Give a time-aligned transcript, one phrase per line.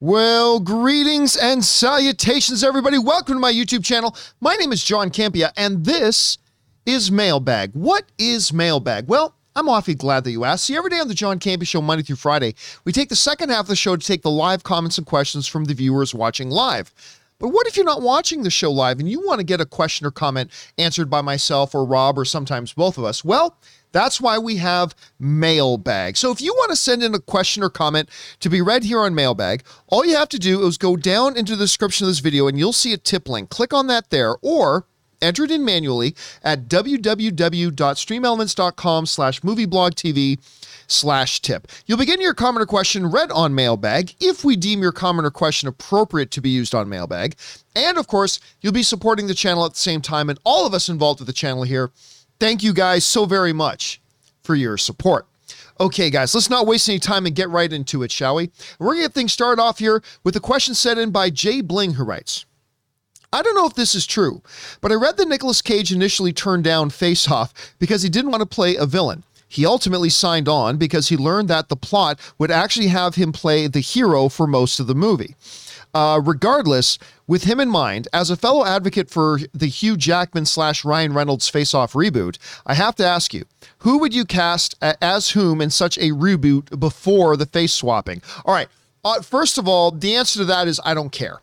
[0.00, 2.98] Well, greetings and salutations, everybody.
[2.98, 4.14] Welcome to my YouTube channel.
[4.40, 6.38] My name is John Campea, and this
[6.86, 7.72] is Mailbag.
[7.72, 9.08] What is Mailbag?
[9.08, 10.66] Well, I'm awfully glad that you asked.
[10.66, 13.48] See, every day on the John Campea Show, Monday through Friday, we take the second
[13.48, 16.48] half of the show to take the live comments and questions from the viewers watching
[16.48, 16.94] live.
[17.40, 19.66] But what if you're not watching the show live and you want to get a
[19.66, 23.24] question or comment answered by myself or Rob or sometimes both of us?
[23.24, 23.56] Well,
[23.92, 26.16] that's why we have Mailbag.
[26.16, 28.08] So if you want to send in a question or comment
[28.40, 31.56] to be read here on Mailbag, all you have to do is go down into
[31.56, 33.50] the description of this video and you'll see a tip link.
[33.50, 34.86] Click on that there or
[35.20, 40.38] enter it in manually at www.streamelements.com slash movieblogtv
[40.86, 41.66] slash tip.
[41.86, 45.30] You'll begin your comment or question read on Mailbag if we deem your comment or
[45.30, 47.36] question appropriate to be used on Mailbag.
[47.76, 50.74] And of course, you'll be supporting the channel at the same time and all of
[50.74, 51.90] us involved with the channel here
[52.40, 54.00] Thank you guys so very much
[54.42, 55.26] for your support.
[55.80, 58.50] Okay, guys, let's not waste any time and get right into it, shall we?
[58.78, 61.60] We're going to get things started off here with a question sent in by Jay
[61.60, 62.46] Bling, who writes
[63.32, 64.42] I don't know if this is true,
[64.80, 68.40] but I read that Nicolas Cage initially turned down Face Off because he didn't want
[68.40, 69.24] to play a villain.
[69.48, 73.66] He ultimately signed on because he learned that the plot would actually have him play
[73.66, 75.34] the hero for most of the movie.
[75.94, 80.84] Uh, regardless, with him in mind, as a fellow advocate for the Hugh Jackman slash
[80.84, 83.44] Ryan Reynolds Face Off reboot, I have to ask you,
[83.78, 88.22] who would you cast as whom in such a reboot before the face swapping?
[88.44, 88.68] All right.
[89.04, 91.40] Uh, first of all, the answer to that is I don't care.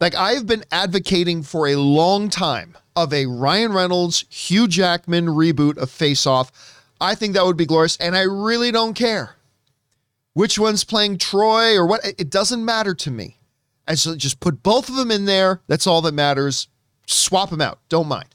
[0.00, 5.26] Like I have been advocating for a long time of a Ryan Reynolds, Hugh Jackman
[5.26, 6.82] reboot of Face Off.
[7.00, 9.36] I think that would be glorious, and I really don't care
[10.36, 12.04] which one's playing Troy or what.
[12.04, 13.38] It doesn't matter to me.
[13.86, 15.60] I so just put both of them in there.
[15.66, 16.68] That's all that matters.
[17.06, 17.78] Swap them out.
[17.88, 18.28] Don't mind.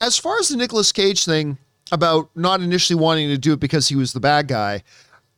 [0.00, 1.58] As far as the Nicolas Cage thing
[1.90, 4.82] about not initially wanting to do it because he was the bad guy,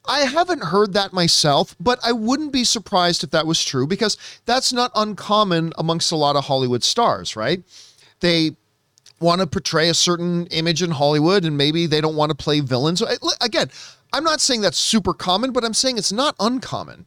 [0.07, 4.19] I haven't heard that myself, but I wouldn't be surprised if that was true because
[4.45, 7.63] that's not uncommon amongst a lot of Hollywood stars, right?
[8.21, 8.57] They
[9.21, 12.61] want to portray a certain image in Hollywood and maybe they don't want to play
[12.61, 13.03] villains.
[13.41, 13.71] Again,
[14.13, 17.07] I'm not saying that's super common, but I'm saying it's not uncommon.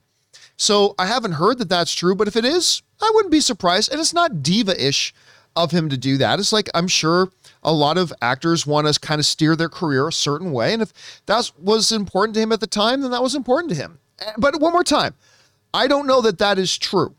[0.58, 3.92] So I haven't heard that that's true, but if it is, I wouldn't be surprised.
[3.92, 5.14] And it's not diva ish
[5.56, 6.40] of him to do that.
[6.40, 7.30] It's like I'm sure
[7.64, 10.74] a lot of actors want to kind of steer their career a certain way.
[10.74, 13.76] And if that was important to him at the time, then that was important to
[13.76, 14.00] him.
[14.20, 15.14] Eh, but one more time,
[15.74, 17.14] I don't know that that is true.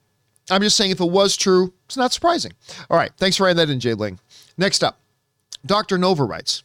[0.51, 2.53] I'm just saying if it was true, it's not surprising.
[2.91, 3.13] All right.
[3.19, 4.19] Thanks for writing that in, Jay Ling.
[4.57, 4.99] Next up,
[5.67, 5.99] Dr.
[5.99, 6.63] Nova writes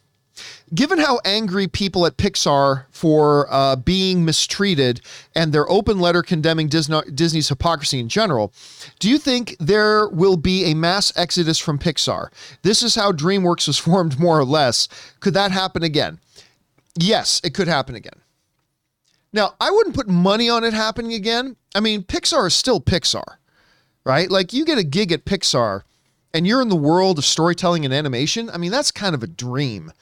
[0.74, 5.00] Given how angry people at Pixar for uh, being mistreated
[5.34, 8.52] and their open letter condemning Disney, Disney's hypocrisy in general,
[8.98, 12.28] do you think there will be a mass exodus from Pixar?
[12.62, 14.88] This is how DreamWorks was formed, more or less.
[15.20, 16.18] Could that happen again?
[16.98, 18.20] Yes, it could happen again.
[19.32, 21.56] Now, I wouldn't put money on it happening again.
[21.74, 23.36] I mean, Pixar is still Pixar,
[24.04, 24.30] right?
[24.30, 25.82] Like, you get a gig at Pixar
[26.32, 28.50] and you're in the world of storytelling and animation.
[28.50, 29.92] I mean, that's kind of a dream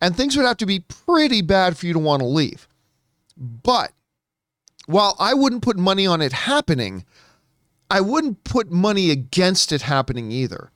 [0.00, 2.68] and things would have to be pretty bad for you to want to leave.
[3.36, 3.92] But
[4.86, 7.04] while I wouldn't put money on it happening,
[7.90, 10.70] I wouldn't put money against it happening either.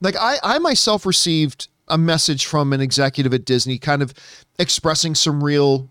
[0.00, 4.12] Like I, I myself received a message from an executive at Disney kind of
[4.58, 5.90] expressing some real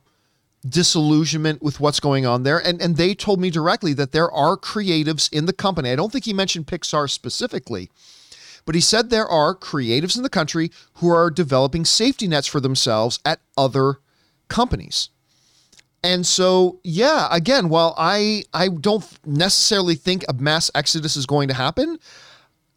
[0.68, 2.60] disillusionment with what's going on there.
[2.60, 5.92] And, and they told me directly that there are creatives in the company.
[5.92, 7.90] I don't think he mentioned Pixar specifically,
[8.68, 12.60] but he said there are creatives in the country who are developing safety nets for
[12.60, 14.00] themselves at other
[14.50, 15.10] companies.
[16.04, 21.48] And so, yeah, again, while I I don't necessarily think a mass exodus is going
[21.48, 21.98] to happen,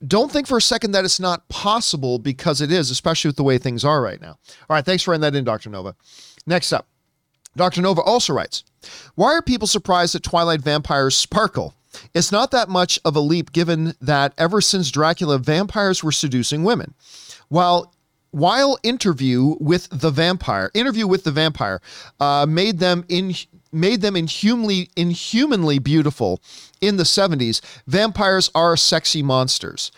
[0.07, 3.43] don't think for a second that it's not possible because it is, especially with the
[3.43, 4.39] way things are right now.
[4.49, 5.71] All right, thanks for writing that in, Dr.
[5.71, 5.97] Nova.
[6.47, 6.87] Next up,
[7.57, 7.83] Dr.
[7.83, 8.63] Nova also writes,
[9.17, 11.75] Why are people surprised that Twilight vampires sparkle?
[12.15, 16.65] It's not that much of a leap given that ever since Dracula, vampires were seducing
[16.65, 16.95] women.
[17.49, 17.93] While
[18.33, 21.81] while interview with the vampire, interview with the vampire,
[22.21, 23.35] uh, made them in
[23.73, 26.41] made them inhumanly inhumanly beautiful
[26.81, 27.61] in the 70s.
[27.87, 29.91] Vampires are sexy monsters.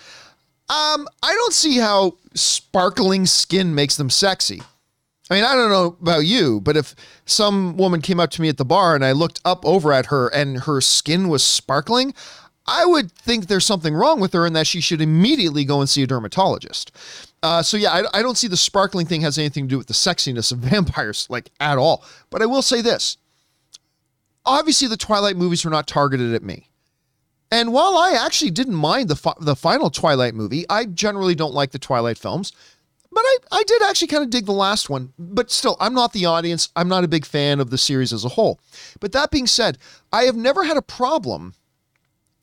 [0.68, 4.62] Um, I don't see how sparkling skin makes them sexy.
[5.30, 8.48] I mean, I don't know about you, but if some woman came up to me
[8.48, 12.12] at the bar and I looked up over at her and her skin was sparkling,
[12.66, 15.88] I would think there's something wrong with her and that she should immediately go and
[15.88, 16.92] see a dermatologist.
[17.42, 19.88] Uh, so yeah, I, I don't see the sparkling thing has anything to do with
[19.88, 22.04] the sexiness of vampires like at all.
[22.30, 23.16] But I will say this:
[24.44, 26.68] obviously, the Twilight movies were not targeted at me.
[27.50, 31.52] And while I actually didn't mind the fi- the final Twilight movie, I generally don't
[31.52, 32.52] like the Twilight films.
[33.12, 35.12] But I, I did actually kind of dig the last one.
[35.18, 36.70] But still, I'm not the audience.
[36.74, 38.58] I'm not a big fan of the series as a whole.
[39.00, 39.76] But that being said,
[40.12, 41.54] I have never had a problem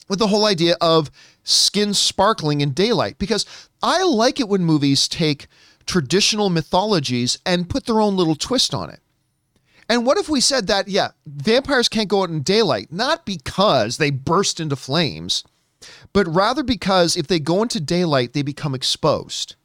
[0.07, 1.09] with the whole idea of
[1.43, 3.45] skin sparkling in daylight because
[3.81, 5.47] I like it when movies take
[5.85, 8.99] traditional mythologies and put their own little twist on it.
[9.87, 13.97] And what if we said that, yeah, vampires can't go out in daylight, not because
[13.97, 15.43] they burst into flames,
[16.13, 19.55] but rather because if they go into daylight, they become exposed.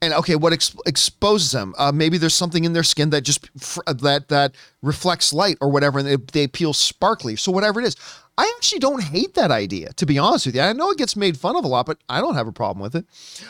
[0.00, 1.74] And okay, what ex- exposes them?
[1.76, 5.70] Uh, maybe there's something in their skin that just fr- that that reflects light or
[5.70, 7.34] whatever, and they, they appeal sparkly.
[7.34, 7.96] So whatever it is,
[8.36, 9.92] I actually don't hate that idea.
[9.94, 11.98] To be honest with you, I know it gets made fun of a lot, but
[12.08, 13.06] I don't have a problem with it.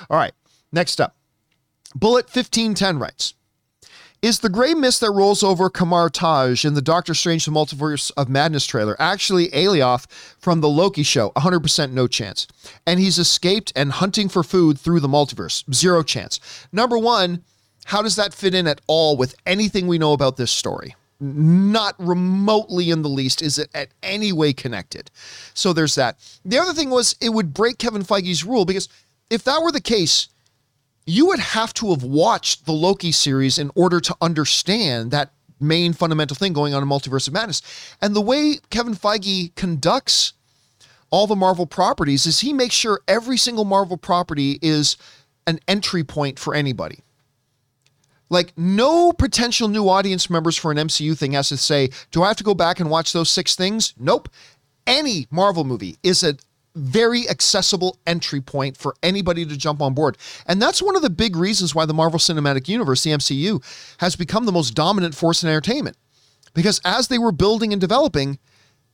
[0.08, 0.32] All right,
[0.72, 1.16] next up,
[1.94, 3.34] Bullet fifteen ten writes.
[4.20, 8.28] Is the gray mist that rolls over Kamar-Taj in the Doctor Strange the Multiverse of
[8.28, 10.10] Madness trailer actually Alioth
[10.40, 11.30] from the Loki show?
[11.36, 12.48] 100% no chance.
[12.84, 15.62] And he's escaped and hunting for food through the multiverse?
[15.72, 16.40] Zero chance.
[16.72, 17.44] Number one,
[17.84, 20.96] how does that fit in at all with anything we know about this story?
[21.20, 25.12] Not remotely in the least is it at any way connected.
[25.54, 26.18] So there's that.
[26.44, 28.88] The other thing was it would break Kevin Feige's rule because
[29.30, 30.28] if that were the case,
[31.08, 35.94] you would have to have watched the Loki series in order to understand that main
[35.94, 37.62] fundamental thing going on in Multiverse of Madness.
[38.02, 40.34] And the way Kevin Feige conducts
[41.10, 44.98] all the Marvel properties is he makes sure every single Marvel property is
[45.46, 47.00] an entry point for anybody.
[48.28, 52.28] Like no potential new audience members for an MCU thing has to say, "Do I
[52.28, 54.28] have to go back and watch those six things?" Nope.
[54.86, 56.36] Any Marvel movie is a
[56.78, 60.16] very accessible entry point for anybody to jump on board.
[60.46, 63.62] And that's one of the big reasons why the Marvel Cinematic Universe, the MCU,
[63.98, 65.96] has become the most dominant force in entertainment.
[66.54, 68.38] Because as they were building and developing,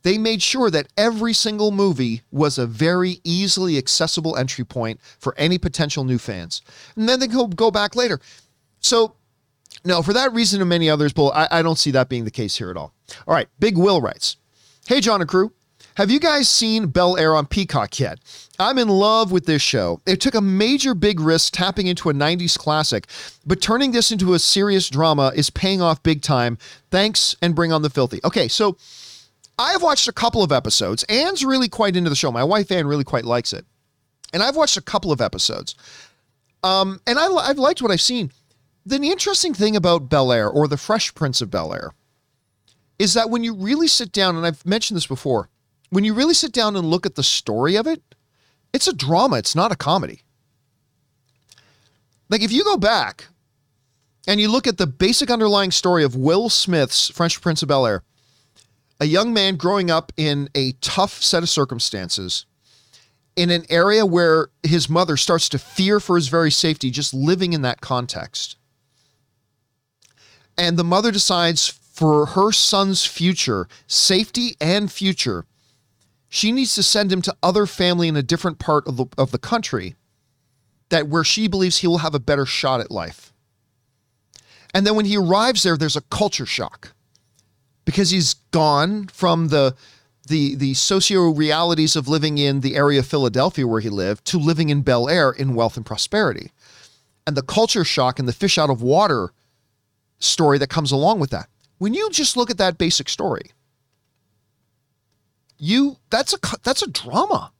[0.02, 5.34] they made sure that every single movie was a very easily accessible entry point for
[5.38, 6.60] any potential new fans.
[6.94, 8.20] And then they go, go back later.
[8.80, 9.14] So,
[9.82, 12.30] no, for that reason and many others, Bull, I, I don't see that being the
[12.30, 12.92] case here at all.
[13.26, 14.36] All right, Big Will writes
[14.86, 15.52] Hey, John and crew.
[15.96, 18.18] Have you guys seen Bel Air on Peacock yet?
[18.58, 20.00] I'm in love with this show.
[20.06, 23.06] It took a major big risk tapping into a 90s classic,
[23.46, 26.58] but turning this into a serious drama is paying off big time.
[26.90, 28.18] Thanks and bring on the filthy.
[28.24, 28.76] Okay, so
[29.56, 31.04] I've watched a couple of episodes.
[31.04, 32.32] Anne's really quite into the show.
[32.32, 33.64] My wife Anne really quite likes it.
[34.32, 35.76] And I've watched a couple of episodes.
[36.64, 38.32] Um, and I, I've liked what I've seen.
[38.84, 41.92] Then the interesting thing about Bel Air or the Fresh Prince of Bel Air
[42.98, 45.50] is that when you really sit down, and I've mentioned this before,
[45.94, 48.02] when you really sit down and look at the story of it,
[48.72, 50.22] it's a drama, it's not a comedy.
[52.28, 53.28] Like if you go back
[54.26, 57.86] and you look at the basic underlying story of Will Smith's Fresh Prince of Bel
[57.86, 58.02] Air,
[58.98, 62.44] a young man growing up in a tough set of circumstances
[63.36, 67.52] in an area where his mother starts to fear for his very safety just living
[67.52, 68.56] in that context.
[70.58, 75.46] And the mother decides for her son's future, safety and future,
[76.34, 79.30] she needs to send him to other family in a different part of the, of
[79.30, 79.94] the country
[80.88, 83.32] that where she believes he will have a better shot at life.
[84.74, 86.92] And then when he arrives there, there's a culture shock
[87.84, 89.76] because he's gone from the
[90.26, 94.38] the the socio realities of living in the area of Philadelphia where he lived to
[94.38, 96.50] living in Bel Air in wealth and prosperity.
[97.28, 99.32] And the culture shock and the fish out of water
[100.18, 101.48] story that comes along with that.
[101.78, 103.52] When you just look at that basic story,
[105.64, 107.52] you that's a that's a drama,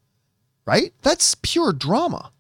[0.66, 0.92] right?
[1.02, 2.30] That's pure drama.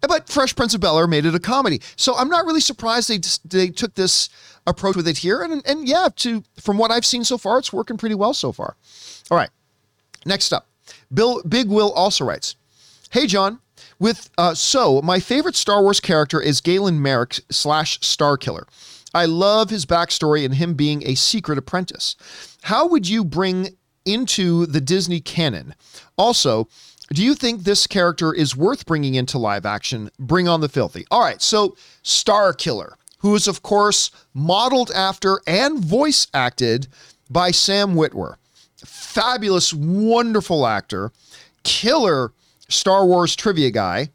[0.00, 3.08] But Fresh Prince of Bel Air made it a comedy, so I'm not really surprised
[3.08, 4.28] they they took this
[4.66, 5.42] approach with it here.
[5.42, 8.52] And and yeah, to from what I've seen so far, it's working pretty well so
[8.52, 8.76] far.
[9.30, 9.50] All right,
[10.26, 10.66] next up,
[11.12, 12.56] Bill Big Will also writes,
[13.10, 13.60] "Hey John,
[13.98, 18.66] with uh, so my favorite Star Wars character is Galen Marek slash Star Killer.
[19.14, 22.16] I love his backstory and him being a secret apprentice.
[22.62, 25.74] How would you bring into the Disney canon.
[26.16, 26.68] Also,
[27.12, 30.10] do you think this character is worth bringing into live action?
[30.18, 31.04] Bring on the filthy.
[31.10, 36.88] All right, so Star Killer, who is, of course, modeled after and voice acted
[37.30, 38.36] by Sam Witwer.
[38.76, 41.12] Fabulous, wonderful actor,
[41.62, 42.32] killer
[42.68, 44.10] Star Wars trivia guy,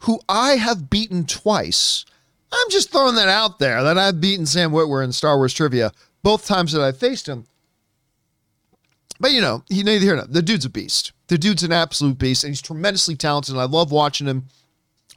[0.00, 2.04] who I have beaten twice.
[2.52, 5.92] I'm just throwing that out there that I've beaten Sam Witwer in Star Wars trivia
[6.22, 7.46] both times that I've faced him.
[9.20, 11.12] But you know, he neither here nor The dude's a beast.
[11.28, 13.52] The dude's an absolute beast, and he's tremendously talented.
[13.54, 14.48] And I love watching him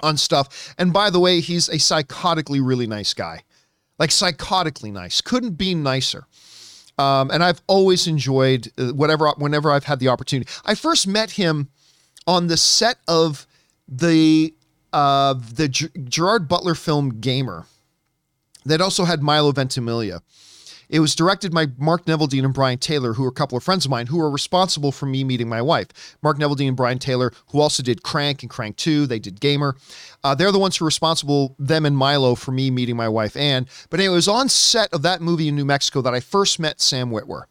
[0.02, 0.74] on stuff.
[0.78, 3.44] And by the way, he's a psychotically really nice guy,
[3.98, 5.22] like psychotically nice.
[5.22, 6.28] Couldn't be nicer.
[7.00, 10.50] Um, and I've always enjoyed uh, whatever whenever I've had the opportunity.
[10.66, 11.70] I first met him
[12.26, 13.46] on the set of
[13.88, 14.54] the
[14.94, 17.66] uh, the G- Gerard Butler film Gamer
[18.66, 20.22] that also had Milo Ventimiglia
[20.90, 23.86] It was directed by Mark Neveldine and Brian Taylor, who are a couple of friends
[23.86, 26.18] of mine who are responsible for me meeting my wife.
[26.22, 29.76] Mark Neveldine and Brian Taylor, who also did Crank and Crank 2, they did Gamer.
[30.24, 33.36] Uh, they're the ones who are responsible, them and Milo, for me meeting my wife
[33.36, 33.68] Anne.
[33.90, 36.60] But anyway, it was on set of that movie in New Mexico that I first
[36.60, 37.44] met Sam Witwer.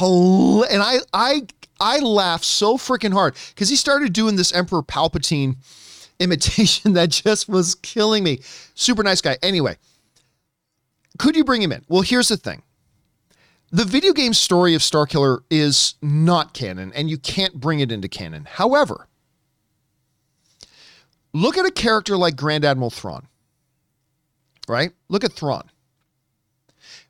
[0.00, 1.46] And I, I,
[1.80, 5.56] I laughed so freaking hard because he started doing this Emperor Palpatine
[6.18, 8.40] imitation that just was killing me.
[8.74, 9.38] Super nice guy.
[9.42, 9.76] Anyway,
[11.18, 11.84] could you bring him in?
[11.88, 12.62] Well, here's the thing.
[13.70, 18.08] The video game story of Starkiller is not canon, and you can't bring it into
[18.08, 18.46] canon.
[18.50, 19.08] However,
[21.34, 23.28] look at a character like Grand Admiral Thrawn,
[24.66, 24.92] right?
[25.08, 25.70] Look at Thrawn.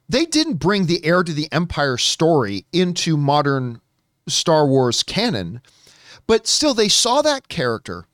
[0.08, 3.80] They didn't bring the heir to the Empire story into modern
[4.26, 5.60] Star Wars canon,
[6.26, 8.06] but still they saw that character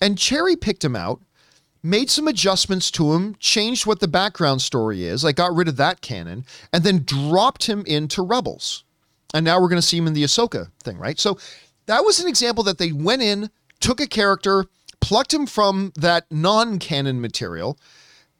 [0.00, 1.20] and cherry picked him out,
[1.82, 5.76] made some adjustments to him, changed what the background story is, like got rid of
[5.76, 8.84] that canon, and then dropped him into Rebels.
[9.34, 11.18] And now we're going to see him in the Ahsoka thing, right?
[11.18, 11.38] So
[11.86, 14.66] that was an example that they went in, took a character,
[15.00, 17.78] plucked him from that non canon material,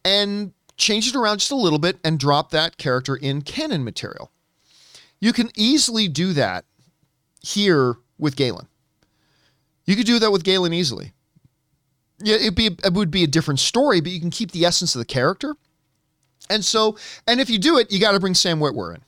[0.04, 4.30] and changed it around just a little bit and dropped that character in canon material.
[5.20, 6.64] You can easily do that
[7.40, 8.68] here with Galen.
[9.84, 11.12] You could do that with Galen easily
[12.22, 14.94] yeah, it'd be it would be a different story, but you can keep the essence
[14.94, 15.54] of the character.
[16.50, 19.02] And so, and if you do it, you got to bring Sam Witwer in.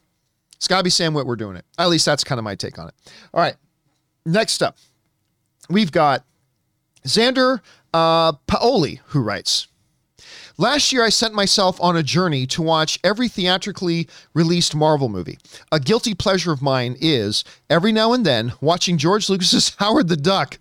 [0.56, 1.64] It's got to be Sam Witwer doing it.
[1.78, 2.94] At least that's kind of my take on it.
[3.32, 3.56] All right.
[4.24, 4.78] Next up,
[5.68, 6.24] we've got
[7.06, 7.60] Xander
[7.92, 9.66] uh, Paoli, who writes
[10.56, 15.36] Last year, I sent myself on a journey to watch every theatrically released Marvel movie.
[15.72, 20.16] A guilty pleasure of mine is, every now and then, watching George Lucas's Howard the
[20.16, 20.58] Duck.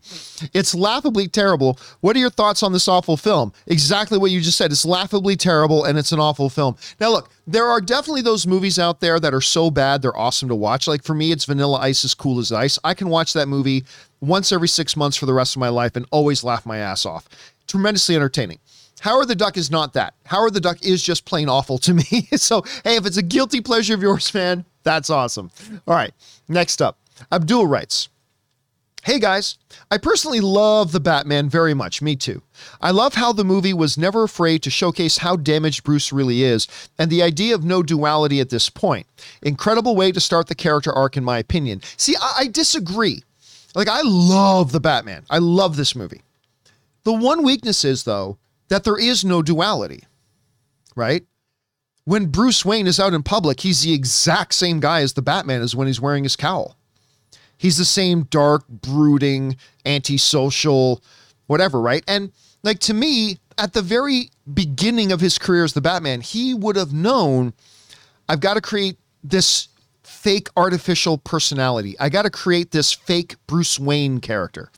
[0.52, 1.78] It's laughably terrible.
[2.02, 3.54] What are your thoughts on this awful film?
[3.68, 4.72] Exactly what you just said.
[4.72, 6.76] It's laughably terrible and it's an awful film.
[7.00, 10.50] Now, look, there are definitely those movies out there that are so bad they're awesome
[10.50, 10.88] to watch.
[10.88, 12.80] Like for me, it's Vanilla Ice as cool as ice.
[12.84, 13.86] I can watch that movie
[14.22, 17.06] once every six months for the rest of my life and always laugh my ass
[17.06, 17.30] off.
[17.68, 18.58] Tremendously entertaining.
[19.04, 20.14] Howard the Duck is not that.
[20.28, 22.04] Howard the Duck is just plain awful to me.
[22.38, 25.52] so, hey, if it's a guilty pleasure of yours, man, that's awesome.
[25.86, 26.14] All right,
[26.48, 26.98] next up,
[27.30, 28.08] Abdul writes.
[29.04, 29.58] Hey guys,
[29.92, 32.02] I personally love the Batman very much.
[32.02, 32.42] Me too.
[32.80, 36.70] I love how the movie was never afraid to showcase how damaged Bruce really is
[36.98, 39.06] and the idea of no duality at this point.
[39.42, 41.82] Incredible way to start the character arc, in my opinion.
[41.98, 43.22] See, I, I disagree.
[43.76, 45.26] Like, I love the Batman.
[45.30, 46.22] I love this movie.
[47.04, 48.38] The one weakness is, though,
[48.74, 50.04] that there is no duality,
[50.96, 51.24] right?
[52.06, 55.62] When Bruce Wayne is out in public, he's the exact same guy as the Batman
[55.62, 56.76] is when he's wearing his cowl.
[57.56, 61.04] He's the same dark, brooding, antisocial,
[61.46, 62.04] whatever, right?
[62.08, 62.32] And
[62.64, 66.76] like to me, at the very beginning of his career as the Batman, he would
[66.76, 67.54] have known
[68.28, 69.68] I've got to create this
[70.02, 71.96] fake artificial personality.
[72.00, 74.72] I got to create this fake Bruce Wayne character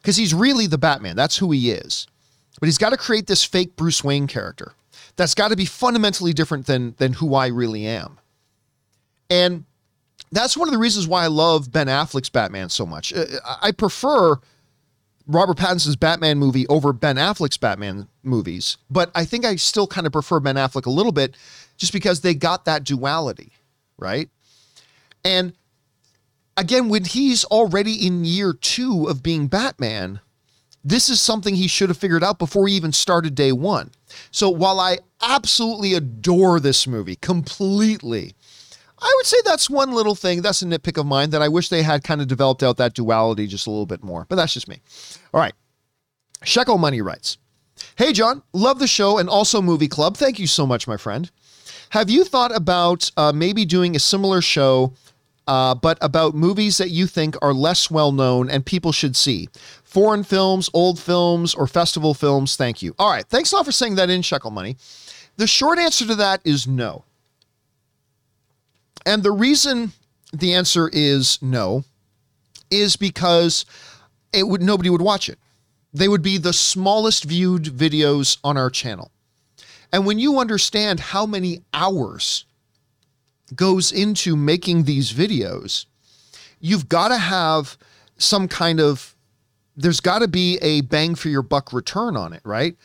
[0.00, 1.16] because he's really the Batman.
[1.16, 2.06] That's who he is.
[2.58, 4.72] But he's got to create this fake Bruce Wayne character
[5.16, 8.18] that's got to be fundamentally different than than who I really am.
[9.28, 9.64] And
[10.32, 13.12] that's one of the reasons why I love Ben Affleck's Batman so much.
[13.12, 13.24] Uh,
[13.62, 14.36] I prefer
[15.26, 20.06] Robert Pattinson's Batman movie over Ben Affleck's Batman movies, but I think I still kind
[20.06, 21.36] of prefer Ben Affleck a little bit
[21.76, 23.52] just because they got that duality,
[23.98, 24.28] right?
[25.24, 25.52] And
[26.56, 30.20] again, when he's already in year two of being Batman,
[30.86, 33.90] this is something he should have figured out before he even started day one.
[34.30, 38.34] So while I absolutely adore this movie completely,
[38.96, 40.42] I would say that's one little thing.
[40.42, 42.94] That's a nitpick of mine that I wish they had kind of developed out that
[42.94, 44.26] duality just a little bit more.
[44.28, 44.80] But that's just me.
[45.34, 45.54] All right.
[46.44, 47.36] Shekel Money writes
[47.96, 50.16] Hey, John, love the show and also Movie Club.
[50.16, 51.28] Thank you so much, my friend.
[51.90, 54.92] Have you thought about uh, maybe doing a similar show,
[55.46, 59.48] uh, but about movies that you think are less well known and people should see?
[59.96, 62.54] foreign films, old films, or festival films?
[62.54, 62.94] Thank you.
[62.98, 63.26] All right.
[63.26, 64.76] Thanks a lot for saying that in Shekel Money.
[65.38, 67.04] The short answer to that is no.
[69.06, 69.92] And the reason
[70.34, 71.84] the answer is no
[72.70, 73.64] is because
[74.34, 75.38] it would nobody would watch it.
[75.94, 79.10] They would be the smallest viewed videos on our channel.
[79.94, 82.44] And when you understand how many hours
[83.54, 85.86] goes into making these videos,
[86.60, 87.76] you've got to have
[88.16, 89.14] some kind of
[89.76, 92.76] there's got to be a bang for your buck return on it, right?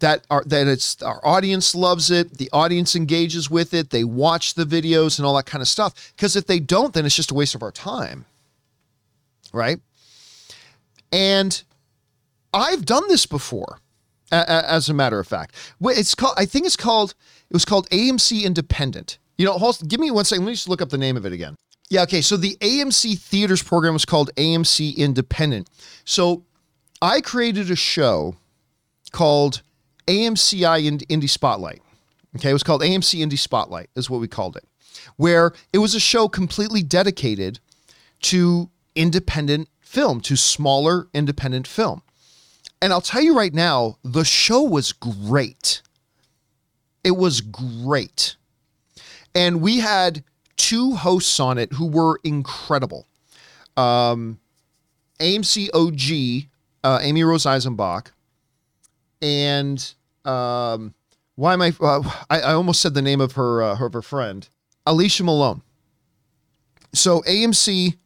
[0.00, 4.54] That our that it's our audience loves it, the audience engages with it, they watch
[4.54, 6.12] the videos and all that kind of stuff.
[6.16, 8.24] Because if they don't, then it's just a waste of our time,
[9.52, 9.80] right?
[11.12, 11.62] And
[12.52, 13.80] I've done this before.
[14.30, 15.54] as a matter of fact.
[15.80, 17.14] It's called, I think it's called,
[17.48, 19.18] it was called AMC Independent.
[19.38, 20.44] You know, hold, give me one second.
[20.44, 21.54] Let me just look up the name of it again.
[21.88, 22.20] Yeah, okay.
[22.20, 25.70] So the AMC Theaters program was called AMC Independent.
[26.04, 26.44] So
[27.00, 28.36] I created a show
[29.12, 29.62] called
[30.06, 31.80] AMCI Ind- Indie Spotlight.
[32.36, 34.64] Okay, it was called AMC Indie Spotlight, is what we called it,
[35.16, 37.58] where it was a show completely dedicated
[38.22, 42.02] to independent film, to smaller independent film.
[42.82, 45.80] And I'll tell you right now, the show was great.
[47.02, 48.36] It was great.
[49.38, 50.24] And we had
[50.56, 53.06] two hosts on it who were incredible.
[53.76, 54.40] Um,
[55.20, 56.48] AMC OG,
[56.82, 58.08] uh, Amy Rose Eisenbach,
[59.22, 60.92] and um,
[61.36, 62.40] why am I, uh, I?
[62.40, 64.48] I almost said the name of her uh, her, her friend,
[64.84, 65.62] Alicia Malone.
[66.92, 67.96] So AMC,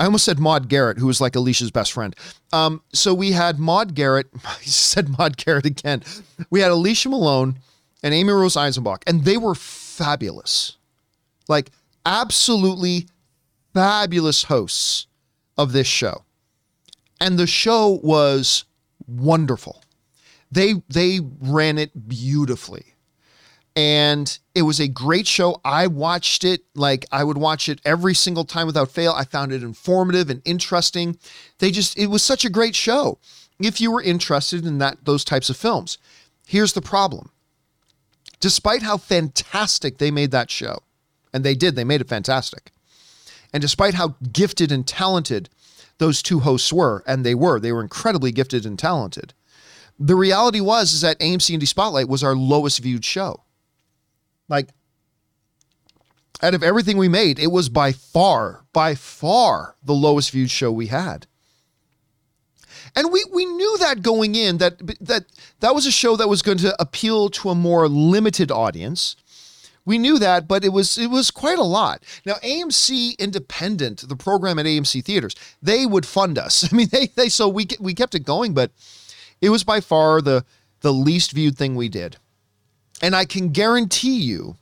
[0.00, 2.16] I almost said Maude Garrett, who was like Alicia's best friend.
[2.52, 4.26] Um, so we had Maude Garrett.
[4.44, 6.02] I said Maude Garrett again.
[6.50, 7.60] We had Alicia Malone
[8.02, 10.76] and Amy Rose Eisenbach, and they were fabulous,
[11.50, 11.70] like
[12.06, 13.06] absolutely
[13.74, 15.06] fabulous hosts
[15.58, 16.24] of this show.
[17.20, 18.64] And the show was
[19.06, 19.82] wonderful.
[20.50, 22.86] They they ran it beautifully.
[23.76, 25.60] And it was a great show.
[25.64, 29.12] I watched it like I would watch it every single time without fail.
[29.12, 31.18] I found it informative and interesting.
[31.58, 33.18] They just it was such a great show.
[33.60, 35.98] If you were interested in that those types of films.
[36.46, 37.30] Here's the problem.
[38.40, 40.80] Despite how fantastic they made that show,
[41.32, 42.72] and they did, they made it fantastic.
[43.52, 45.48] And despite how gifted and talented
[45.98, 49.34] those two hosts were, and they were, they were incredibly gifted and talented.
[49.98, 53.44] The reality was is that AMC Indie Spotlight was our lowest viewed show.
[54.48, 54.68] Like
[56.42, 60.72] out of everything we made, it was by far, by far the lowest viewed show
[60.72, 61.26] we had.
[62.96, 65.26] And we we knew that going in that that
[65.60, 69.16] that was a show that was going to appeal to a more limited audience.
[69.84, 72.02] We knew that, but it was it was quite a lot.
[72.26, 76.64] Now AMC Independent, the program at AMC theaters, they would fund us.
[76.72, 78.70] I mean, they they so we we kept it going, but
[79.40, 80.44] it was by far the
[80.80, 82.16] the least viewed thing we did.
[83.02, 84.56] And I can guarantee you.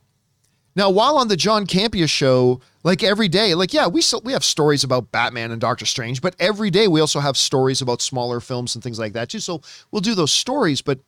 [0.75, 4.31] Now, while on the John Campea show, like every day, like yeah, we still, we
[4.31, 8.01] have stories about Batman and Doctor Strange, but every day we also have stories about
[8.01, 9.39] smaller films and things like that too.
[9.39, 10.99] So we'll do those stories, but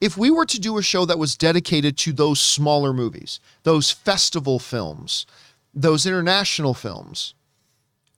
[0.00, 3.90] if we were to do a show that was dedicated to those smaller movies, those
[3.90, 5.26] festival films,
[5.74, 7.34] those international films,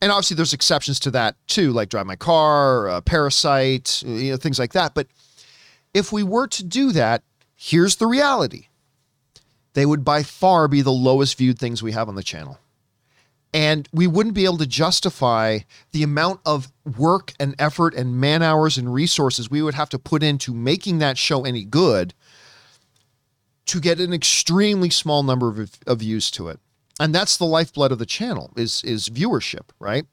[0.03, 4.37] and obviously there's exceptions to that too, like Drive My Car, uh, Parasite, you know,
[4.37, 4.95] things like that.
[4.95, 5.09] But
[5.93, 7.23] if we were to do that,
[7.57, 8.69] here's the reality:
[9.75, 12.59] they would by far be the lowest viewed things we have on the channel.
[13.53, 15.61] And we wouldn't be able to justify
[15.91, 19.99] the amount of work and effort and man hours and resources we would have to
[19.99, 22.15] put into making that show any good
[23.67, 26.61] to get an extremely small number of, of views to it.
[27.01, 30.07] And that's the lifeblood of the channel is, is viewership, right?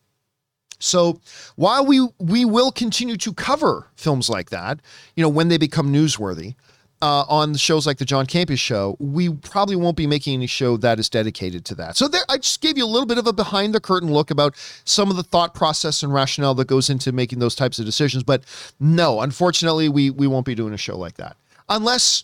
[0.80, 1.21] So
[1.56, 4.80] while we we will continue to cover films like that,
[5.15, 6.56] you know, when they become newsworthy,
[7.01, 10.77] uh, on shows like the John Campea show, we probably won't be making any show
[10.77, 11.95] that is dedicated to that.
[11.95, 14.31] So there, I just gave you a little bit of a behind the curtain look
[14.31, 14.55] about
[14.86, 18.23] some of the thought process and rationale that goes into making those types of decisions.
[18.23, 18.43] But
[18.79, 21.38] no, unfortunately, we we won't be doing a show like that
[21.69, 22.23] unless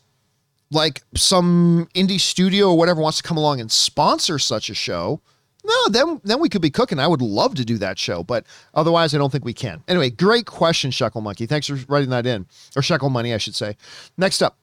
[0.72, 5.22] like some indie studio or whatever wants to come along and sponsor such a show.
[5.66, 7.00] No, then then we could be cooking.
[7.00, 9.82] I would love to do that show, but otherwise, I don't think we can.
[9.88, 11.46] Anyway, great question, Shekel Monkey.
[11.46, 13.78] Thanks for writing that in, or Shekel Money, I should say.
[14.18, 14.58] Next up,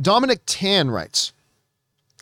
[0.00, 1.32] Dominic Tan writes.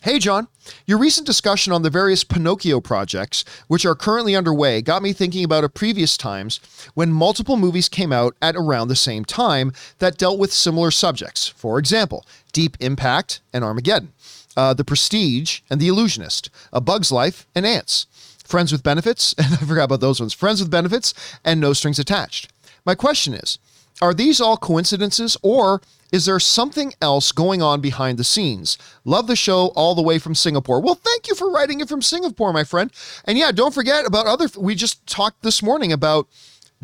[0.03, 0.49] Hey, John,
[0.85, 5.45] your recent discussion on the various Pinocchio projects, which are currently underway, got me thinking
[5.45, 6.59] about a previous times
[6.95, 11.47] when multiple movies came out at around the same time that dealt with similar subjects.
[11.47, 14.13] For example, Deep Impact and Armageddon,
[14.57, 18.07] uh, The Prestige and The Illusionist, A Bug's Life and Ants,
[18.45, 22.01] Friends with Benefits, and I forgot about those ones, Friends with Benefits and No Strings
[22.01, 22.53] Attached.
[22.85, 23.59] My question is,
[24.03, 25.81] are these all coincidences or
[26.13, 28.77] is there something else going on behind the scenes?
[29.05, 30.81] Love the show all the way from Singapore.
[30.81, 32.93] Well, thank you for writing it from Singapore, my friend.
[33.25, 36.29] And yeah, don't forget about other, we just talked this morning about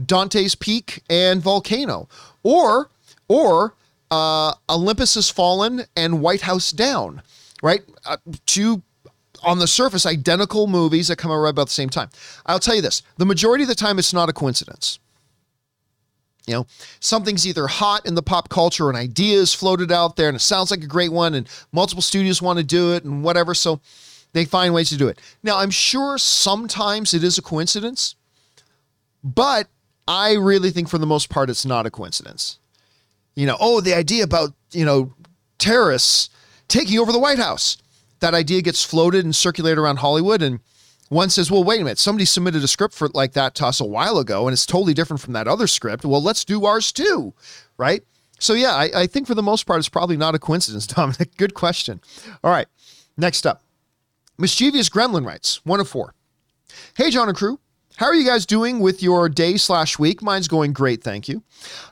[0.02, 2.08] Dante's Peak and Volcano,
[2.42, 2.88] or,
[3.26, 3.74] or,
[4.10, 7.20] uh, Olympus Has Fallen and White House Down,
[7.62, 7.82] right?
[8.06, 8.82] Uh, two
[9.42, 12.08] on the surface identical movies that come out right about the same time.
[12.46, 14.98] I'll tell you this: the majority of the time, it's not a coincidence.
[16.48, 16.66] You know,
[17.00, 20.40] something's either hot in the pop culture, an idea is floated out there, and it
[20.40, 23.52] sounds like a great one, and multiple studios want to do it, and whatever.
[23.52, 23.80] So
[24.32, 25.20] they find ways to do it.
[25.42, 28.14] Now, I'm sure sometimes it is a coincidence,
[29.22, 29.68] but
[30.06, 32.58] I really think for the most part, it's not a coincidence.
[33.38, 35.14] you know, oh, the idea about, you know,
[35.58, 36.28] terrorists
[36.66, 37.78] taking over the White House.
[38.18, 40.42] That idea gets floated and circulated around Hollywood.
[40.42, 40.58] And
[41.08, 43.80] one says, well, wait a minute, somebody submitted a script for like that to us
[43.80, 46.04] a while ago, and it's totally different from that other script.
[46.04, 47.34] Well, let's do ours too,
[47.76, 48.02] right?
[48.38, 51.36] So, yeah, I, I think for the most part, it's probably not a coincidence, Dominic.
[51.36, 52.00] Good question.
[52.44, 52.68] All right,
[53.16, 53.62] next up.
[54.38, 56.14] Mischievous Gremlin writes, one of four.
[56.96, 57.58] Hey, John and crew.
[57.96, 60.22] How are you guys doing with your day slash week?
[60.22, 61.42] Mine's going great, thank you.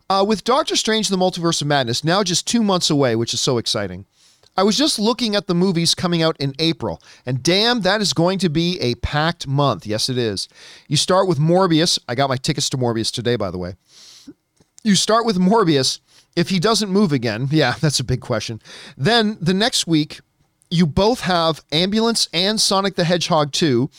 [0.09, 3.41] Uh, with Doctor Strange: The Multiverse of Madness now just two months away, which is
[3.41, 4.07] so exciting.
[4.57, 8.13] I was just looking at the movies coming out in April, and damn, that is
[8.13, 9.87] going to be a packed month.
[9.87, 10.49] Yes, it is.
[10.89, 11.99] You start with Morbius.
[12.09, 13.75] I got my tickets to Morbius today, by the way.
[14.83, 16.01] You start with Morbius.
[16.37, 18.61] If he doesn't move again, yeah, that's a big question.
[18.97, 20.21] Then the next week,
[20.71, 23.91] you both have Ambulance and Sonic the Hedgehog 2.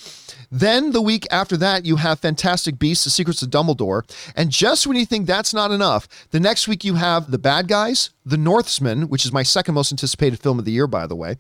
[0.51, 4.03] Then the week after that, you have Fantastic Beasts, The Secrets of Dumbledore.
[4.35, 7.67] And just when you think that's not enough, the next week you have The Bad
[7.67, 11.15] Guys, The Northman, which is my second most anticipated film of the year, by the
[11.15, 11.31] way.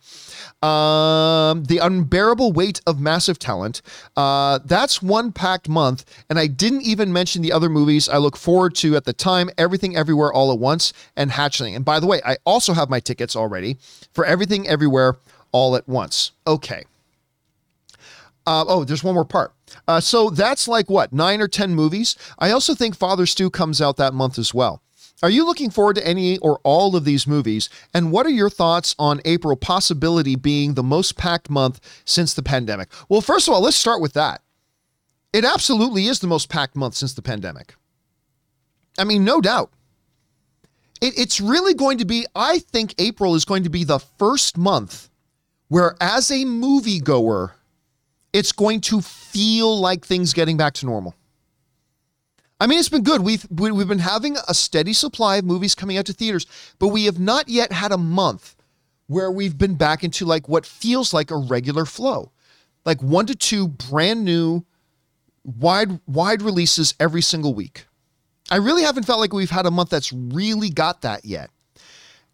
[0.61, 3.81] Um, the Unbearable Weight of Massive Talent.
[4.15, 6.03] Uh, that's one packed month.
[6.29, 9.49] And I didn't even mention the other movies I look forward to at the time
[9.57, 11.75] Everything Everywhere All at Once and Hatchling.
[11.75, 13.77] And by the way, I also have my tickets already
[14.13, 15.15] for Everything Everywhere
[15.51, 16.31] All at Once.
[16.45, 16.83] Okay.
[18.47, 19.53] Uh, oh, there's one more part.
[19.89, 22.15] Uh, so that's like what, nine or 10 movies?
[22.39, 24.81] I also think Father Stu comes out that month as well.
[25.21, 27.67] Are you looking forward to any or all of these movies?
[27.93, 32.41] And what are your thoughts on April possibility being the most packed month since the
[32.41, 32.89] pandemic?
[33.09, 34.41] Well, first of all, let's start with that.
[35.33, 37.75] It absolutely is the most packed month since the pandemic.
[38.97, 39.71] I mean, no doubt.
[41.01, 44.57] It, it's really going to be, I think April is going to be the first
[44.57, 45.09] month
[45.67, 47.51] where, as a moviegoer,
[48.37, 51.15] it's going to feel like things getting back to normal.
[52.61, 53.21] I mean, it's been good.
[53.21, 56.45] We've we've been having a steady supply of movies coming out to theaters,
[56.77, 58.55] but we have not yet had a month
[59.07, 62.31] where we've been back into like what feels like a regular flow,
[62.85, 64.63] like one to two brand new,
[65.43, 67.87] wide wide releases every single week.
[68.51, 71.49] I really haven't felt like we've had a month that's really got that yet.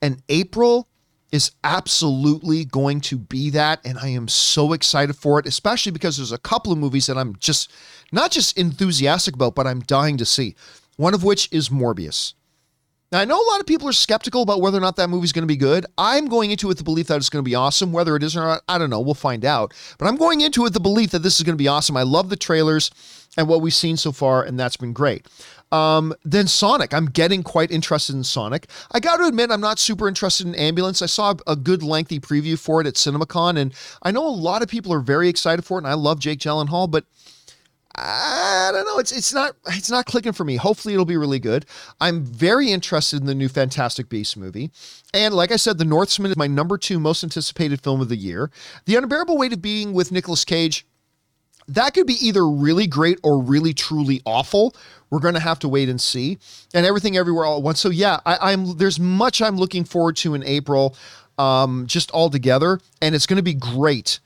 [0.02, 0.90] And April
[1.34, 3.82] is absolutely going to be that.
[3.84, 7.18] And I am so excited for it, especially because there's a couple of movies that
[7.18, 7.72] I'm just
[8.12, 10.56] not just enthusiastic about, but I'm dying to see.
[10.96, 12.36] One of which is Morbius.
[13.12, 15.32] Now, I know a lot of people are skeptical about whether or not that movie's
[15.32, 15.88] going to be good.
[15.98, 17.92] I'm going into it with the belief that it's going to be awesome.
[17.92, 19.02] Whether it is or not, I don't know.
[19.02, 19.74] We'll find out.
[19.98, 21.98] But I'm going into it with the belief that this is going to be awesome.
[21.98, 22.92] I love the trailers
[23.38, 25.28] and what we've seen so far, and that's been great.
[25.74, 26.94] Um, then Sonic.
[26.94, 28.68] I'm getting quite interested in Sonic.
[28.92, 31.02] I got to admit, I'm not super interested in Ambulance.
[31.02, 34.62] I saw a good lengthy preview for it at CinemaCon, and I know a lot
[34.62, 37.06] of people are very excited for it, and I love Jake Gyllenhaal, but
[37.96, 39.00] I don't know.
[39.00, 40.58] It's it's not it's not clicking for me.
[40.58, 41.66] Hopefully, it'll be really good.
[42.00, 44.72] I'm very interested in the new Fantastic Beasts movie,
[45.12, 48.16] and like I said, The Northman is my number two most anticipated film of the
[48.16, 48.52] year.
[48.86, 50.86] The Unbearable Weight of Being with Nicolas Cage
[51.68, 54.76] that could be either really great or really truly awful.
[55.10, 56.40] We're going to have to wait and see.
[56.74, 57.80] And everything everywhere all at once.
[57.80, 60.96] So yeah, I, am there's much I'm looking forward to in April,
[61.38, 64.20] um, just all together, and it's going to be great.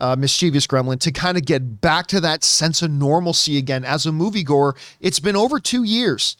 [0.00, 4.04] Uh, mischievous gremlin to kind of get back to that sense of normalcy again as
[4.04, 4.76] a moviegoer.
[5.00, 6.36] It's been over two years,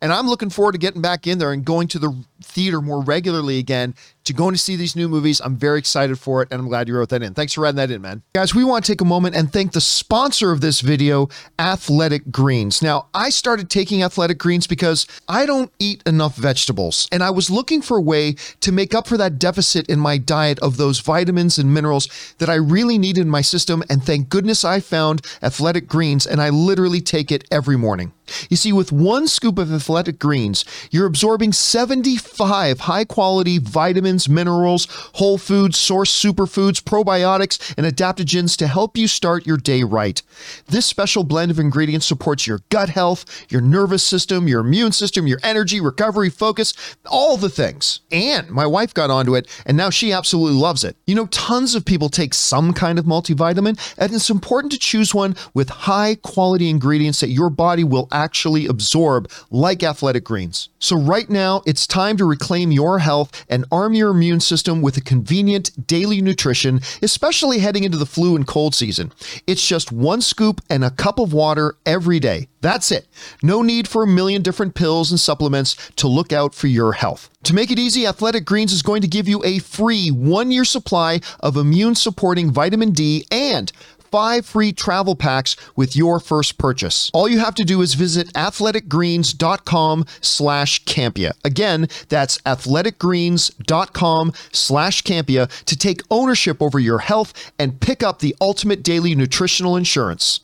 [0.00, 3.02] and I'm looking forward to getting back in there and going to the theater more
[3.02, 5.40] regularly again to going to see these new movies.
[5.44, 7.34] I'm very excited for it, and I'm glad you wrote that in.
[7.34, 8.22] Thanks for writing that in, man.
[8.34, 11.28] Guys, we want to take a moment and thank the sponsor of this video,
[11.58, 12.80] Athletic Greens.
[12.80, 17.50] Now, I started taking Athletic Greens because I don't eat enough vegetables, and I was
[17.50, 21.00] looking for a way to make up for that deficit in my diet of those
[21.00, 25.20] vitamins and minerals that I really need in my system, and thank goodness I found
[25.42, 28.12] Athletic Greens, and I literally take it every morning.
[28.48, 34.28] You see, with one scoop of Athletic Greens, you're absorbing 75 high quality vitamins vitamins,
[34.28, 40.20] minerals, whole foods, source superfoods, probiotics, and adaptogens to help you start your day right.
[40.66, 45.26] This special blend of ingredients supports your gut health, your nervous system, your immune system,
[45.26, 46.74] your energy, recovery, focus,
[47.06, 48.00] all the things.
[48.10, 50.96] And my wife got onto it, and now she absolutely loves it.
[51.06, 55.14] You know, tons of people take some kind of multivitamin, and it's important to choose
[55.14, 60.68] one with high quality ingredients that your body will actually absorb, like athletic greens.
[60.78, 64.82] So, right now, it's time to reclaim your health and arm your your immune system
[64.82, 69.10] with a convenient daily nutrition, especially heading into the flu and cold season.
[69.46, 72.48] It's just one scoop and a cup of water every day.
[72.60, 73.06] That's it.
[73.42, 77.30] No need for a million different pills and supplements to look out for your health.
[77.44, 80.64] To make it easy, Athletic Greens is going to give you a free one year
[80.64, 83.72] supply of immune supporting vitamin D and
[84.14, 87.10] five free travel packs with your first purchase.
[87.12, 91.32] All you have to do is visit athleticgreens.com slash Campea.
[91.44, 98.36] Again, that's athleticgreens.com slash Campea to take ownership over your health and pick up the
[98.40, 100.42] ultimate daily nutritional insurance.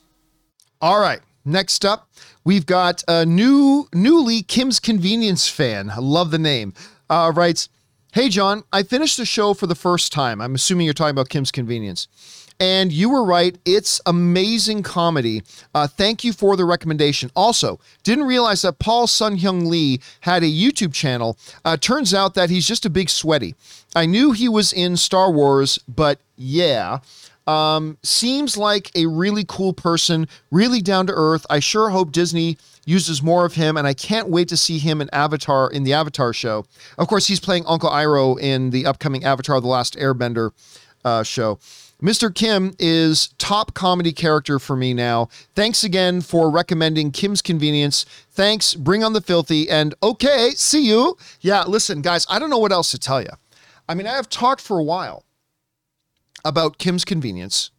[0.80, 2.08] All right, next up,
[2.42, 5.90] we've got a new, newly Kim's Convenience fan.
[5.90, 6.74] I love the name.
[7.08, 7.68] Uh, writes,
[8.14, 10.40] Hey, John, I finished the show for the first time.
[10.40, 12.08] I'm assuming you're talking about Kim's Convenience.
[12.60, 13.56] And you were right.
[13.64, 15.42] It's amazing comedy.
[15.74, 17.30] Uh, thank you for the recommendation.
[17.34, 21.38] Also, didn't realize that Paul Sun Hyung Lee had a YouTube channel.
[21.64, 23.54] Uh, turns out that he's just a big sweaty.
[23.96, 26.98] I knew he was in Star Wars, but yeah.
[27.46, 31.46] Um, seems like a really cool person, really down to earth.
[31.48, 35.00] I sure hope Disney uses more of him, and I can't wait to see him
[35.00, 36.66] in Avatar in the Avatar show.
[36.98, 40.50] Of course, he's playing Uncle Iroh in the upcoming Avatar: The Last Airbender
[41.04, 41.58] uh, show.
[42.00, 42.34] Mr.
[42.34, 45.28] Kim is top comedy character for me now.
[45.54, 48.06] Thanks again for recommending Kim's Convenience.
[48.30, 48.74] Thanks.
[48.74, 49.68] Bring on the filthy.
[49.68, 51.18] And okay, see you.
[51.40, 53.30] Yeah, listen, guys, I don't know what else to tell you.
[53.88, 55.24] I mean, I have talked for a while
[56.44, 57.70] about Kim's Convenience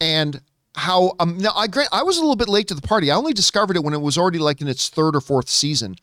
[0.00, 0.40] and
[0.76, 3.10] how um now I grant I was a little bit late to the party.
[3.10, 5.96] I only discovered it when it was already like in its third or fourth season.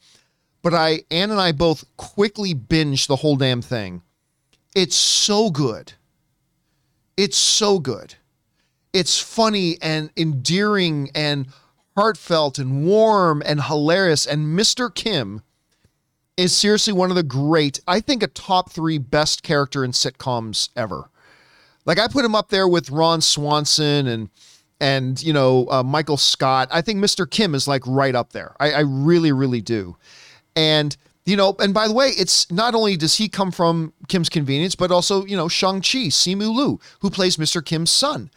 [0.62, 4.01] But I Ann and I both quickly binged the whole damn thing.
[4.75, 5.93] It's so good.
[7.17, 8.15] It's so good.
[8.93, 11.47] It's funny and endearing and
[11.95, 14.25] heartfelt and warm and hilarious.
[14.25, 14.93] And Mr.
[14.93, 15.41] Kim
[16.38, 20.69] is seriously one of the great, I think, a top three best character in sitcoms
[20.75, 21.10] ever.
[21.86, 24.30] Like I put him up there with Ron Swanson and
[24.82, 26.67] and you know uh, Michael Scott.
[26.71, 27.30] I think Mr.
[27.30, 28.56] Kim is like right up there.
[28.60, 29.95] I, I really, really do.
[30.56, 34.29] And you know, and by the way, it's not only does he come from Kim's
[34.29, 37.65] Convenience, but also, you know, Shang-Chi, Simu Liu, who plays Mr.
[37.65, 38.29] Kim's son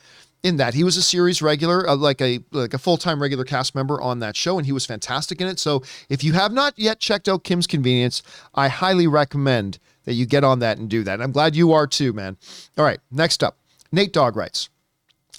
[0.42, 0.74] in that.
[0.74, 4.20] He was a series regular, uh, like a like a full-time regular cast member on
[4.20, 5.58] that show, and he was fantastic in it.
[5.58, 8.22] So if you have not yet checked out Kim's Convenience,
[8.54, 11.14] I highly recommend that you get on that and do that.
[11.14, 12.38] And I'm glad you are too, man.
[12.78, 13.58] All right, next up.
[13.92, 14.70] Nate Dog writes.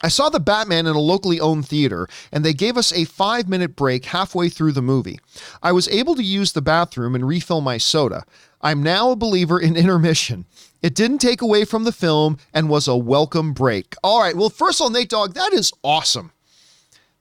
[0.01, 3.49] I saw the Batman in a locally owned theater, and they gave us a five
[3.49, 5.19] minute break halfway through the movie.
[5.62, 8.23] I was able to use the bathroom and refill my soda.
[8.62, 10.45] I'm now a believer in intermission.
[10.81, 13.95] It didn't take away from the film and was a welcome break.
[14.03, 16.31] All right, well, first of all, Nate Dog, that is awesome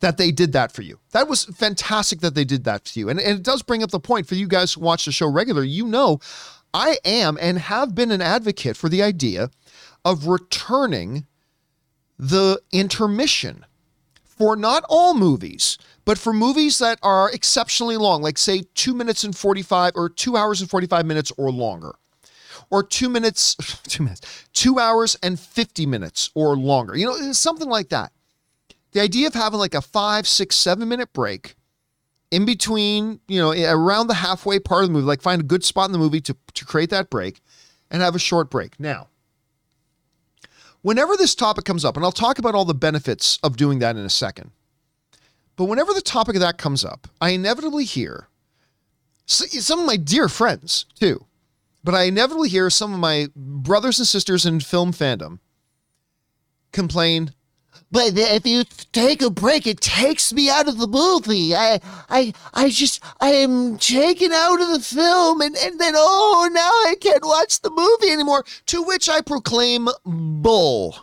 [0.00, 0.98] that they did that for you.
[1.10, 3.08] That was fantastic that they did that to you.
[3.08, 5.28] And, and it does bring up the point for you guys who watch the show
[5.28, 5.68] regularly.
[5.68, 6.20] You know,
[6.72, 9.50] I am and have been an advocate for the idea
[10.04, 11.26] of returning
[12.18, 13.64] the intermission
[14.24, 19.24] for not all movies, but for movies that are exceptionally long, like say two minutes
[19.24, 21.94] and 45 or two hours and 45 minutes or longer,
[22.70, 23.54] or two minutes,
[23.88, 28.12] two minutes, two hours and 50 minutes or longer, you know, something like that.
[28.92, 31.57] The idea of having like a five, six, seven minute break
[32.31, 35.64] in between, you know, around the halfway part of the movie, like find a good
[35.64, 37.40] spot in the movie to, to create that break
[37.90, 38.78] and have a short break.
[38.78, 39.09] Now,
[40.82, 43.96] whenever this topic comes up, and I'll talk about all the benefits of doing that
[43.96, 44.50] in a second,
[45.56, 48.28] but whenever the topic of that comes up, I inevitably hear
[49.26, 51.26] some of my dear friends too,
[51.84, 55.40] but I inevitably hear some of my brothers and sisters in film fandom
[56.72, 57.34] complain
[57.90, 61.55] but if you take a break, it takes me out of the movie.
[61.55, 66.51] I, I, I just, I am taken out of the film, and, and then, oh,
[66.53, 68.44] now I can't watch the movie anymore.
[68.66, 70.96] To which I proclaim bull.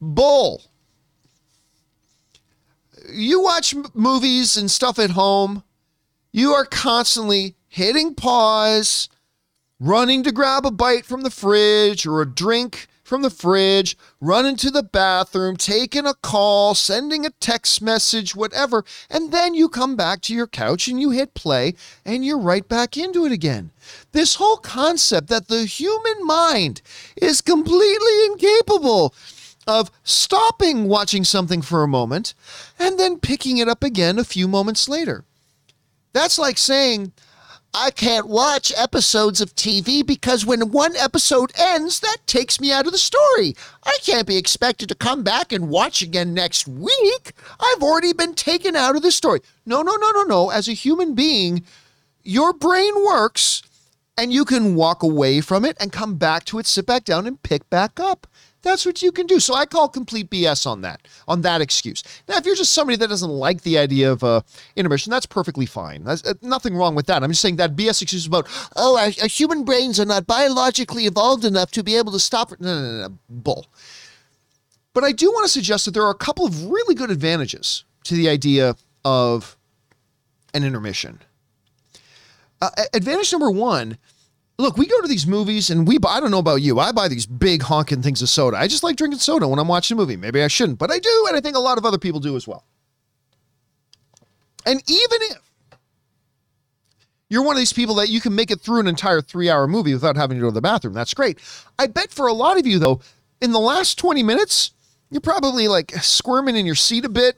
[0.00, 0.62] Bull.
[3.12, 5.64] You watch m- movies and stuff at home,
[6.32, 9.10] you are constantly hitting pause,
[9.78, 14.56] running to grab a bite from the fridge or a drink from the fridge, running
[14.56, 19.96] to the bathroom, taking a call, sending a text message, whatever, and then you come
[19.96, 23.70] back to your couch and you hit play and you're right back into it again.
[24.12, 26.82] This whole concept that the human mind
[27.16, 29.14] is completely incapable
[29.66, 32.34] of stopping watching something for a moment
[32.78, 35.24] and then picking it up again a few moments later.
[36.12, 37.12] That's like saying,
[37.74, 42.84] I can't watch episodes of TV because when one episode ends, that takes me out
[42.84, 43.56] of the story.
[43.82, 47.32] I can't be expected to come back and watch again next week.
[47.58, 49.40] I've already been taken out of the story.
[49.64, 50.50] No, no, no, no, no.
[50.50, 51.64] As a human being,
[52.22, 53.62] your brain works
[54.18, 57.26] and you can walk away from it and come back to it, sit back down
[57.26, 58.26] and pick back up.
[58.62, 59.40] That's what you can do.
[59.40, 62.02] So I call complete BS on that, on that excuse.
[62.28, 64.42] Now, if you're just somebody that doesn't like the idea of uh,
[64.76, 66.04] intermission, that's perfectly fine.
[66.04, 67.24] There's uh, nothing wrong with that.
[67.24, 70.26] I'm just saying that BS excuse is about, oh, our, our, human brains are not
[70.26, 72.52] biologically evolved enough to be able to stop.
[72.60, 73.66] No, no, no, no, bull.
[74.94, 77.84] But I do want to suggest that there are a couple of really good advantages
[78.04, 79.56] to the idea of
[80.54, 81.20] an intermission.
[82.60, 83.98] Uh, advantage number one
[84.62, 86.92] look, we go to these movies and we buy, I don't know about you, I
[86.92, 88.56] buy these big honking things of soda.
[88.56, 90.16] I just like drinking soda when I'm watching a movie.
[90.16, 92.36] Maybe I shouldn't, but I do, and I think a lot of other people do
[92.36, 92.64] as well.
[94.64, 95.38] And even if
[97.28, 99.66] you're one of these people that you can make it through an entire three hour
[99.66, 101.38] movie without having to go to the bathroom, that's great.
[101.78, 103.00] I bet for a lot of you, though,
[103.40, 104.70] in the last 20 minutes,
[105.12, 107.36] you're probably like squirming in your seat a bit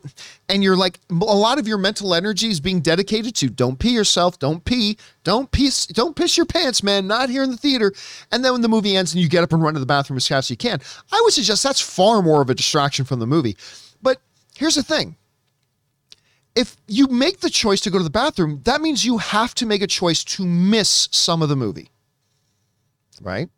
[0.49, 3.91] and you're like a lot of your mental energy is being dedicated to don't pee
[3.91, 7.93] yourself don't pee don't piss don't piss your pants man not here in the theater.
[8.31, 10.17] And then when the movie ends and you get up and run to the bathroom
[10.17, 13.19] as fast as you can i would suggest that's far more of a distraction from
[13.19, 13.57] the movie.
[14.01, 14.21] But
[14.57, 15.17] here's the thing.
[16.55, 19.67] If you make the choice to go to the bathroom that means you have to
[19.67, 21.91] make a choice to miss some of the movie.
[23.21, 23.51] Right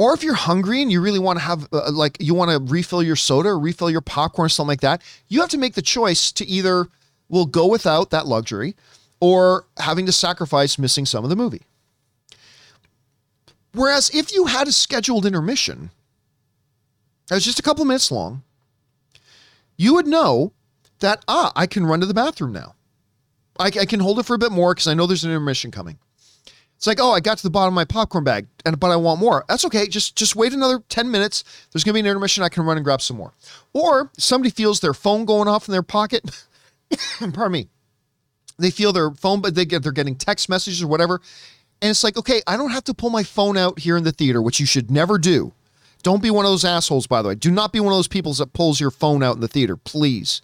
[0.00, 2.72] or if you're hungry and you really want to have, uh, like, you want to
[2.72, 5.74] refill your soda or refill your popcorn or something like that, you have to make
[5.74, 6.88] the choice to either,
[7.28, 8.74] will go without that luxury
[9.20, 11.60] or having to sacrifice missing some of the movie.
[13.74, 15.90] Whereas if you had a scheduled intermission
[17.28, 18.42] that was just a couple minutes long,
[19.76, 20.54] you would know
[21.00, 22.74] that, ah, I can run to the bathroom now.
[23.58, 25.70] I, I can hold it for a bit more because I know there's an intermission
[25.70, 25.98] coming.
[26.80, 28.96] It's like, oh, I got to the bottom of my popcorn bag, and but I
[28.96, 29.44] want more.
[29.50, 29.86] That's okay.
[29.86, 31.44] Just just wait another 10 minutes.
[31.70, 32.42] There's gonna be an intermission.
[32.42, 33.34] I can run and grab some more.
[33.74, 36.24] Or somebody feels their phone going off in their pocket.
[37.18, 37.68] Pardon me.
[38.58, 41.20] They feel their phone, but they get they're getting text messages or whatever.
[41.82, 44.12] And it's like, okay, I don't have to pull my phone out here in the
[44.12, 45.52] theater, which you should never do.
[46.02, 47.34] Don't be one of those assholes, by the way.
[47.34, 49.76] Do not be one of those people that pulls your phone out in the theater,
[49.76, 50.40] please.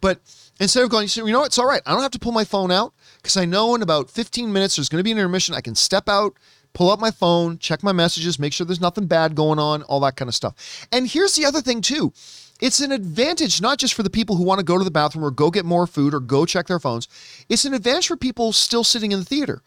[0.00, 0.20] But
[0.58, 1.82] instead of going, you know it's all right.
[1.84, 4.76] I don't have to pull my phone out because I know in about 15 minutes
[4.76, 5.54] there's going to be an intermission.
[5.54, 6.36] I can step out,
[6.74, 9.98] pull up my phone, check my messages, make sure there's nothing bad going on, all
[10.00, 10.86] that kind of stuff.
[10.92, 12.12] And here's the other thing, too
[12.60, 15.24] it's an advantage not just for the people who want to go to the bathroom
[15.24, 17.08] or go get more food or go check their phones,
[17.48, 19.62] it's an advantage for people still sitting in the theater.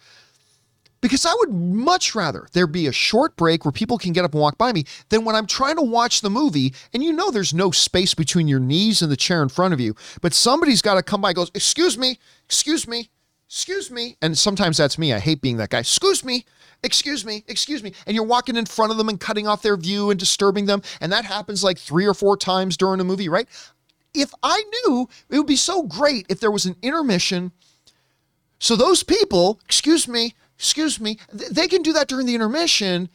[1.01, 4.33] Because I would much rather there be a short break where people can get up
[4.33, 7.29] and walk by me than when I'm trying to watch the movie and you know
[7.29, 10.81] there's no space between your knees and the chair in front of you, but somebody's
[10.81, 13.09] got to come by goes, Excuse me, excuse me,
[13.47, 14.17] excuse me.
[14.21, 15.13] And sometimes that's me.
[15.13, 15.79] I hate being that guy.
[15.79, 16.45] Excuse me,
[16.83, 17.93] excuse me, excuse me.
[18.05, 20.81] And you're walking in front of them and cutting off their view and disturbing them.
[21.01, 23.47] And that happens like three or four times during a movie, right?
[24.13, 27.51] If I knew it would be so great if there was an intermission.
[28.59, 33.09] So those people, excuse me, excuse me, they can do that during the intermission.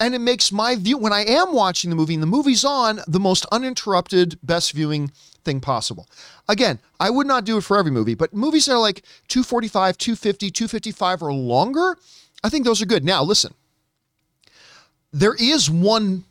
[0.00, 3.00] And it makes my view, when I am watching the movie and the movie's on,
[3.08, 5.10] the most uninterrupted, best viewing
[5.48, 6.06] thing possible.
[6.46, 9.96] Again, I would not do it for every movie, but movies that are like 245,
[9.96, 11.96] 250, 255 or longer,
[12.44, 13.02] I think those are good.
[13.02, 13.54] Now, listen,
[15.10, 16.24] there is one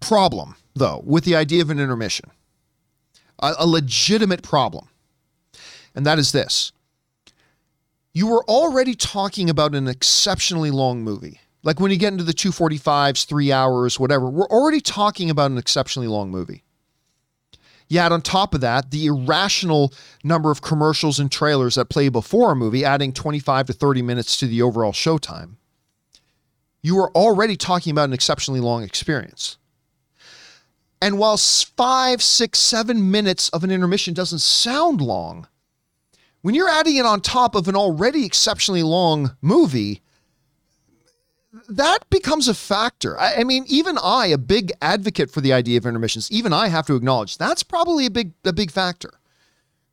[0.00, 2.30] problem, though, with the idea of an intermission,
[3.40, 4.88] a, a legitimate problem.
[5.94, 6.72] And that is this
[8.14, 11.40] you were already talking about an exceptionally long movie.
[11.62, 15.58] Like when you get into the 245s, three hours, whatever, we're already talking about an
[15.58, 16.64] exceptionally long movie.
[17.88, 22.52] Yet on top of that, the irrational number of commercials and trailers that play before
[22.52, 25.54] a movie, adding 25 to 30 minutes to the overall showtime,
[26.82, 29.56] you are already talking about an exceptionally long experience.
[31.00, 35.46] And while five, six, seven minutes of an intermission doesn't sound long,
[36.42, 40.02] when you're adding it on top of an already exceptionally long movie,
[41.68, 43.18] that becomes a factor.
[43.18, 46.68] I, I, mean, even I, a big advocate for the idea of intermissions, even I
[46.68, 49.12] have to acknowledge that's probably a big a big factor,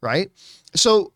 [0.01, 0.29] right?
[0.75, 1.13] So,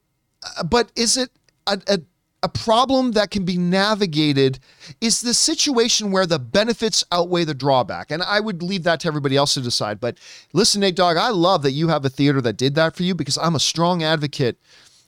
[0.57, 1.29] uh, but is it
[1.67, 1.99] a, a
[2.41, 4.59] a problem that can be navigated
[5.01, 8.11] is the situation where the benefits outweigh the drawback.
[8.11, 9.99] And I would leave that to everybody else to decide.
[9.99, 10.17] But
[10.53, 13.13] listen, Nate Dog, I love that you have a theater that did that for you
[13.13, 14.57] because I'm a strong advocate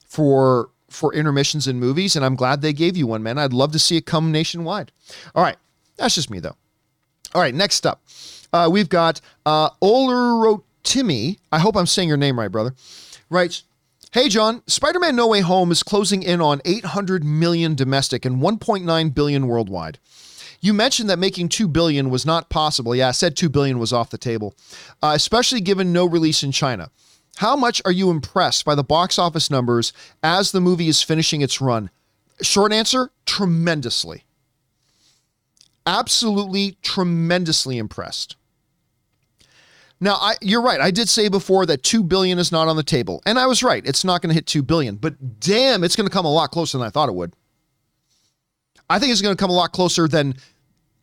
[0.06, 3.38] for for intermissions in movies, and I'm glad they gave you one, man.
[3.38, 4.92] I'd love to see it come nationwide.
[5.34, 5.56] All right,
[5.96, 6.56] that's just me though.
[7.34, 8.02] All right, next up,
[8.52, 11.38] uh, we've got uh, Olurotimi.
[11.50, 12.74] I hope I'm saying your name right, brother.
[13.30, 13.62] Right.
[14.12, 18.42] Hey, John, Spider Man No Way Home is closing in on 800 million domestic and
[18.42, 19.98] 1.9 billion worldwide.
[20.60, 22.94] You mentioned that making 2 billion was not possible.
[22.94, 24.54] Yeah, I said 2 billion was off the table,
[25.02, 26.90] uh, especially given no release in China.
[27.36, 31.40] How much are you impressed by the box office numbers as the movie is finishing
[31.40, 31.90] its run?
[32.40, 34.24] Short answer tremendously.
[35.86, 38.36] Absolutely tremendously impressed.
[40.00, 40.80] Now, I, you're right.
[40.80, 43.22] I did say before that 2 billion is not on the table.
[43.24, 43.86] And I was right.
[43.86, 46.50] It's not going to hit 2 billion, but damn, it's going to come a lot
[46.50, 47.34] closer than I thought it would.
[48.90, 50.34] I think it's going to come a lot closer than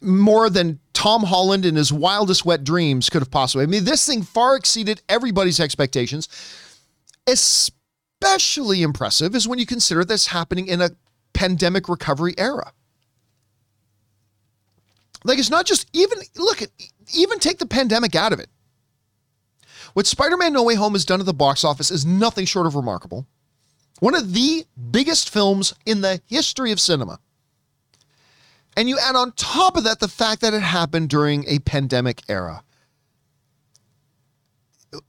[0.01, 3.63] more than Tom Holland in his wildest wet dreams could have possibly.
[3.63, 6.27] I mean, this thing far exceeded everybody's expectations.
[7.27, 10.91] Especially impressive is when you consider this happening in a
[11.33, 12.73] pandemic recovery era.
[15.23, 16.69] Like it's not just even look at
[17.13, 18.49] even take the pandemic out of it.
[19.93, 22.75] What Spider-Man No Way Home has done at the box office is nothing short of
[22.75, 23.25] remarkable.
[23.99, 27.19] One of the biggest films in the history of cinema.
[28.79, 32.21] And you add on top of that the fact that it happened during a pandemic
[32.29, 32.63] era.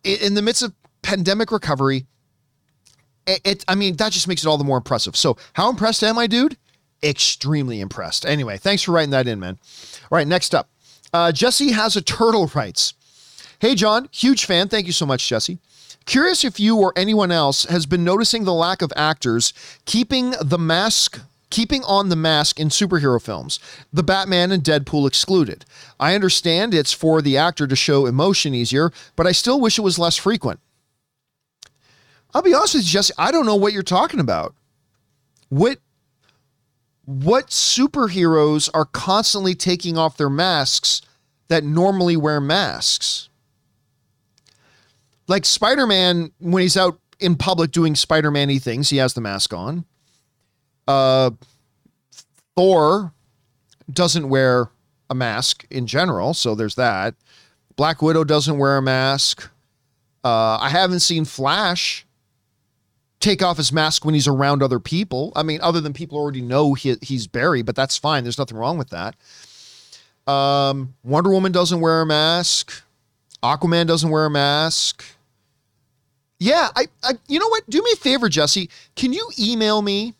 [0.02, 2.06] In the midst of pandemic recovery,
[3.28, 5.14] it, it, I mean, that just makes it all the more impressive.
[5.14, 6.56] So, how impressed am I, dude?
[7.00, 8.26] Extremely impressed.
[8.26, 9.56] Anyway, thanks for writing that in, man.
[10.10, 10.68] All right, next up.
[11.12, 12.94] Uh, Jesse has a turtle writes.
[13.60, 14.66] Hey, John, huge fan.
[14.66, 15.60] Thank you so much, Jesse.
[16.06, 19.52] Curious if you or anyone else has been noticing the lack of actors
[19.84, 21.20] keeping the mask
[21.50, 23.58] keeping on the mask in superhero films,
[23.92, 25.64] the Batman and Deadpool excluded.
[25.98, 29.82] I understand it's for the actor to show emotion easier, but I still wish it
[29.82, 30.60] was less frequent.
[32.32, 34.54] I'll be honest with you, Jesse, I don't know what you're talking about.
[35.48, 35.78] What
[37.04, 41.02] what superheroes are constantly taking off their masks
[41.48, 43.28] that normally wear masks?
[45.26, 49.14] Like Spider Man, when he's out in public doing Spider Man y things, he has
[49.14, 49.84] the mask on.
[50.90, 51.30] Uh,
[52.56, 53.12] Thor
[53.92, 54.70] doesn't wear
[55.08, 57.14] a mask in general, so there's that.
[57.76, 59.48] Black Widow doesn't wear a mask.
[60.24, 62.04] Uh, I haven't seen Flash
[63.20, 65.32] take off his mask when he's around other people.
[65.36, 68.24] I mean, other than people already know he, he's Barry, but that's fine.
[68.24, 69.14] There's nothing wrong with that.
[70.30, 72.82] Um, Wonder Woman doesn't wear a mask.
[73.42, 75.04] Aquaman doesn't wear a mask.
[76.40, 77.68] Yeah, I, I, you know what?
[77.70, 78.68] Do me a favor, Jesse.
[78.96, 80.14] Can you email me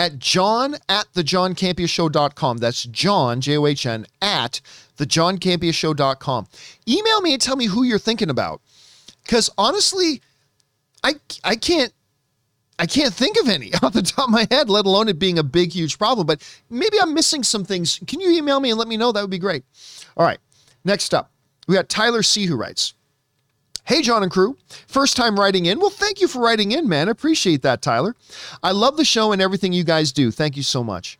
[0.00, 2.56] at john at the john show.com?
[2.56, 4.62] That's John, J O H N, at
[4.96, 6.46] the john show.com.
[6.88, 8.62] Email me and tell me who you're thinking about.
[9.24, 10.22] Because honestly,
[11.04, 11.92] I, I can't
[12.78, 15.38] I can't think of any off the top of my head, let alone it being
[15.38, 16.26] a big, huge problem.
[16.26, 18.00] But maybe I'm missing some things.
[18.06, 19.12] Can you email me and let me know?
[19.12, 19.64] That would be great.
[20.16, 20.38] All right.
[20.82, 21.30] Next up,
[21.68, 22.46] we got Tyler C.
[22.46, 22.94] who writes
[23.90, 24.56] Hey, John and crew.
[24.86, 25.80] First time writing in.
[25.80, 27.08] Well, thank you for writing in, man.
[27.08, 28.14] Appreciate that, Tyler.
[28.62, 30.30] I love the show and everything you guys do.
[30.30, 31.18] Thank you so much.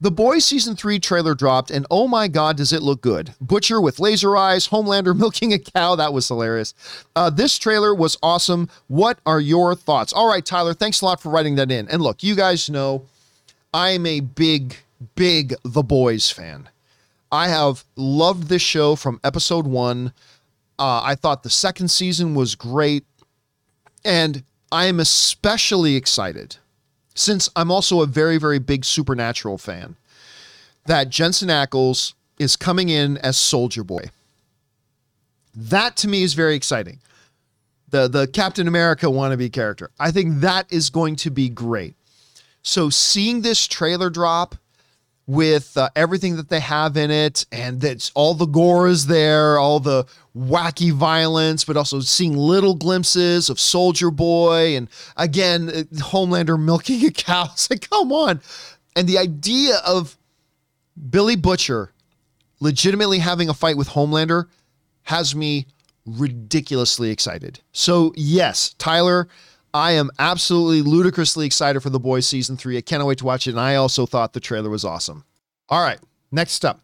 [0.00, 3.34] The Boys Season 3 trailer dropped, and oh my god, does it look good.
[3.40, 5.94] Butcher with laser eyes, Homelander milking a cow.
[5.94, 6.74] That was hilarious.
[7.14, 8.68] Uh, this trailer was awesome.
[8.88, 10.12] What are your thoughts?
[10.12, 11.88] All right, Tyler, thanks a lot for writing that in.
[11.88, 13.06] And look, you guys know
[13.72, 14.74] I'm a big,
[15.14, 16.68] big The Boys fan.
[17.30, 20.12] I have loved this show from episode one.
[20.78, 23.04] Uh, I thought the second season was great.
[24.04, 26.56] And I am especially excited
[27.18, 29.96] since I'm also a very, very big Supernatural fan,
[30.86, 34.10] that Jensen Ackles is coming in as Soldier Boy.
[35.54, 37.00] That to me is very exciting.
[37.90, 39.90] The the Captain America wannabe character.
[39.98, 41.96] I think that is going to be great.
[42.62, 44.54] So seeing this trailer drop
[45.28, 49.58] with uh, everything that they have in it, and that's all the gore is there,
[49.58, 55.82] all the wacky violence, but also seeing little glimpses of Soldier Boy, and again, uh,
[55.96, 57.48] Homelander milking a cow.
[57.52, 58.40] It's like, come on.
[58.96, 60.16] And the idea of
[61.10, 61.92] Billy Butcher
[62.60, 64.46] legitimately having a fight with Homelander
[65.02, 65.66] has me
[66.06, 67.60] ridiculously excited.
[67.72, 69.28] So, yes, Tyler,
[69.78, 72.76] I am absolutely ludicrously excited for The Boys season three.
[72.76, 73.50] I can't wait to watch it.
[73.50, 75.24] And I also thought the trailer was awesome.
[75.68, 76.00] All right,
[76.32, 76.80] next up,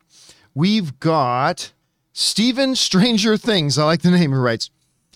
[0.55, 1.73] we've got
[2.13, 3.79] Steven Stranger Things.
[3.79, 4.71] I like the name he writes.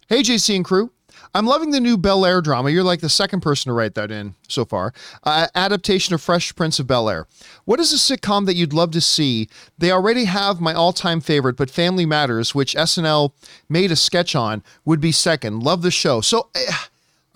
[0.08, 0.90] Hey, JC and crew.
[1.32, 2.70] I'm loving the new Bel Air drama.
[2.70, 4.92] You're like the second person to write that in so far.
[5.22, 7.28] Uh, adaptation of Fresh Prince of Bel Air.
[7.64, 9.48] What is a sitcom that you'd love to see?
[9.76, 13.30] They already have my all time favorite, but Family Matters, which SNL
[13.68, 15.62] made a sketch on, would be second.
[15.62, 16.20] Love the show.
[16.20, 16.72] So, uh,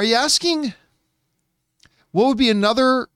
[0.03, 0.75] are you asking
[2.11, 3.07] what would be another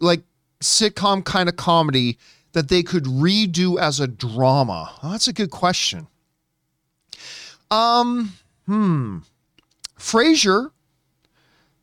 [0.00, 0.22] like
[0.62, 2.16] sitcom kind of comedy
[2.52, 4.90] that they could redo as a drama?
[5.02, 6.06] Well, that's a good question.
[7.70, 8.32] Um,
[8.64, 9.18] hmm.
[9.98, 10.70] Frasier.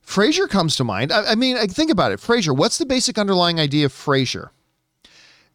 [0.04, 1.12] Frasier comes to mind.
[1.12, 2.18] I, I mean, I think about it.
[2.18, 2.56] Frasier.
[2.56, 4.50] What's the basic underlying idea of Frasier?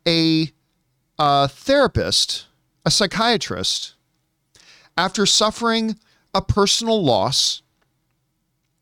[0.07, 0.49] A,
[1.19, 2.45] a therapist,
[2.85, 3.95] a psychiatrist,
[4.97, 5.99] after suffering
[6.33, 7.63] a personal loss,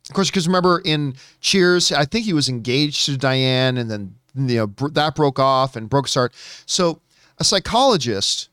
[0.09, 4.15] of course, because remember in Cheers, I think he was engaged to Diane, and then
[4.35, 6.33] you know br- that broke off and broke his heart.
[6.65, 7.01] So
[7.37, 8.49] a psychologist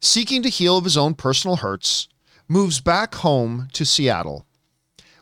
[0.00, 2.08] seeking to heal of his own personal hurts
[2.48, 4.46] moves back home to Seattle,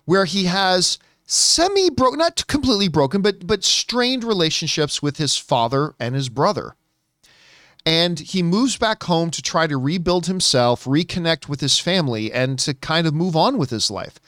[0.07, 5.95] where he has semi broken, not completely broken, but but strained relationships with his father
[6.01, 6.75] and his brother.
[7.87, 12.59] and he moves back home to try to rebuild himself, reconnect with his family, and
[12.59, 14.21] to kind of move on with his life.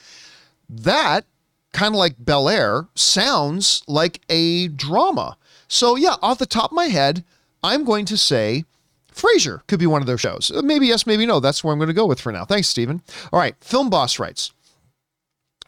[0.69, 1.25] That
[1.73, 5.37] kind of like Bel Air sounds like a drama.
[5.67, 7.23] So yeah, off the top of my head,
[7.63, 8.65] I'm going to say
[9.13, 10.51] Frasier could be one of their shows.
[10.53, 11.39] Uh, maybe yes, maybe no.
[11.39, 12.45] That's where I'm going to go with for now.
[12.45, 13.01] Thanks, Stephen.
[13.31, 14.51] All right, Film Boss writes.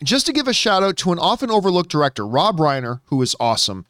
[0.03, 3.35] Just to give a shout out to an often overlooked director, Rob Reiner, who is
[3.39, 3.85] awesome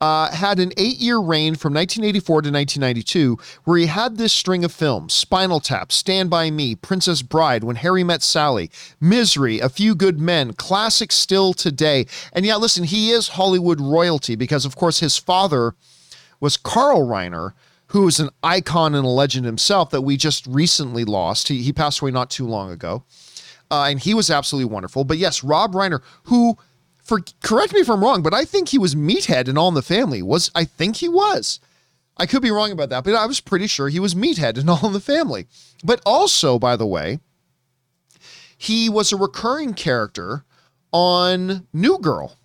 [0.00, 4.64] uh, had an eight year reign from 1984 to 1992, where he had this string
[4.64, 8.70] of films Spinal Tap, Stand By Me, Princess Bride, When Harry Met Sally,
[9.00, 12.06] Misery, A Few Good Men, classic still today.
[12.32, 15.74] And yeah, listen, he is Hollywood royalty because, of course, his father
[16.40, 17.52] was Carl Reiner.
[17.92, 21.48] Who is an icon and a legend himself that we just recently lost?
[21.48, 23.02] He, he passed away not too long ago.
[23.70, 25.04] Uh, and he was absolutely wonderful.
[25.04, 26.58] But yes, Rob Reiner, who
[27.08, 29.74] for correct me if I'm wrong, but I think he was Meathead in All in
[29.74, 30.22] the Family.
[30.22, 31.58] Was I think he was.
[32.18, 34.68] I could be wrong about that, but I was pretty sure he was Meathead in
[34.68, 35.46] All in the Family.
[35.82, 37.20] But also, by the way,
[38.58, 40.44] he was a recurring character
[40.92, 42.36] on New Girl.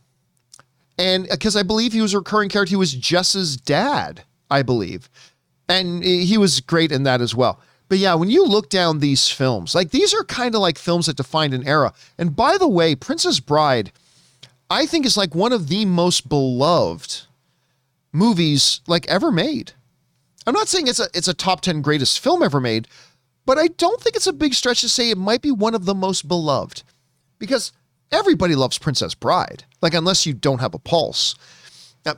[0.97, 4.61] And because uh, I believe he was a recurring character, he was Jess's dad, I
[4.61, 5.09] believe.
[5.67, 7.59] And he was great in that as well.
[7.89, 11.07] But yeah, when you look down these films, like these are kind of like films
[11.07, 11.93] that defined an era.
[12.17, 13.91] And by the way, Princess Bride
[14.69, 17.23] I think is like one of the most beloved
[18.11, 19.73] movies like ever made.
[20.45, 22.87] I'm not saying it's a it's a top 10 greatest film ever made,
[23.45, 25.85] but I don't think it's a big stretch to say it might be one of
[25.85, 26.83] the most beloved.
[27.39, 27.71] Because
[28.11, 29.65] everybody loves Princess Bride.
[29.81, 31.35] Like unless you don't have a pulse.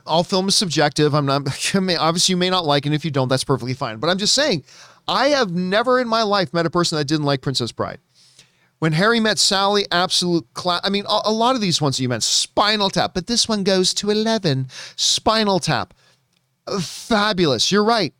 [0.04, 1.14] All film is subjective.
[1.14, 1.42] I'm not
[1.74, 2.88] obviously you may not like it.
[2.88, 3.98] And if you don't, that's perfectly fine.
[3.98, 4.64] But I'm just saying,
[5.08, 7.98] I have never in my life met a person that didn't like Princess Bride.
[8.78, 10.80] When Harry Met Sally, absolute class.
[10.84, 13.64] I mean, a, a, lot of these ones you meant Spinal Tap, but this one
[13.64, 14.68] goes to 11.
[14.96, 15.94] Spinal Tap.
[16.80, 17.72] Fabulous.
[17.72, 18.12] You're right.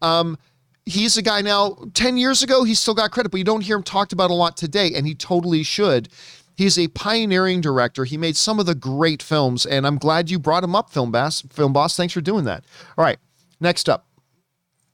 [0.00, 0.38] Um,
[0.86, 3.76] he's a guy now, 10 years ago, he still got credit, but you don't hear
[3.76, 6.08] him talked about a lot today, and he totally should.
[6.56, 8.04] He's a pioneering director.
[8.04, 11.10] He made some of the great films, and I'm glad you brought him up, Film
[11.10, 11.42] Boss.
[11.50, 12.64] Film Boss, thanks for doing that.
[12.98, 13.18] All right,
[13.60, 14.06] next up.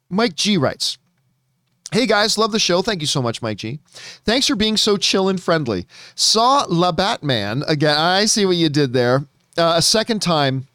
[0.08, 0.98] Mike G writes,
[1.92, 2.82] Hey guys, love the show.
[2.82, 3.78] Thank you so much, Mike G.
[4.24, 5.86] Thanks for being so chill and friendly.
[6.16, 7.96] Saw La Batman again.
[7.96, 9.26] I see what you did there.
[9.56, 10.66] Uh, a second time.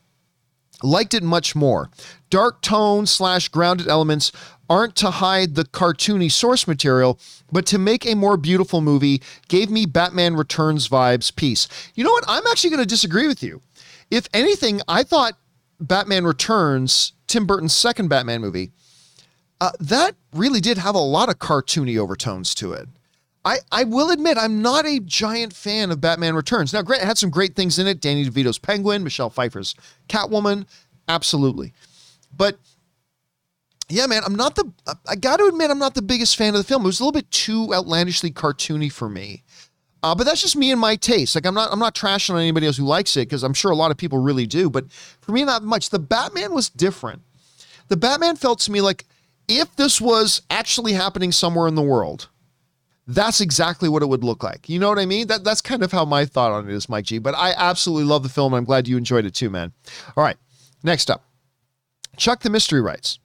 [0.81, 1.89] Liked it much more.
[2.29, 4.31] Dark tone slash grounded elements
[4.69, 7.19] aren't to hide the cartoony source material,
[7.51, 9.21] but to make a more beautiful movie.
[9.49, 11.35] Gave me Batman Returns vibes.
[11.35, 11.67] Peace.
[11.93, 12.23] You know what?
[12.27, 13.61] I'm actually going to disagree with you.
[14.09, 15.33] If anything, I thought
[15.81, 18.71] Batman Returns, Tim Burton's second Batman movie,
[19.61, 22.89] uh, that really did have a lot of cartoony overtones to it.
[23.45, 26.73] I, I will admit I'm not a giant fan of Batman Returns.
[26.73, 28.01] Now, Grant had some great things in it.
[28.01, 29.75] Danny DeVito's Penguin, Michelle Pfeiffer's
[30.09, 30.65] Catwoman,
[31.07, 31.73] absolutely.
[32.35, 32.57] But
[33.87, 34.71] yeah, man, I'm not the.
[35.07, 36.83] I got to admit, I'm not the biggest fan of the film.
[36.83, 39.43] It was a little bit too outlandishly cartoony for me.
[40.03, 41.35] Uh, but that's just me and my taste.
[41.35, 43.69] Like I'm not I'm not trashing on anybody else who likes it because I'm sure
[43.69, 44.69] a lot of people really do.
[44.69, 45.91] But for me, not much.
[45.91, 47.21] The Batman was different.
[47.89, 49.05] The Batman felt to me like
[49.57, 52.29] if this was actually happening somewhere in the world,
[53.07, 54.69] that's exactly what it would look like.
[54.69, 55.27] You know what I mean?
[55.27, 57.17] That that's kind of how my thought on it is, Mike G.
[57.17, 58.53] But I absolutely love the film.
[58.53, 59.73] I'm glad you enjoyed it too, man.
[60.15, 60.37] All right,
[60.83, 61.25] next up,
[62.17, 63.19] Chuck the Mystery writes.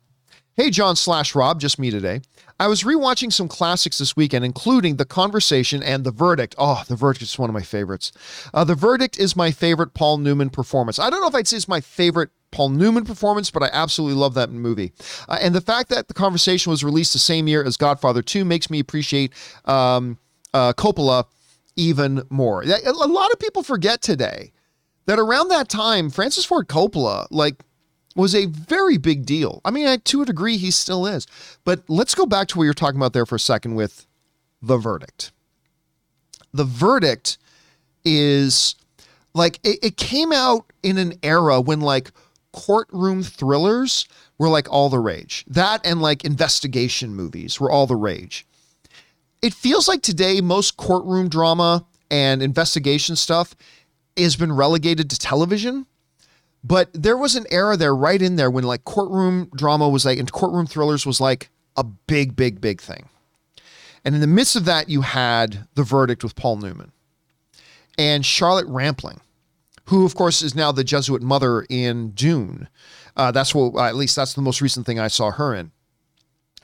[0.55, 2.23] Hey, John slash Rob, just me today.
[2.59, 6.55] I was rewatching some classics this weekend, including The Conversation and The Verdict.
[6.57, 8.11] Oh, The Verdict is one of my favorites.
[8.55, 10.99] Uh, the Verdict is my favorite Paul Newman performance.
[10.99, 14.17] I don't know if I'd say it's my favorite Paul Newman performance, but I absolutely
[14.17, 14.93] love that movie.
[15.29, 18.45] Uh, and the fact that The Conversation was released the same year as Godfather 2
[18.45, 19.33] makes me appreciate
[19.65, 20.19] um,
[20.55, 21.25] uh, Coppola
[21.77, 22.63] even more.
[22.63, 24.53] A lot of people forget today
[25.07, 27.63] that around that time, Francis Ford Coppola, like,
[28.15, 29.61] was a very big deal.
[29.65, 31.27] I mean, to a degree, he still is.
[31.65, 34.07] But let's go back to what you're talking about there for a second with
[34.63, 35.33] the verdict.
[36.55, 37.37] The verdict
[38.05, 38.75] is
[39.35, 42.11] like it, it came out in an era when like
[42.57, 44.07] courtroom thrillers
[44.39, 45.45] were like all the rage.
[45.47, 48.47] That and like investigation movies were all the rage.
[49.43, 53.55] It feels like today most courtroom drama and investigation stuff
[54.17, 55.87] has been relegated to television
[56.67, 60.19] but there was an era there right in there when like courtroom drama was like,
[60.19, 63.09] and courtroom thrillers was like a big, big, big thing.
[64.05, 66.91] And in the midst of that, you had The Verdict with Paul Newman
[67.97, 69.21] and Charlotte Rampling,
[69.87, 72.69] who, of course, is now the Jesuit mother in Dune.
[73.17, 75.73] Uh, that's what, uh, at least that's the most recent thing I saw her in.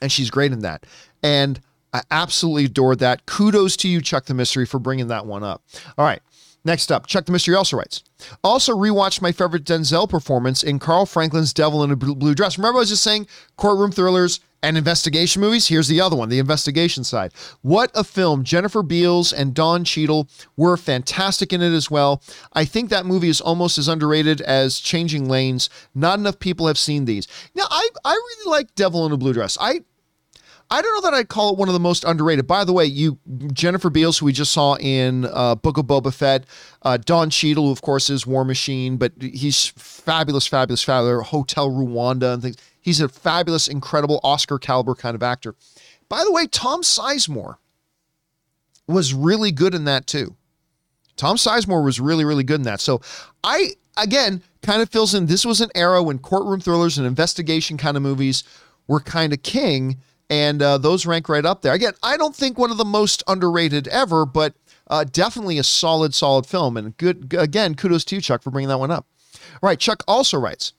[0.01, 0.85] And she's great in that.
[1.21, 1.59] And
[1.93, 3.25] I absolutely adored that.
[3.25, 5.63] Kudos to you, Chuck the Mystery, for bringing that one up.
[5.97, 6.21] All right.
[6.65, 8.03] Next up, Chuck the Mystery also writes,
[8.41, 12.57] also rewatched my favorite Denzel performance in Carl Franklin's Devil in a Blue Dress.
[12.57, 15.67] Remember, I was just saying courtroom thrillers and investigation movies?
[15.67, 17.33] Here's the other one, the investigation side.
[17.63, 18.45] What a film.
[18.45, 22.23] Jennifer Beals and Don Cheadle were fantastic in it as well.
[22.53, 25.69] I think that movie is almost as underrated as Changing Lanes.
[25.93, 27.27] Not enough people have seen these.
[27.53, 29.57] Now, I, I really like Devil in a Blue Dress.
[29.59, 29.81] I
[30.73, 32.47] I don't know that I'd call it one of the most underrated.
[32.47, 33.19] By the way, you
[33.53, 36.45] Jennifer Beals, who we just saw in uh, Book of Boba Fett,
[36.81, 41.27] uh, Don Cheadle, who of course is War Machine, but he's fabulous, fabulous, fabulous.
[41.27, 42.57] Hotel Rwanda and things.
[42.81, 45.53] He's a fabulous, incredible Oscar caliber kind of actor.
[46.09, 47.57] By the way, Tom Sizemore
[48.87, 50.35] was really good in that too.
[51.17, 52.81] Tom Sizemore was really, really good in that.
[52.81, 52.99] So
[53.43, 55.27] I again kind of fills in.
[55.27, 58.43] This was an era when courtroom thrillers and investigation kind of movies
[58.87, 59.99] were kind of king
[60.33, 61.73] and uh, those rank right up there.
[61.73, 64.55] Again, I don't think one of the most underrated ever, but
[64.87, 66.75] uh, definitely a solid, solid film.
[66.75, 69.05] And good again, kudos to you, Chuck, for bringing that one up.
[69.61, 70.73] All right, Chuck also writes.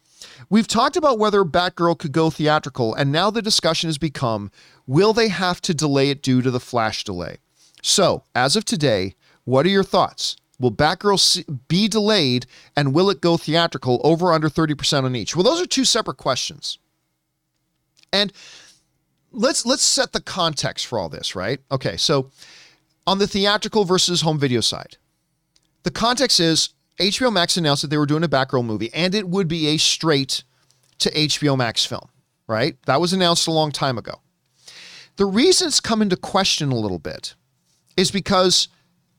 [0.51, 4.51] We've talked about whether Batgirl could go theatrical, and now the discussion has become
[4.89, 7.37] will they have to delay it due to the Flash delay?
[7.81, 10.37] So, as of today, what are your thoughts?
[10.59, 12.47] Will Batgirl be delayed,
[12.77, 15.37] and will it go theatrical over under 30% on each?
[15.37, 16.79] Well, those are two separate questions.
[18.13, 18.33] And
[19.35, 21.61] let's let's set the context for all this, right?
[21.71, 22.31] Okay, so
[23.07, 24.97] on the theatrical versus home video side,
[25.83, 29.29] the context is HBO Max announced that they were doing a Batgirl movie, and it
[29.29, 30.45] would be a straight
[30.99, 32.09] to HBO Max film,
[32.47, 32.77] right?
[32.87, 34.21] That was announced a long time ago.
[35.17, 37.35] The reason it's come into question a little bit
[37.97, 38.69] is because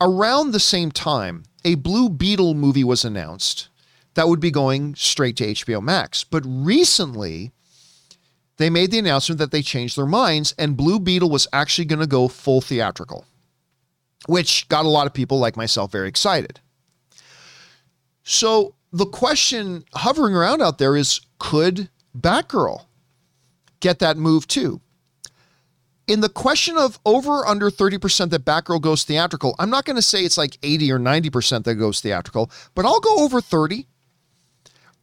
[0.01, 3.70] around the same time, a Blue Beetle movie was announced
[4.13, 6.24] that would be going straight to HBO Max.
[6.24, 7.51] But recently,
[8.58, 11.99] they made the announcement that they changed their minds and Blue Beetle was actually going
[11.99, 13.26] to go full theatrical,
[14.28, 16.60] which got a lot of people like myself very excited.
[18.24, 22.86] So the question hovering around out there is could Batgirl
[23.82, 24.82] get that move too?
[26.08, 30.01] In the question of over under 30% that Batgirl goes theatrical, I'm not going to
[30.01, 33.88] say it's like 80 or 90% that goes theatrical, but I'll go over 30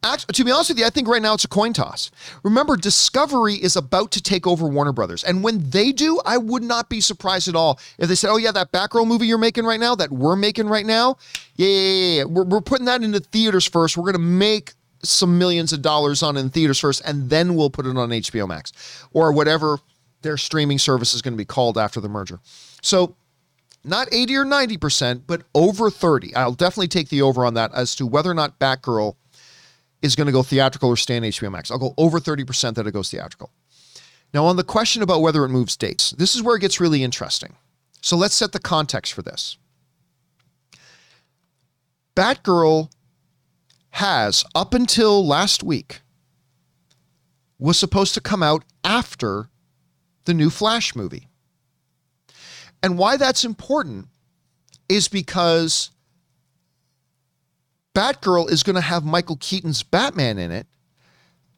[0.03, 2.11] Actually, to be honest with you, I think right now it's a coin toss.
[2.43, 5.23] Remember, Discovery is about to take over Warner Brothers.
[5.23, 8.35] And when they do, I would not be surprised at all if they said, oh,
[8.35, 11.15] yeah, that Batgirl movie you're making right now, that we're making right now,
[11.55, 12.23] yeah, yeah, yeah, yeah.
[12.25, 13.95] We're, we're putting that into theaters first.
[13.95, 14.73] We're going to make
[15.03, 18.47] some millions of dollars on in theaters first, and then we'll put it on HBO
[18.47, 18.73] Max
[19.13, 19.79] or whatever
[20.21, 22.39] their streaming service is going to be called after the merger.
[22.81, 23.15] So,
[23.85, 26.33] not 80 or 90%, but over 30.
[26.35, 29.15] I'll definitely take the over on that as to whether or not Batgirl
[30.03, 31.71] is going to go theatrical or stay on HBO Max.
[31.71, 33.49] I'll go over 30% that it goes theatrical.
[34.33, 37.03] Now, on the question about whether it moves dates, this is where it gets really
[37.03, 37.55] interesting.
[38.01, 39.57] So let's set the context for this.
[42.15, 42.91] Batgirl
[43.91, 46.01] has, up until last week,
[47.57, 49.47] was supposed to come out after
[50.25, 51.29] the new Flash movie.
[52.81, 54.07] And why that's important
[54.89, 55.91] is because
[57.93, 60.67] Batgirl is going to have Michael Keaton's Batman in it,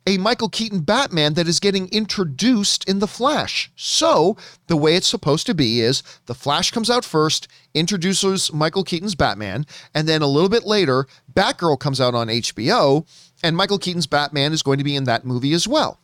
[0.07, 3.71] a Michael Keaton Batman that is getting introduced in The Flash.
[3.75, 8.83] So, the way it's supposed to be is The Flash comes out first, introduces Michael
[8.83, 13.07] Keaton's Batman, and then a little bit later, Batgirl comes out on HBO,
[13.41, 15.99] and Michael Keaton's Batman is going to be in that movie as well.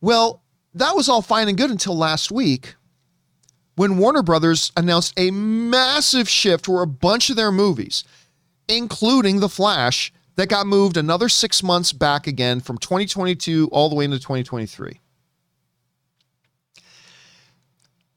[0.00, 0.42] Well,
[0.74, 2.74] that was all fine and good until last week
[3.78, 8.02] when Warner Brothers announced a massive shift where a bunch of their movies,
[8.68, 13.96] including The Flash, that got moved another six months back again from 2022 all the
[13.96, 15.00] way into 2023.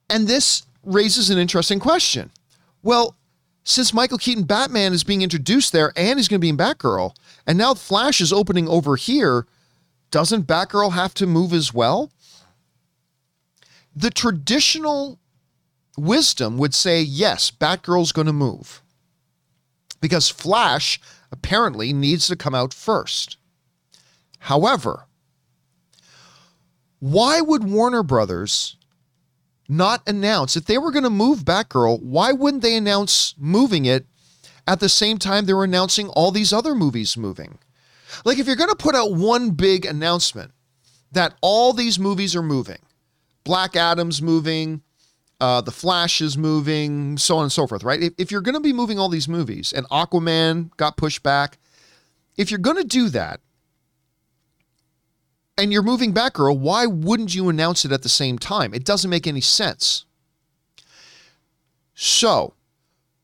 [0.08, 2.30] And this raises an interesting question.
[2.84, 3.16] Well,
[3.64, 7.16] since Michael Keaton Batman is being introduced there and he's going to be in Batgirl,
[7.48, 9.48] and now Flash is opening over here,
[10.12, 12.12] doesn't Batgirl have to move as well?
[13.96, 15.18] The traditional
[15.98, 18.84] wisdom would say yes, Batgirl's going to move
[20.02, 21.00] because Flash
[21.32, 23.38] apparently needs to come out first.
[24.40, 25.06] However,
[27.00, 28.76] why would Warner Brothers
[29.70, 32.02] not announce if they were going to move Batgirl?
[32.02, 34.06] Why wouldn't they announce moving it
[34.68, 37.60] at the same time they were announcing all these other movies moving?
[38.26, 40.52] Like, if you're going to put out one big announcement
[41.12, 42.80] that all these movies are moving,
[43.44, 44.82] Black Adam's moving,
[45.42, 48.02] uh, the Flash is moving, so on and so forth, right?
[48.02, 51.58] If, if you're going to be moving all these movies, and Aquaman got pushed back,
[52.38, 53.42] if you're going to do that,
[55.58, 58.72] and you're moving Batgirl, why wouldn't you announce it at the same time?
[58.74, 60.06] It doesn't make any sense.
[61.96, 62.54] So,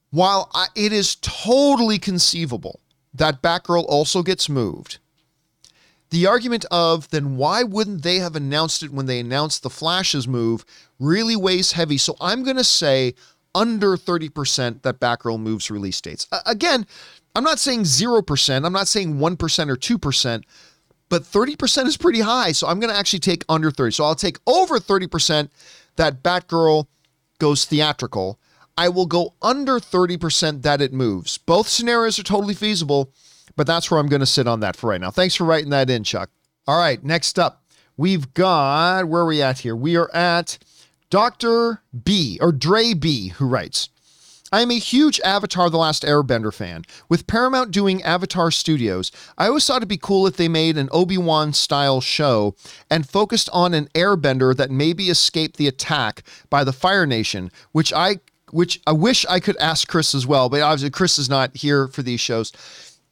[0.09, 2.79] while I, it is totally conceivable
[3.13, 4.97] that Batgirl also gets moved,
[6.09, 10.27] the argument of then why wouldn't they have announced it when they announced the Flash's
[10.27, 10.65] move
[10.99, 11.97] really weighs heavy.
[11.97, 13.13] So I'm going to say
[13.53, 16.27] under 30% that Batgirl moves release dates.
[16.31, 16.85] Uh, again,
[17.35, 20.43] I'm not saying 0%, I'm not saying 1% or 2%,
[21.09, 22.51] but 30% is pretty high.
[22.51, 23.91] So I'm going to actually take under 30.
[23.91, 25.49] So I'll take over 30%
[25.95, 26.87] that Batgirl
[27.39, 28.39] goes theatrical.
[28.77, 31.37] I will go under 30% that it moves.
[31.37, 33.11] Both scenarios are totally feasible,
[33.55, 35.11] but that's where I'm going to sit on that for right now.
[35.11, 36.29] Thanks for writing that in, Chuck.
[36.67, 37.63] All right, next up,
[37.95, 39.75] we've got where are we at here?
[39.75, 40.57] We are at
[41.09, 41.81] Dr.
[42.03, 43.89] B or Dre B, who writes.
[44.49, 46.83] I am a huge Avatar The Last Airbender fan.
[47.09, 50.87] With Paramount doing Avatar Studios, I always thought it'd be cool if they made an
[50.93, 52.55] Obi Wan style show
[52.89, 57.91] and focused on an airbender that maybe escaped the attack by the Fire Nation, which
[57.91, 58.19] I
[58.51, 61.89] which I wish I could ask Chris as well, but obviously Chris is not here
[61.89, 62.53] for these shows.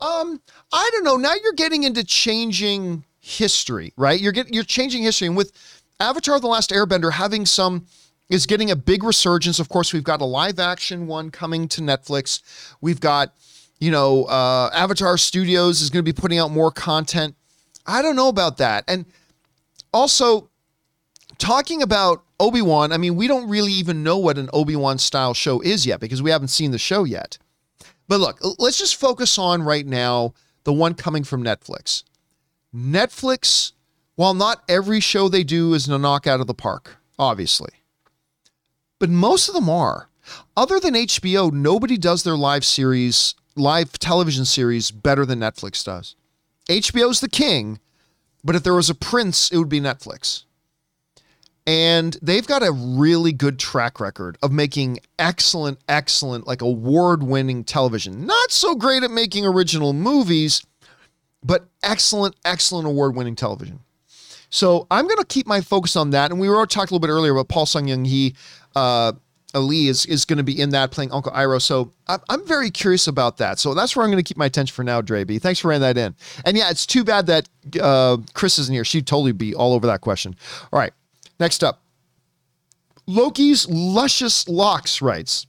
[0.01, 0.41] Um,
[0.73, 1.17] I don't know.
[1.17, 4.19] Now you're getting into changing history, right?
[4.19, 5.51] You're getting you're changing history, and with
[5.99, 7.85] Avatar: The Last Airbender having some
[8.29, 9.59] is getting a big resurgence.
[9.59, 12.41] Of course, we've got a live action one coming to Netflix.
[12.81, 13.33] We've got,
[13.79, 17.35] you know, uh, Avatar Studios is going to be putting out more content.
[17.85, 18.83] I don't know about that.
[18.87, 19.05] And
[19.93, 20.49] also,
[21.37, 24.97] talking about Obi Wan, I mean, we don't really even know what an Obi Wan
[24.97, 27.37] style show is yet because we haven't seen the show yet.
[28.07, 30.33] But look, let's just focus on right now
[30.63, 32.03] the one coming from Netflix.
[32.75, 33.71] Netflix,
[34.15, 37.69] while not every show they do is a knock out of the park, obviously
[38.99, 40.09] but most of them are.
[40.57, 46.15] Other than HBO, nobody does their live series, live television series better than Netflix does.
[46.67, 47.79] HBO's the king,
[48.43, 50.45] but if there was a prince, it would be Netflix.
[51.67, 57.63] And they've got a really good track record of making excellent, excellent, like award winning
[57.63, 58.25] television.
[58.25, 60.63] Not so great at making original movies,
[61.43, 63.79] but excellent, excellent award winning television.
[64.51, 66.31] So I'm going to keep my focus on that.
[66.31, 68.35] And we were talking a little bit earlier about Paul Sun-Hyung Lee
[68.75, 69.13] uh,
[69.55, 71.61] Ali is is going to be in that playing Uncle Iroh.
[71.61, 73.57] So I'm, I'm very curious about that.
[73.57, 75.39] So that's where I'm going to keep my attention for now, Dre B.
[75.39, 76.13] Thanks for running that in.
[76.43, 77.49] And yeah, it's too bad that
[77.81, 78.83] uh, Chris isn't here.
[78.83, 80.35] She'd totally be all over that question.
[80.73, 80.93] All right,
[81.39, 81.81] next up.
[83.07, 85.45] Loki's Luscious Locks writes,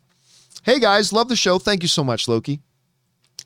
[0.62, 1.58] Hey guys, love the show.
[1.58, 2.60] Thank you so much, Loki.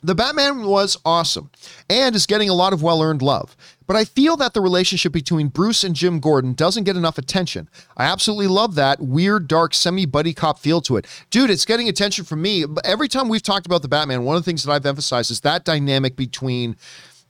[0.03, 1.51] The Batman was awesome
[1.91, 3.55] and is getting a lot of well earned love.
[3.87, 7.69] But I feel that the relationship between Bruce and Jim Gordon doesn't get enough attention.
[7.97, 11.07] I absolutely love that weird, dark, semi buddy cop feel to it.
[11.29, 12.65] Dude, it's getting attention from me.
[12.85, 15.41] Every time we've talked about the Batman, one of the things that I've emphasized is
[15.41, 16.77] that dynamic between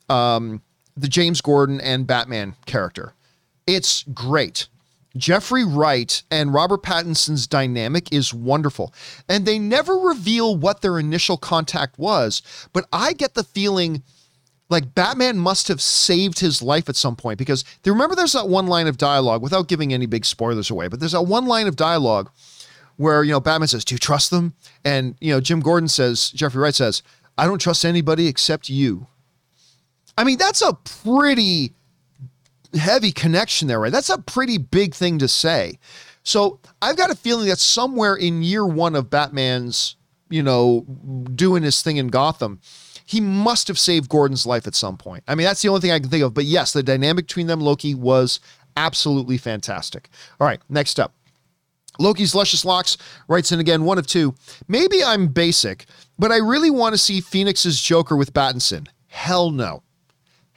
[0.08, 0.62] um,
[0.96, 3.14] the James Gordon and Batman character.
[3.66, 4.68] It's great.
[5.16, 8.94] Jeffrey Wright and Robert Pattinson's dynamic is wonderful.
[9.28, 12.42] And they never reveal what their initial contact was,
[12.72, 14.02] but I get the feeling
[14.68, 18.48] like Batman must have saved his life at some point because they remember there's that
[18.48, 21.66] one line of dialogue without giving any big spoilers away, but there's that one line
[21.66, 22.30] of dialogue
[22.96, 24.54] where, you know, Batman says, Do you trust them?
[24.84, 27.02] And, you know, Jim Gordon says, Jeffrey Wright says,
[27.36, 29.08] I don't trust anybody except you.
[30.16, 31.74] I mean, that's a pretty
[32.74, 33.92] heavy connection there, right?
[33.92, 35.78] That's a pretty big thing to say.
[36.22, 39.96] So I've got a feeling that somewhere in year one of Batman's,
[40.28, 40.82] you know,
[41.34, 42.60] doing his thing in Gotham,
[43.06, 45.24] he must have saved Gordon's life at some point.
[45.26, 46.34] I mean, that's the only thing I can think of.
[46.34, 48.38] But yes, the dynamic between them, Loki, was
[48.76, 50.08] absolutely fantastic.
[50.38, 51.14] All right, next up.
[51.98, 52.96] Loki's Luscious Locks
[53.28, 54.34] writes in again, one of two.
[54.68, 55.86] Maybe I'm basic,
[56.18, 58.88] but I really want to see Phoenix's Joker with Pattinson.
[59.08, 59.82] Hell no.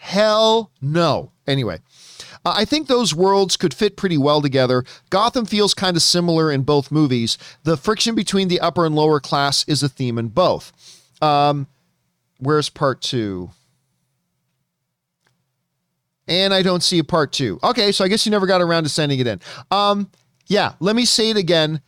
[0.04, 1.32] Hell no.
[1.48, 1.80] Anyway,
[2.44, 4.84] uh, I think those worlds could fit pretty well together.
[5.10, 7.38] Gotham feels kind of similar in both movies.
[7.64, 10.74] The friction between the upper and lower class is a theme in both.
[11.22, 11.68] Um,
[12.38, 13.52] where's part two?
[16.28, 17.58] And I don't see a part two.
[17.64, 19.40] Okay, so I guess you never got around to sending it in.
[19.72, 20.12] Um,
[20.48, 21.82] yeah, let me say it again.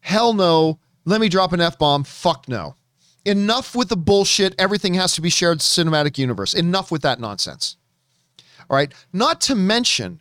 [0.00, 0.80] Hell no.
[1.06, 2.04] Let me drop an F bomb.
[2.04, 2.76] Fuck no.
[3.24, 4.54] Enough with the bullshit.
[4.58, 6.54] Everything has to be shared cinematic universe.
[6.54, 7.76] Enough with that nonsense.
[8.68, 8.92] All right.
[9.12, 10.20] Not to mention,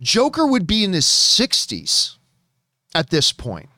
[0.00, 2.16] Joker would be in his 60s
[2.94, 3.68] at this point.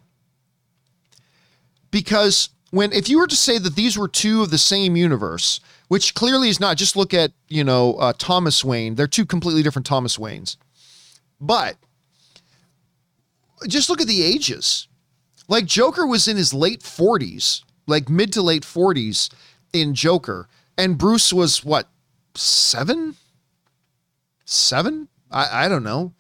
[1.90, 5.61] Because when if you were to say that these were two of the same universe,
[5.88, 8.94] which clearly is not, just look at, you know, uh, Thomas Wayne.
[8.94, 10.56] They're two completely different Thomas Waynes.
[11.40, 11.76] But
[13.66, 14.86] just look at the ages.
[15.48, 19.30] Like Joker was in his late 40s, like mid to late 40s
[19.72, 21.89] in Joker, and Bruce was what,
[22.34, 23.16] seven?
[24.49, 25.09] seven?
[25.30, 26.12] I, I don't know.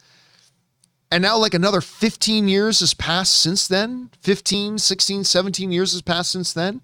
[1.10, 6.02] And now, like, another 15 years has passed since then 15, 16, 17 years has
[6.02, 6.82] passed since then.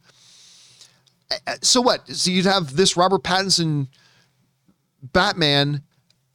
[1.60, 2.08] So, what?
[2.08, 3.88] So, you'd have this Robert Pattinson
[5.02, 5.82] Batman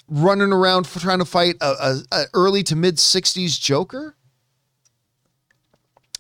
[0.08, 4.16] running around trying to fight a, a, a early to mid 60s Joker?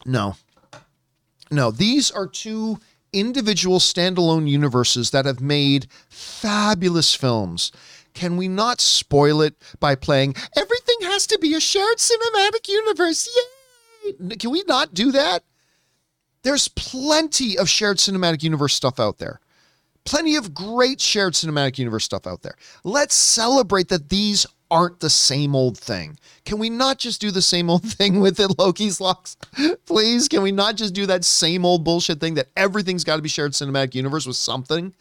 [0.05, 0.37] No.
[1.51, 2.79] No, these are two
[3.11, 7.71] individual standalone universes that have made fabulous films.
[8.13, 13.27] Can we not spoil it by playing everything has to be a shared cinematic universe?
[14.05, 14.35] Yay!
[14.37, 15.43] Can we not do that?
[16.43, 19.39] There's plenty of shared cinematic universe stuff out there.
[20.05, 22.55] Plenty of great shared cinematic universe stuff out there.
[22.83, 26.17] Let's celebrate that these aren't the same old thing.
[26.45, 29.37] Can we not just do the same old thing with it, Loki's locks?
[29.85, 33.21] Please, can we not just do that same old bullshit thing that everything's got to
[33.21, 34.93] be shared cinematic universe with something?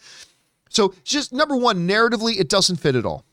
[0.71, 3.25] So, just number one, narratively, it doesn't fit at all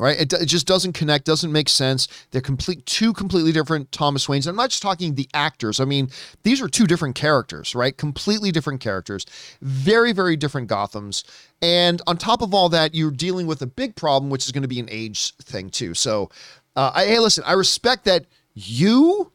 [0.00, 0.18] right?
[0.18, 2.08] It, it, just doesn't connect, doesn't make sense.
[2.30, 4.46] They're complete two completely different Thomas Waynes.
[4.46, 5.78] I'm not just talking the actors.
[5.78, 6.08] I mean,
[6.42, 7.96] these are two different characters, right?
[7.96, 9.26] Completely different characters,
[9.60, 11.22] very very different Gothams.
[11.62, 14.62] And on top of all that, you're dealing with a big problem, which is going
[14.62, 15.92] to be an age thing too.
[15.92, 16.30] So,
[16.74, 18.24] uh, I, hey, listen, I respect that
[18.54, 19.30] you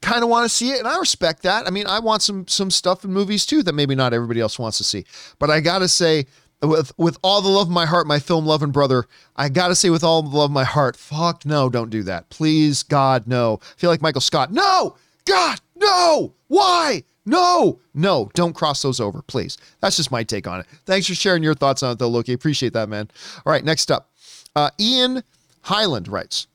[0.00, 1.66] kind of want to see it and I respect that.
[1.66, 4.58] I mean, I want some some stuff in movies too that maybe not everybody else
[4.58, 5.04] wants to see.
[5.40, 6.26] But I got to say
[6.66, 9.04] with with all the love of my heart, my film loving brother,
[9.36, 12.28] I gotta say, with all the love of my heart, fuck no, don't do that.
[12.30, 13.60] Please, God, no.
[13.62, 14.52] I feel like Michael Scott.
[14.52, 14.96] No!
[15.24, 16.34] God, no!
[16.48, 17.04] Why?
[17.26, 19.56] No, no, don't cross those over, please.
[19.80, 20.66] That's just my take on it.
[20.84, 22.34] Thanks for sharing your thoughts on it, though, Loki.
[22.34, 23.08] Appreciate that, man.
[23.46, 24.10] All right, next up.
[24.54, 25.22] Uh, Ian
[25.62, 26.46] Highland writes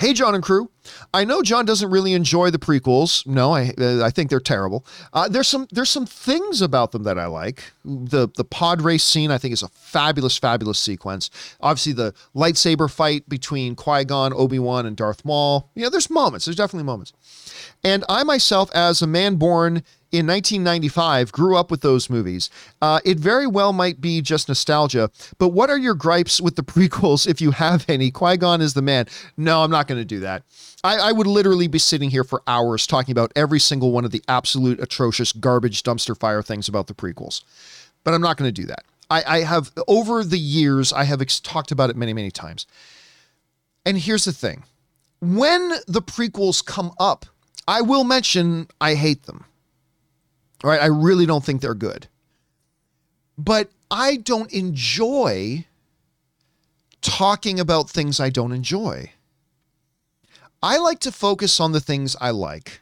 [0.00, 0.70] Hey, John and crew.
[1.12, 3.26] I know John doesn't really enjoy the prequels.
[3.26, 4.86] No, I uh, I think they're terrible.
[5.12, 7.70] Uh, there's some there's some things about them that I like.
[7.84, 11.28] The the pod race scene I think is a fabulous fabulous sequence.
[11.60, 15.68] Obviously the lightsaber fight between Qui Gon, Obi Wan, and Darth Maul.
[15.74, 16.46] Yeah, there's moments.
[16.46, 17.12] There's definitely moments.
[17.84, 19.82] And I myself, as a man born
[20.12, 22.50] in 1995 grew up with those movies.
[22.82, 26.62] Uh, it very well might be just nostalgia, but what are your gripes with the
[26.70, 28.10] prequels if you have any?
[28.10, 29.06] Qui Gon is the man.
[29.36, 30.42] No, I'm not going to do that.
[30.82, 34.12] I, I, would literally be sitting here for hours talking about every single one of
[34.12, 37.42] the absolute atrocious garbage dumpster fire things about the prequels,
[38.02, 38.84] but I'm not going to do that.
[39.10, 42.66] I, I, have, over the years, I have ex- talked about it many, many times.
[43.84, 44.64] And here's the thing
[45.20, 47.26] when the prequels come up,
[47.68, 49.44] I will mention I hate them.
[50.62, 52.06] All right, I really don't think they're good.
[53.38, 55.66] But I don't enjoy
[57.00, 59.12] talking about things I don't enjoy.
[60.62, 62.80] I like to focus on the things I like.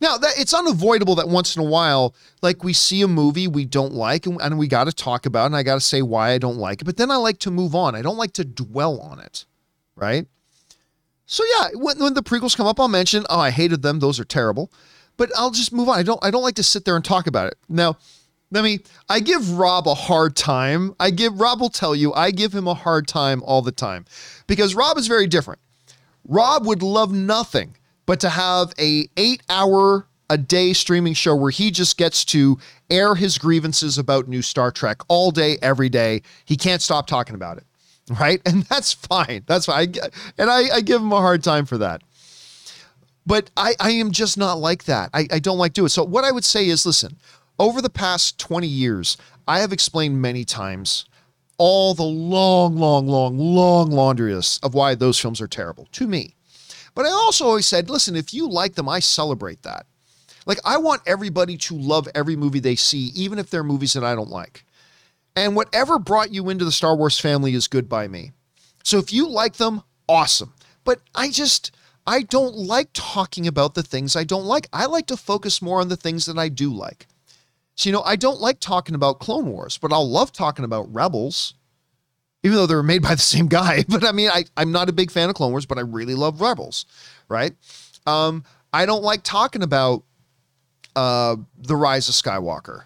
[0.00, 3.64] Now, that it's unavoidable that once in a while, like we see a movie we
[3.64, 6.02] don't like and, and we got to talk about it and I got to say
[6.02, 7.94] why I don't like it, but then I like to move on.
[7.94, 9.46] I don't like to dwell on it,
[9.96, 10.26] right?
[11.24, 14.00] So yeah, when, when the prequels come up, I'll mention, oh, I hated them.
[14.00, 14.70] Those are terrible
[15.20, 15.98] but I'll just move on.
[15.98, 17.58] I don't I don't like to sit there and talk about it.
[17.68, 17.98] Now,
[18.50, 20.94] let me I give Rob a hard time.
[20.98, 24.06] I give Rob will tell you I give him a hard time all the time
[24.46, 25.60] because Rob is very different.
[26.26, 31.70] Rob would love nothing but to have a 8-hour a day streaming show where he
[31.70, 32.58] just gets to
[32.88, 36.22] air his grievances about new Star Trek all day every day.
[36.46, 37.64] He can't stop talking about it.
[38.18, 38.42] Right?
[38.44, 39.44] And that's fine.
[39.46, 39.94] That's fine.
[40.36, 42.02] and I, I give him a hard time for that.
[43.26, 45.10] But I, I am just not like that.
[45.12, 45.90] I, I don't like do it.
[45.90, 47.18] So what I would say is listen,
[47.58, 49.16] over the past 20 years,
[49.46, 51.04] I have explained many times
[51.58, 56.06] all the long, long, long, long laundry list of why those films are terrible to
[56.06, 56.34] me.
[56.94, 59.86] But I also always said, listen, if you like them, I celebrate that.
[60.46, 64.04] Like, I want everybody to love every movie they see, even if they're movies that
[64.04, 64.64] I don't like.
[65.36, 68.32] And whatever brought you into the Star Wars family is good by me.
[68.82, 70.54] So if you like them, awesome.
[70.84, 71.72] But I just,
[72.06, 74.68] I don't like talking about the things I don't like.
[74.72, 77.06] I like to focus more on the things that I do like.
[77.74, 80.92] So, you know, I don't like talking about Clone Wars, but I'll love talking about
[80.92, 81.54] Rebels,
[82.42, 83.84] even though they were made by the same guy.
[83.88, 86.14] But I mean, I, I'm not a big fan of Clone Wars, but I really
[86.14, 86.86] love Rebels,
[87.28, 87.54] right?
[88.06, 90.04] Um, I don't like talking about
[90.96, 92.84] uh, The Rise of Skywalker,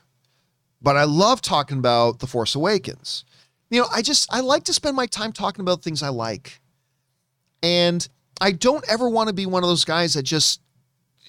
[0.82, 3.24] but I love talking about The Force Awakens.
[3.70, 6.60] You know, I just, I like to spend my time talking about things I like.
[7.62, 8.06] And
[8.40, 10.60] I don't ever want to be one of those guys that just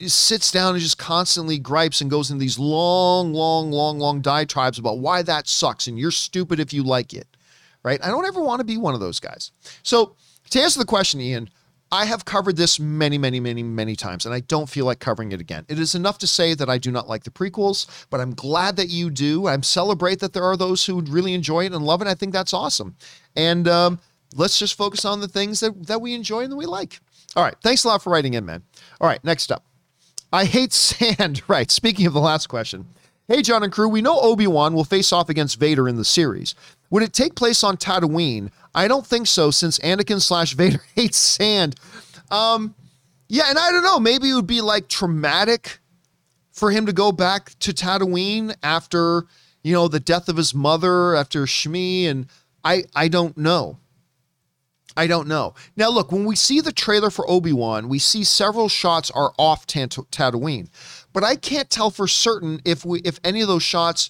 [0.07, 4.77] sits down and just constantly gripes and goes into these long, long, long, long diatribes
[4.77, 7.27] about why that sucks and you're stupid if you like it.
[7.83, 8.03] Right?
[8.03, 9.51] I don't ever want to be one of those guys.
[9.83, 10.15] So,
[10.49, 11.49] to answer the question, Ian,
[11.91, 15.31] I have covered this many, many, many, many times, and I don't feel like covering
[15.31, 15.65] it again.
[15.69, 18.75] It is enough to say that I do not like the prequels, but I'm glad
[18.77, 19.47] that you do.
[19.47, 22.07] I'm celebrate that there are those who really enjoy it and love it.
[22.07, 22.95] I think that's awesome.
[23.35, 23.99] And um,
[24.35, 26.99] let's just focus on the things that, that we enjoy and that we like.
[27.35, 27.55] All right.
[27.63, 28.63] Thanks a lot for writing in, man.
[29.01, 29.23] All right.
[29.23, 29.65] Next up.
[30.31, 31.41] I hate sand.
[31.47, 31.71] Right.
[31.71, 32.85] Speaking of the last question.
[33.27, 36.05] Hey, John and crew, we know Obi Wan will face off against Vader in the
[36.05, 36.53] series.
[36.91, 38.51] Would it take place on Tatooine?
[38.75, 41.75] I don't think so, since Anakin slash Vader hates sand.
[42.29, 42.75] Um,
[43.27, 43.99] yeah, and I don't know.
[43.99, 45.79] Maybe it would be like traumatic
[46.51, 49.25] for him to go back to Tatooine after
[49.63, 52.27] you know the death of his mother, after Shmi, and
[52.63, 53.77] I I don't know.
[54.97, 55.55] I don't know.
[55.75, 59.33] Now, look, when we see the trailer for Obi Wan, we see several shots are
[59.37, 60.69] off Tatooine
[61.15, 64.09] but I can't tell for certain if we if any of those shots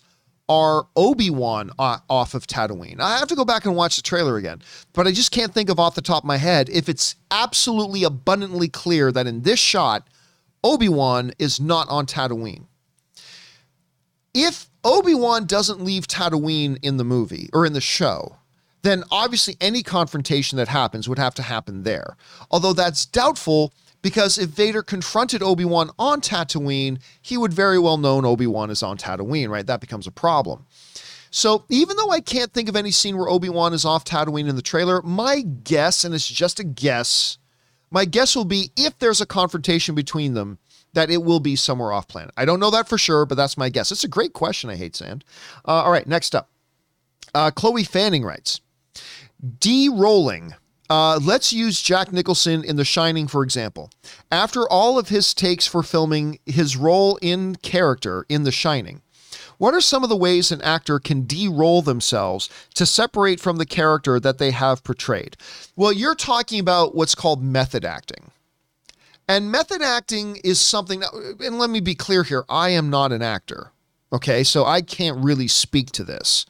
[0.49, 2.99] are Obi-Wan uh, off of Tatooine.
[2.99, 4.63] I have to go back and watch the trailer again,
[4.93, 8.03] but I just can't think of off the top of my head if it's absolutely
[8.03, 10.07] abundantly clear that in this shot
[10.63, 12.65] Obi-Wan is not on Tatooine.
[14.33, 18.37] If Obi-Wan doesn't leave Tatooine in the movie or in the show,
[18.85, 22.15] then obviously any confrontation that happens would have to happen there.
[22.51, 27.97] Although that's doubtful because if Vader confronted Obi Wan on Tatooine, he would very well
[27.97, 29.65] know Obi Wan is on Tatooine, right?
[29.65, 30.65] That becomes a problem.
[31.31, 34.47] So even though I can't think of any scene where Obi Wan is off Tatooine
[34.47, 37.37] in the trailer, my guess, and it's just a guess,
[37.91, 40.59] my guess will be if there's a confrontation between them,
[40.93, 42.31] that it will be somewhere off planet.
[42.37, 43.91] I don't know that for sure, but that's my guess.
[43.91, 44.69] It's a great question.
[44.69, 45.25] I hate sand.
[45.67, 46.49] Uh, all right, next up.
[47.33, 48.61] Uh, Chloe Fanning writes,
[49.59, 49.89] D.
[49.89, 50.53] Rolling
[50.89, 53.89] uh, let's use Jack Nicholson in The Shining, for example.
[54.31, 59.01] After all of his takes for filming his role in character in The Shining,
[59.57, 63.57] what are some of the ways an actor can de roll themselves to separate from
[63.57, 65.37] the character that they have portrayed?
[65.75, 68.31] Well, you're talking about what's called method acting.
[69.27, 73.11] And method acting is something, that, and let me be clear here I am not
[73.11, 73.71] an actor.
[74.13, 76.45] Okay, so I can't really speak to this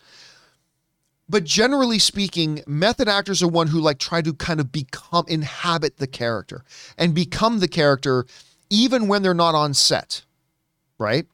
[1.28, 5.98] but generally speaking, method actors are one who like try to kind of become inhabit
[5.98, 6.64] the character
[6.98, 8.26] and become the character
[8.70, 10.24] even when they're not on set,
[10.98, 11.26] right?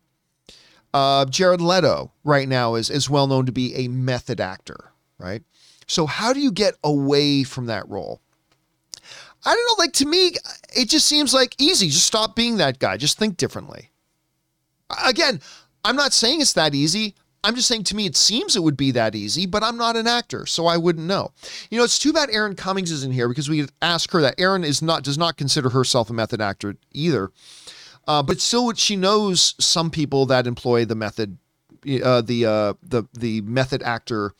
[0.93, 5.43] Uh, Jared Leto right now is is well known to be a method actor, right?
[5.87, 8.21] So how do you get away from that role?
[9.43, 9.83] I don't know.
[9.83, 10.33] Like to me,
[10.75, 11.87] it just seems like easy.
[11.87, 12.97] Just stop being that guy.
[12.97, 13.89] Just think differently.
[15.05, 15.41] Again,
[15.83, 17.15] I'm not saying it's that easy.
[17.43, 19.95] I'm just saying to me, it seems it would be that easy, but I'm not
[19.95, 21.31] an actor, so I wouldn't know.
[21.69, 24.39] You know, it's too bad Erin Cummings isn't here because we ask her that.
[24.39, 27.31] Erin is not does not consider herself a method actor either,
[28.07, 31.37] uh, but still, she knows some people that employ the method,
[32.03, 34.33] uh, the uh, the the method actor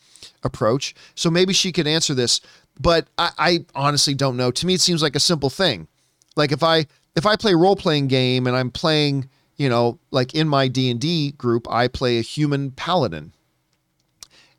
[0.43, 0.93] approach.
[1.15, 2.41] So maybe she could answer this,
[2.79, 4.51] but I, I honestly don't know.
[4.51, 5.87] To me, it seems like a simple thing.
[6.35, 6.85] Like if I
[7.15, 9.29] if I play role playing game and I'm playing
[9.62, 13.32] you know, like in my D&D group, I play a human paladin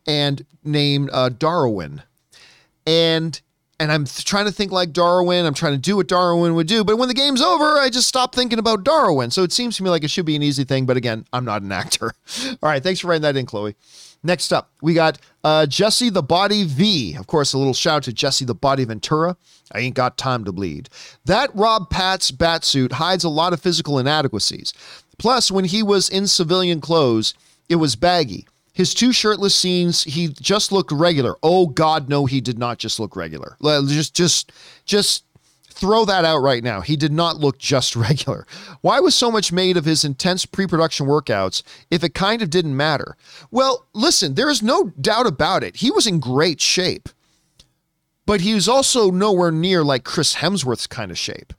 [0.07, 2.03] and named uh, Darwin.
[2.87, 3.41] And
[3.81, 5.45] and I'm th- trying to think like Darwin.
[5.45, 6.85] I'm trying to do what Darwin would do.
[6.85, 9.33] But when the game's over, I just stop thinking about Darwin.
[9.33, 10.87] So it seems to me like it should be an easy thing.
[10.87, 12.13] But again, I'm not an actor.
[12.63, 12.81] All right.
[12.81, 13.75] Thanks for writing that in, Chloe.
[14.25, 17.17] Next up, we got uh, Jesse the Body V.
[17.17, 19.37] Of course, a little shout to Jesse the Body Ventura.
[19.73, 20.89] I ain't got time to bleed.
[21.25, 24.73] That Rob Pat's batsuit hides a lot of physical inadequacies.
[25.19, 27.35] Plus, when he was in civilian clothes,
[27.69, 28.47] it was baggy.
[28.75, 31.37] His two shirtless scenes, he just looked regular.
[31.43, 33.57] Oh God, no, he did not just look regular.
[33.63, 34.53] Just, just,
[34.85, 35.25] just
[35.73, 36.81] throw that out right now.
[36.81, 38.47] He did not look just regular.
[38.81, 42.51] Why was so much made of his intense pre production workouts if it kind of
[42.51, 43.17] didn't matter?
[43.51, 45.77] Well, listen, there is no doubt about it.
[45.77, 47.09] He was in great shape,
[48.27, 51.53] but he was also nowhere near like Chris Hemsworth's kind of shape.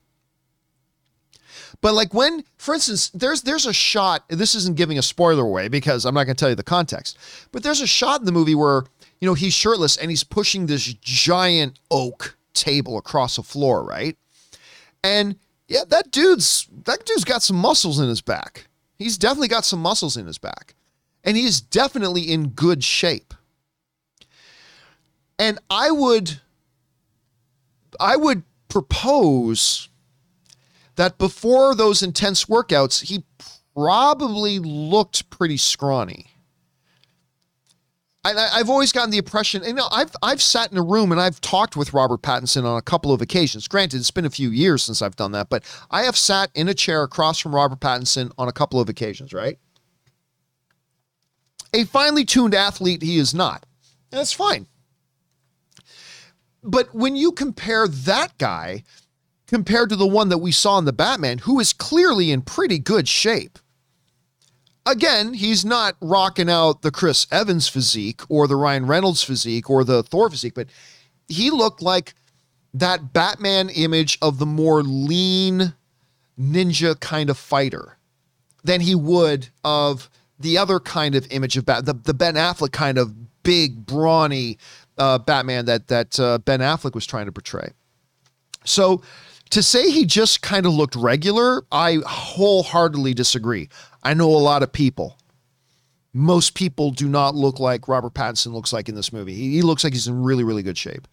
[1.82, 4.24] But like when, for instance, there's there's a shot.
[4.30, 7.18] This isn't giving a spoiler away because I'm not going to tell you the context.
[7.52, 8.84] But there's a shot in the movie where
[9.20, 14.18] you know he's shirtless and he's pushing this giant oak table across a floor, right?
[15.04, 15.38] And
[15.68, 18.68] yeah, that dude's that dude's got some muscles in his back.
[18.98, 20.76] He's definitely got some muscles in his back.
[21.24, 23.34] And he's definitely in good shape.
[25.40, 26.42] And I would
[28.00, 29.90] I would propose
[30.96, 33.24] that before those intense workouts, he
[33.76, 36.28] probably looked pretty scrawny.
[38.26, 41.20] I, have always gotten the impression, you know, I've I've sat in a room and
[41.20, 43.68] I've talked with Robert Pattinson on a couple of occasions.
[43.68, 46.70] Granted, it's been a few years since I've done that, but I have sat in
[46.70, 49.60] a chair across from Robert Pattinson on a couple of occasions, right?
[51.74, 53.66] A finely tuned athlete, he is not.
[54.12, 54.68] And that's fine.
[56.64, 58.84] But when you compare that guy
[59.48, 62.80] compared to the one that we saw in the Batman, who is clearly in pretty
[62.80, 63.60] good shape.
[64.86, 69.84] Again, he's not rocking out the Chris Evans physique or the Ryan Reynolds physique or
[69.84, 70.68] the Thor physique, but
[71.28, 72.16] he looked like
[72.74, 75.74] that Batman image of the more lean
[76.40, 77.98] ninja kind of fighter
[78.64, 80.10] than he would of
[80.40, 84.58] the other kind of image of Bat, the, the Ben Affleck kind of big, brawny
[84.98, 87.72] uh, Batman that that uh, Ben Affleck was trying to portray.
[88.66, 89.02] So
[89.52, 93.70] to say he just kind of looked regular, I wholeheartedly disagree.
[94.04, 95.18] I know a lot of people.
[96.14, 99.34] Most people do not look like Robert Pattinson looks like in this movie.
[99.34, 101.08] He, he looks like he's in really, really good shape.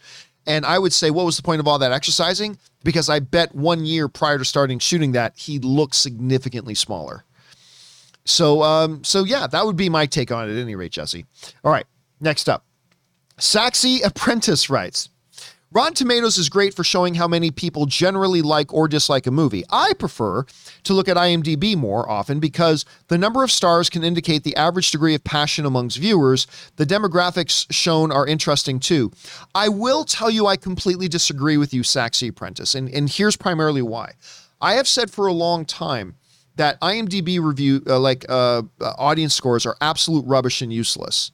[0.47, 2.59] And I would say, what was the point of all that exercising?
[2.83, 7.25] Because I bet one year prior to starting shooting that, he looked significantly smaller.
[8.25, 11.25] So, um, so yeah, that would be my take on it at any rate, Jesse.
[11.65, 11.87] All right,
[12.21, 12.65] next up.
[13.39, 15.09] Saxy Apprentice writes,
[15.73, 19.63] Rotten Tomatoes is great for showing how many people generally like or dislike a movie.
[19.71, 20.45] I prefer
[20.83, 24.91] to look at IMDb more often because the number of stars can indicate the average
[24.91, 26.49] degree of passion amongst viewers.
[26.75, 29.13] The demographics shown are interesting too.
[29.55, 33.83] I will tell you, I completely disagree with you, Saxy Apprentice, and, and here's primarily
[33.83, 34.15] why.
[34.61, 36.17] I have said for a long time
[36.57, 41.31] that IMDb review, uh, like uh, audience scores, are absolute rubbish and useless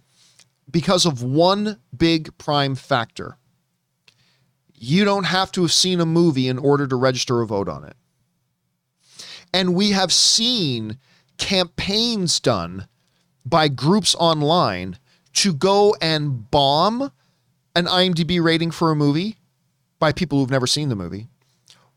[0.70, 3.38] because of one big prime factor
[4.78, 7.84] you don't have to have seen a movie in order to register a vote on
[7.84, 7.96] it.
[9.52, 10.98] And we have seen
[11.38, 12.88] campaigns done
[13.44, 14.98] by groups online
[15.34, 17.12] to go and bomb
[17.74, 19.36] an IMDb rating for a movie
[19.98, 21.28] by people who've never seen the movie,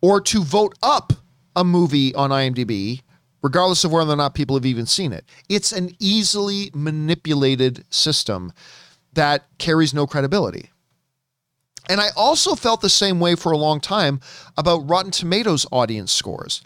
[0.02, 1.14] or to vote up
[1.56, 3.02] a movie on IMDb,
[3.42, 5.26] regardless of whether or not people have even seen it.
[5.50, 8.54] It's an easily manipulated system
[9.14, 10.70] that carries no credibility.
[11.90, 14.22] And I also felt the same way for a long time
[14.58, 16.62] about Rotten Tomatoes audience scores.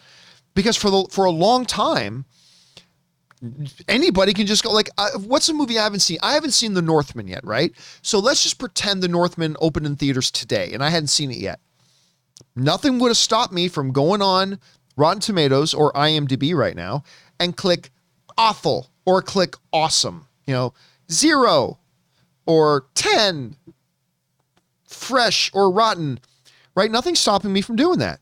[0.53, 2.25] Because for the for a long time
[3.89, 6.17] anybody can just go like uh, what's a movie I haven't seen?
[6.21, 7.73] I haven't seen The Northman yet, right?
[8.01, 11.37] So let's just pretend The Northman opened in theaters today and I hadn't seen it
[11.37, 11.59] yet.
[12.55, 14.59] Nothing would have stopped me from going on
[14.95, 17.03] Rotten Tomatoes or IMDb right now
[17.39, 17.89] and click
[18.37, 20.27] awful or click awesome.
[20.45, 20.73] You know,
[21.11, 21.79] 0
[22.45, 23.55] or 10
[24.93, 26.19] fresh or rotten,
[26.75, 26.91] right?
[26.91, 28.19] Nothing's stopping me from doing that.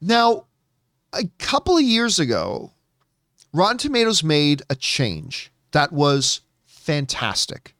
[0.00, 0.46] Now,
[1.12, 2.72] a couple of years ago,
[3.52, 7.74] Rotten Tomatoes made a change that was fantastic.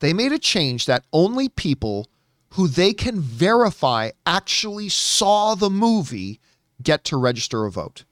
[0.00, 2.08] They made a change that only people
[2.50, 6.40] who they can verify actually saw the movie
[6.82, 8.04] get to register a vote.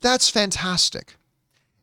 [0.00, 1.16] That's fantastic.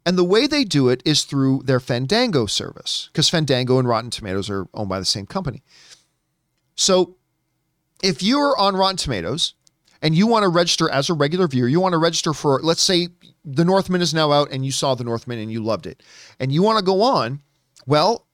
[0.06, 4.10] And the way they do it is through their Fandango service, because Fandango and Rotten
[4.10, 5.64] Tomatoes are owned by the same company.
[6.76, 7.16] So
[8.02, 9.54] if you're on Rotten Tomatoes
[10.02, 12.82] and you want to register as a regular viewer, you want to register for, let's
[12.82, 13.08] say,
[13.46, 16.04] The Northman is now out and you saw The Northman and you loved it,
[16.40, 17.42] and you want to go on,
[17.86, 18.28] well,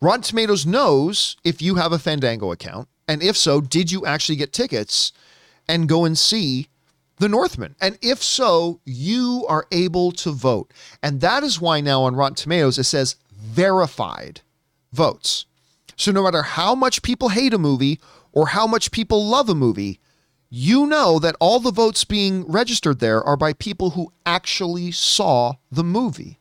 [0.00, 2.88] Rotten Tomatoes knows if you have a Fandango account.
[3.06, 5.12] And if so, did you actually get tickets
[5.68, 6.68] and go and see
[7.20, 7.76] the Northman?
[7.80, 10.72] And if so, you are able to vote.
[11.02, 14.40] And that is why now on Rotten Tomatoes it says verified
[14.92, 15.44] votes.
[15.96, 18.00] So no matter how much people hate a movie
[18.32, 20.00] or how much people love a movie,
[20.48, 25.54] you know that all the votes being registered there are by people who actually saw
[25.70, 26.40] the movie.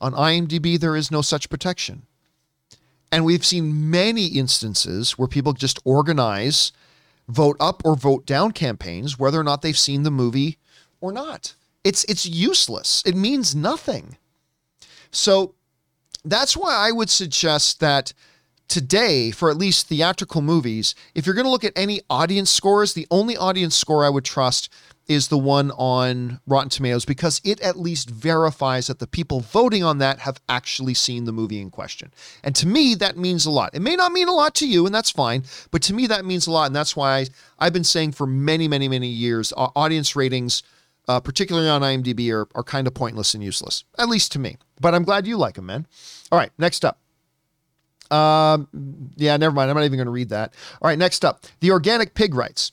[0.00, 2.06] On IMDb, there is no such protection.
[3.12, 6.72] And we've seen many instances where people just organize
[7.28, 10.58] vote up or vote down campaigns, whether or not they've seen the movie
[11.00, 11.54] or not.
[11.82, 13.02] It's it's useless.
[13.06, 14.16] It means nothing.
[15.10, 15.54] So
[16.24, 18.12] that's why I would suggest that
[18.68, 22.94] today, for at least theatrical movies, if you're going to look at any audience scores,
[22.94, 24.70] the only audience score I would trust
[25.06, 29.84] is the one on Rotten Tomatoes because it at least verifies that the people voting
[29.84, 32.12] on that have actually seen the movie in question.
[32.42, 33.74] And to me, that means a lot.
[33.74, 36.24] It may not mean a lot to you, and that's fine, but to me, that
[36.24, 36.66] means a lot.
[36.66, 37.26] And that's why
[37.58, 40.62] I, have been saying for many, many, many years audience ratings,
[41.06, 44.56] uh, particularly on IMDb, are, are kind of pointless and useless, at least to me.
[44.80, 45.86] But I'm glad you like them, man.
[46.32, 46.98] All right, next up.
[48.10, 48.68] Um,
[49.16, 49.70] yeah, never mind.
[49.70, 50.54] I'm not even going to read that.
[50.80, 51.44] All right, next up.
[51.60, 52.72] The Organic Pig writes.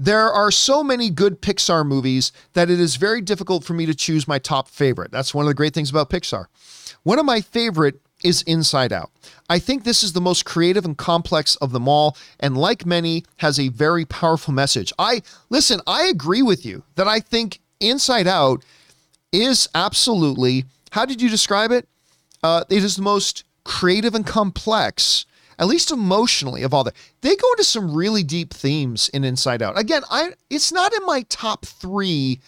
[0.00, 3.94] There are so many good Pixar movies that it is very difficult for me to
[3.94, 5.10] choose my top favorite.
[5.10, 6.46] That's one of the great things about Pixar.
[7.02, 9.10] One of my favorite is Inside Out.
[9.50, 13.24] I think this is the most creative and complex of them all, and like many,
[13.38, 14.92] has a very powerful message.
[15.00, 18.64] I listen, I agree with you that I think Inside Out
[19.32, 21.88] is absolutely, how did you describe it?
[22.40, 25.26] Uh, it is the most creative and complex
[25.58, 26.94] at least emotionally, of all that.
[27.20, 29.78] They go into some really deep themes in Inside Out.
[29.78, 32.40] Again, I it's not in my top three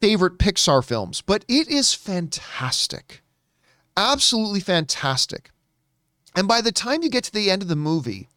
[0.00, 3.22] favorite Pixar films, but it is fantastic.
[3.96, 5.50] Absolutely fantastic.
[6.34, 8.28] And by the time you get to the end of the movie,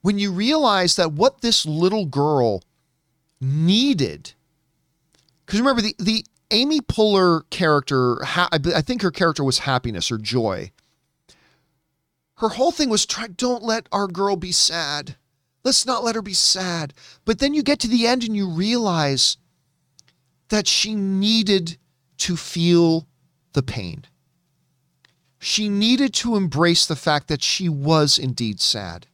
[0.00, 2.62] when you realize that what this little girl
[3.40, 4.32] needed,
[5.44, 10.72] because remember, the, the Amy Poehler character, I think her character was happiness or joy.
[12.38, 15.16] Her whole thing was try don't let our girl be sad.
[15.64, 16.94] Let's not let her be sad.
[17.24, 19.38] But then you get to the end and you realize
[20.48, 21.78] that she needed
[22.18, 23.06] to feel
[23.54, 24.04] the pain.
[25.40, 29.08] She needed to embrace the fact that she was indeed sad.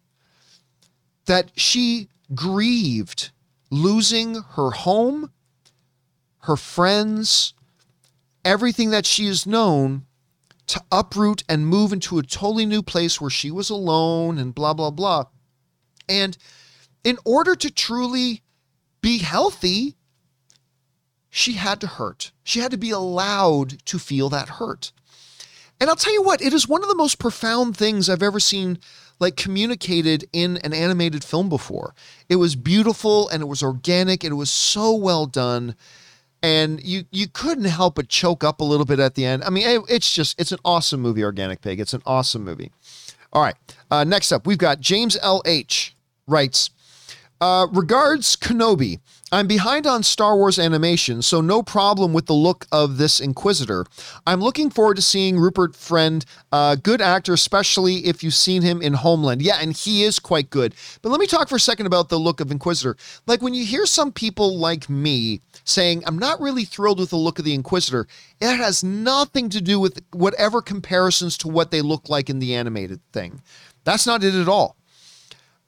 [1.24, 3.30] That she grieved
[3.70, 5.30] losing her home,
[6.40, 7.55] her friends,
[8.44, 10.05] everything that she has known
[10.66, 14.74] to uproot and move into a totally new place where she was alone and blah,
[14.74, 15.24] blah, blah.
[16.09, 16.36] And
[17.03, 18.43] in order to truly
[19.01, 19.97] be healthy,
[21.28, 22.32] she had to hurt.
[22.43, 24.93] She had to be allowed to feel that hurt.
[25.81, 28.41] And I'll tell you what, it is one of the most profound things I've ever
[28.41, 28.78] seen
[29.20, 31.95] like communicated in an animated film before.
[32.28, 35.74] It was beautiful and it was organic and it was so well done
[36.45, 39.43] and you you couldn't help but choke up a little bit at the end.
[39.45, 41.81] I mean, it, it's just it's an awesome movie, Organic Pig.
[41.81, 42.71] It's an awesome movie.
[43.33, 43.57] All right,
[43.91, 45.97] uh, next up we've got James L H
[46.27, 46.71] writes,
[47.41, 49.01] uh, regards Kenobi.
[49.35, 53.85] I'm behind on Star Wars animation, so no problem with the look of this Inquisitor.
[54.28, 58.81] I'm looking forward to seeing Rupert Friend, uh, good actor, especially if you've seen him
[58.81, 59.43] in Homeland.
[59.43, 60.77] Yeah, and he is quite good.
[61.02, 62.97] But let me talk for a second about the look of Inquisitor.
[63.27, 67.16] Like when you hear some people like me saying, I'm not really thrilled with the
[67.16, 68.06] look of the Inquisitor,
[68.40, 72.55] it has nothing to do with whatever comparisons to what they look like in the
[72.55, 73.43] animated thing.
[73.82, 74.77] That's not it at all.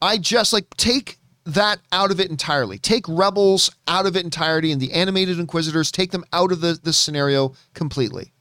[0.01, 2.78] I just like take that out of it entirely.
[2.78, 6.78] Take Rebels out of it entirely and the animated Inquisitors, take them out of the,
[6.82, 8.32] the scenario completely.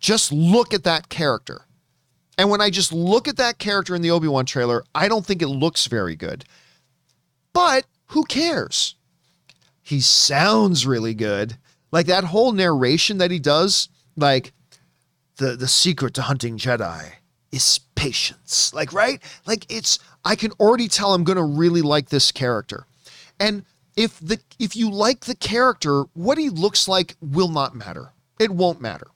[0.00, 1.62] Just look at that character.
[2.36, 5.24] And when I just look at that character in the Obi Wan trailer, I don't
[5.24, 6.44] think it looks very good.
[7.52, 8.94] But who cares?
[9.82, 11.56] He sounds really good.
[11.92, 14.52] Like that whole narration that he does, like
[15.36, 17.12] the the secret to hunting Jedi
[17.52, 18.72] is patience.
[18.72, 19.20] Like, right?
[19.46, 22.86] Like it's I can already tell I'm going to really like this character.
[23.38, 23.64] And
[23.96, 28.10] if the if you like the character, what he looks like will not matter.
[28.38, 29.08] It won't matter.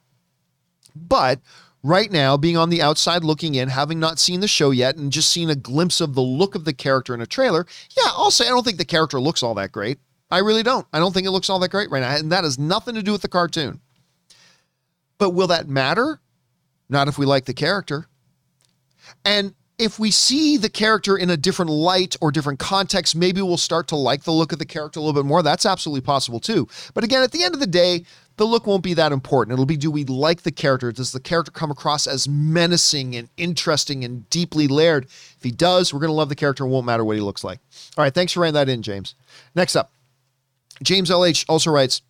[0.96, 1.40] But
[1.82, 5.12] right now, being on the outside looking in, having not seen the show yet and
[5.12, 7.66] just seen a glimpse of the look of the character in a trailer,
[7.96, 9.98] yeah, I'll say I don't think the character looks all that great.
[10.30, 10.86] I really don't.
[10.92, 12.16] I don't think it looks all that great right now.
[12.16, 13.80] And that has nothing to do with the cartoon.
[15.18, 16.20] But will that matter?
[16.88, 18.08] Not if we like the character.
[19.24, 23.56] And if we see the character in a different light or different context, maybe we'll
[23.56, 25.42] start to like the look of the character a little bit more.
[25.42, 26.68] That's absolutely possible too.
[26.94, 28.04] But again, at the end of the day,
[28.36, 29.52] the look won't be that important.
[29.52, 30.92] It'll be do we like the character?
[30.92, 35.06] Does the character come across as menacing and interesting and deeply layered?
[35.06, 36.64] If he does, we're going to love the character.
[36.64, 37.58] It won't matter what he looks like.
[37.96, 39.14] All right, thanks for writing that in, James.
[39.54, 39.92] Next up,
[40.82, 42.02] James LH also writes,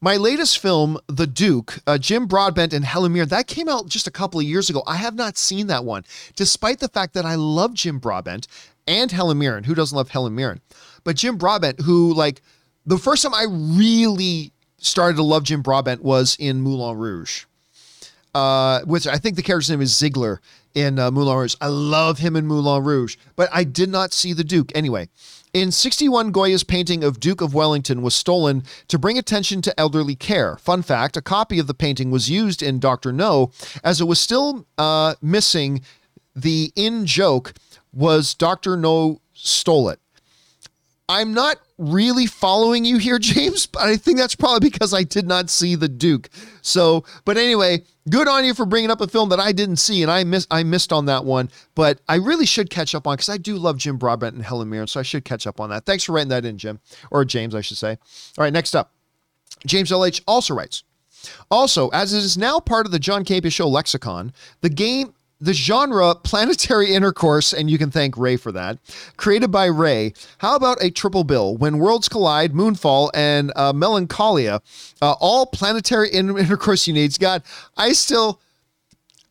[0.00, 4.06] my latest film, The Duke, uh, Jim Broadbent and Helen Mirren, that came out just
[4.06, 4.82] a couple of years ago.
[4.86, 6.04] I have not seen that one,
[6.36, 8.46] despite the fact that I love Jim Broadbent
[8.86, 9.64] and Helen Mirren.
[9.64, 10.60] Who doesn't love Helen Mirren?
[11.04, 12.42] But Jim Broadbent, who like
[12.86, 17.44] the first time I really started to love Jim Broadbent was in Moulin Rouge.
[18.34, 20.40] Uh, which I think the character's name is Ziegler
[20.74, 21.54] in uh, Moulin Rouge.
[21.60, 24.72] I love him in Moulin Rouge, but I did not see the Duke.
[24.74, 25.08] Anyway,
[25.54, 30.16] in 61, Goya's painting of Duke of Wellington was stolen to bring attention to elderly
[30.16, 30.56] care.
[30.56, 33.12] Fun fact a copy of the painting was used in Dr.
[33.12, 33.52] No,
[33.84, 35.80] as it was still uh, missing
[36.34, 37.54] the in joke
[37.92, 38.76] was Dr.
[38.76, 40.00] No stole it.
[41.08, 45.26] I'm not really following you here, James, but I think that's probably because I did
[45.26, 46.30] not see the Duke.
[46.62, 50.02] So, but anyway, good on you for bringing up a film that I didn't see,
[50.02, 51.50] and I missed I missed on that one.
[51.74, 54.70] But I really should catch up on because I do love Jim Broadbent and Helen
[54.70, 55.84] Mirren, so I should catch up on that.
[55.84, 57.90] Thanks for writing that in, Jim or James, I should say.
[58.38, 58.92] All right, next up,
[59.66, 60.84] James LH also writes.
[61.50, 65.14] Also, as it is now part of the John Campea Show lexicon, the game
[65.44, 68.78] the genre planetary intercourse, and you can thank Ray for that,
[69.16, 70.14] created by Ray.
[70.38, 71.56] How about a triple bill?
[71.56, 74.62] When worlds collide, Moonfall, and uh, Melancholia,
[75.02, 77.18] uh, all planetary in- intercourse you need.
[77.18, 77.42] God,
[77.76, 78.40] I still.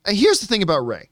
[0.06, 1.10] Here's the thing about Ray.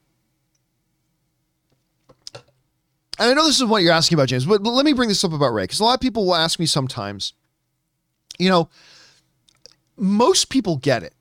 [3.18, 5.24] And I know this is what you're asking about, James, but let me bring this
[5.24, 7.32] up about Ray, because a lot of people will ask me sometimes,
[8.38, 8.68] you know,
[9.96, 11.14] most people get it.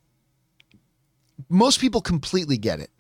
[1.50, 2.91] Most people completely get it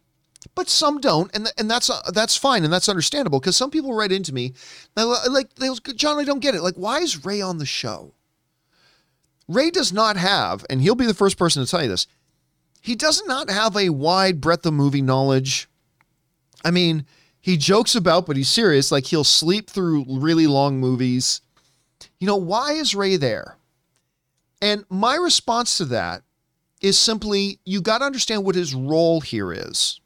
[0.53, 3.93] but some don't, and and that's uh, that's fine and that's understandable because some people
[3.93, 4.53] write into me,
[4.95, 6.61] like they John, I don't get it.
[6.61, 8.13] Like, why is Ray on the show?
[9.47, 12.07] Ray does not have, and he'll be the first person to tell you this.
[12.81, 15.69] He does not have a wide breadth of movie knowledge.
[16.65, 17.05] I mean,
[17.39, 18.91] he jokes about, but he's serious.
[18.91, 21.41] Like he'll sleep through really long movies.
[22.19, 23.57] You know, why is Ray there?
[24.61, 26.23] And my response to that
[26.81, 30.00] is simply you got to understand what his role here is.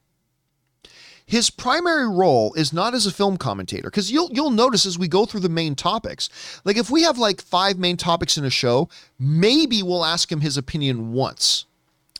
[1.28, 5.08] His primary role is not as a film commentator because you'll you'll notice as we
[5.08, 6.30] go through the main topics.
[6.64, 10.42] Like if we have like five main topics in a show, maybe we'll ask him
[10.42, 11.66] his opinion once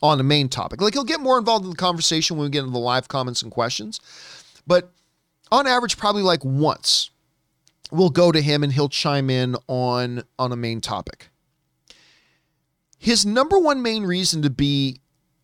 [0.02, 0.80] on a main topic.
[0.80, 3.42] Like he'll get more involved in the conversation when we get into the live comments
[3.42, 4.00] and questions.
[4.66, 4.90] But
[5.52, 7.10] on average probably like once
[7.92, 11.28] we'll go to him and he'll chime in on on a main topic.
[12.98, 15.00] His number one main reason to be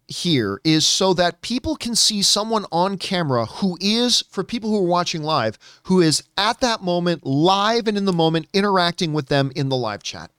[0.09, 4.79] here is so that people can see someone on camera who is, for people who
[4.79, 9.29] are watching live, who is at that moment, live and in the moment, interacting with
[9.29, 10.31] them in the live chat.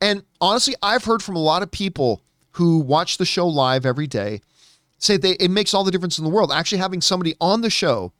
[0.00, 2.22] And honestly, I've heard from a lot of people
[2.52, 4.40] who watch the show live every day
[4.98, 6.52] say they it makes all the difference in the world.
[6.52, 8.12] Actually, having somebody on the show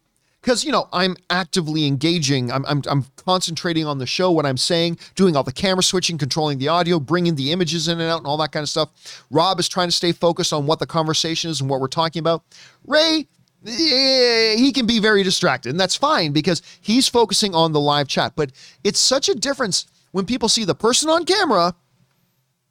[0.42, 2.50] because you know I'm actively engaging.
[2.50, 6.18] I'm, I'm I'm concentrating on the show, what I'm saying, doing all the camera switching,
[6.18, 9.24] controlling the audio, bringing the images in and out, and all that kind of stuff.
[9.30, 12.20] Rob is trying to stay focused on what the conversation is and what we're talking
[12.20, 12.42] about.
[12.86, 13.26] Ray,
[13.66, 18.08] eh, he can be very distracted, and that's fine because he's focusing on the live
[18.08, 18.32] chat.
[18.34, 18.52] But
[18.84, 21.74] it's such a difference when people see the person on camera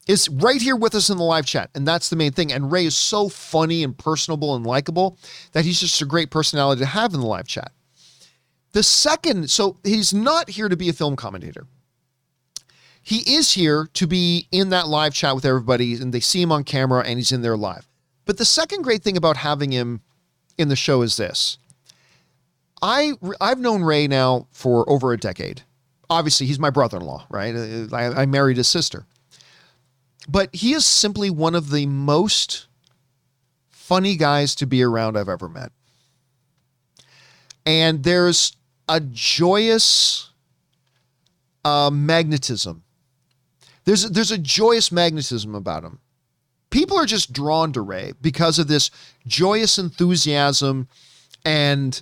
[0.07, 1.69] is right here with us in the live chat.
[1.76, 2.52] And that's the main thing.
[2.52, 5.18] And Ray is so funny and personable and likable
[5.52, 7.72] that he's just a great personality to have in the live chat.
[8.73, 11.68] The second, so he's not here to be a film commentator.
[13.03, 16.52] He is here to be in that live chat with everybody, and they see him
[16.52, 17.88] on camera and he's in there live.
[18.26, 20.02] But the second great thing about having him
[20.57, 21.57] in the show is this.
[22.82, 25.64] I I've known Ray now for over a decade.
[26.10, 27.56] Obviously, he's my brother-in-law, right?
[27.94, 29.06] I, I married his sister.
[30.27, 32.68] But he is simply one of the most
[33.69, 35.72] funny guys to be around I've ever met.
[37.65, 38.56] And there's
[38.88, 40.30] a joyous
[41.65, 42.84] uh, magnetism.
[43.85, 45.99] There's there's a joyous magnetism about him.
[46.69, 48.91] People are just drawn to Ray because of this
[49.27, 50.88] joyous enthusiasm
[51.43, 52.02] and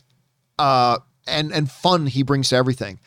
[0.57, 2.99] uh, and and fun he brings to everything.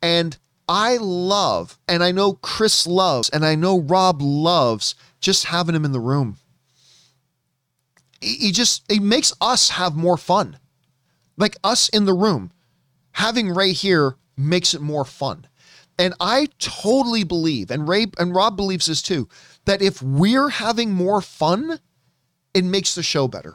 [0.00, 0.36] And
[0.68, 5.84] I love, and I know Chris loves, and I know Rob loves just having him
[5.84, 6.38] in the room.
[8.20, 10.58] He just, he makes us have more fun.
[11.36, 12.52] Like us in the room.
[13.12, 15.46] Having Ray here makes it more fun.
[15.98, 19.28] And I totally believe, and Ray and Rob believes this too,
[19.66, 21.78] that if we're having more fun,
[22.52, 23.54] it makes the show better.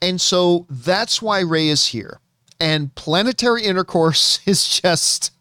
[0.00, 2.20] And so that's why Ray is here.
[2.60, 5.32] And planetary intercourse is just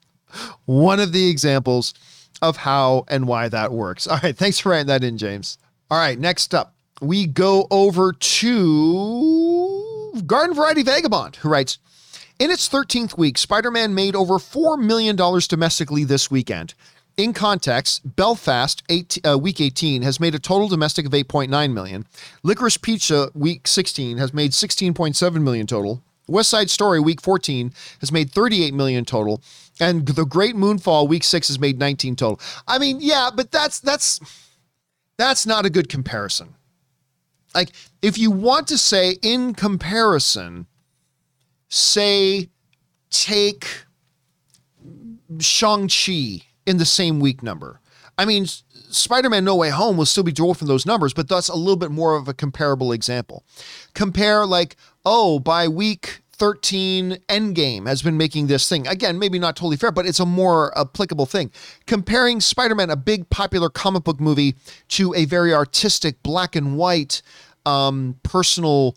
[0.66, 1.94] one of the examples
[2.42, 4.08] of how and why that works.
[4.08, 5.58] All right, thanks for writing that in, James.
[5.90, 11.78] All right, next up, we go over to Garden Variety Vagabond, who writes
[12.40, 16.74] In its 13th week, Spider Man made over $4 million domestically this weekend.
[17.18, 22.06] In context, Belfast, eight, uh, week 18, has made a total domestic of 8.9 million.
[22.44, 26.02] Licorice Pizza, week 16, has made 16.7 million total.
[26.28, 27.72] West Side Story, week 14,
[28.02, 29.42] has made 38 million total
[29.80, 32.40] and the Great Moonfall week 6 has made 19 total.
[32.68, 34.20] I mean, yeah, but that's that's
[35.18, 36.56] that's not a good comparison.
[37.54, 37.72] Like
[38.02, 40.68] if you want to say in comparison,
[41.70, 42.50] say
[43.10, 43.68] take
[45.40, 47.80] Shang-Chi in the same week number.
[48.18, 51.56] I mean, Spider-Man No Way Home will still be dwarfing those numbers, but that's a
[51.56, 53.44] little bit more of a comparable example.
[53.94, 54.76] Compare like,
[55.06, 58.88] oh, by week 13 Endgame has been making this thing.
[58.88, 61.52] Again, maybe not totally fair, but it's a more applicable thing.
[61.88, 64.56] Comparing Spider Man, a big popular comic book movie,
[64.90, 67.22] to a very artistic black and white,
[67.66, 68.96] um, personal,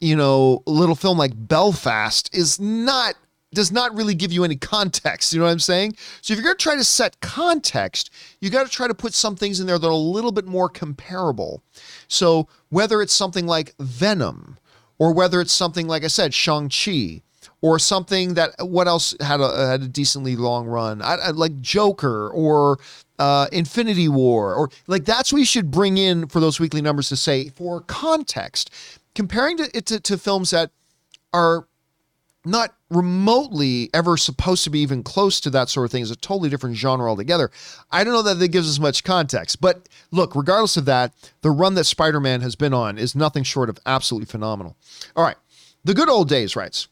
[0.00, 3.14] you know, little film like Belfast is not.
[3.54, 5.34] Does not really give you any context.
[5.34, 5.96] You know what I'm saying?
[6.22, 8.08] So, if you're going to try to set context,
[8.40, 10.46] you got to try to put some things in there that are a little bit
[10.46, 11.62] more comparable.
[12.08, 14.56] So, whether it's something like Venom,
[15.02, 17.22] or whether it's something like I said, Shang Chi,
[17.60, 21.60] or something that what else had a had a decently long run, I, I, like
[21.60, 22.78] Joker or
[23.18, 27.08] uh, Infinity War, or like that's what you should bring in for those weekly numbers
[27.08, 28.70] to say for context,
[29.16, 30.70] comparing to, it to, to films that
[31.32, 31.66] are
[32.44, 36.02] not remotely ever supposed to be even close to that sort of thing.
[36.02, 37.50] It's a totally different genre altogether.
[37.90, 39.60] I don't know that that gives us much context.
[39.60, 41.12] But look, regardless of that,
[41.42, 44.76] the run that Spider Man has been on is nothing short of absolutely phenomenal.
[45.16, 45.36] All right.
[45.84, 46.88] The good old days writes.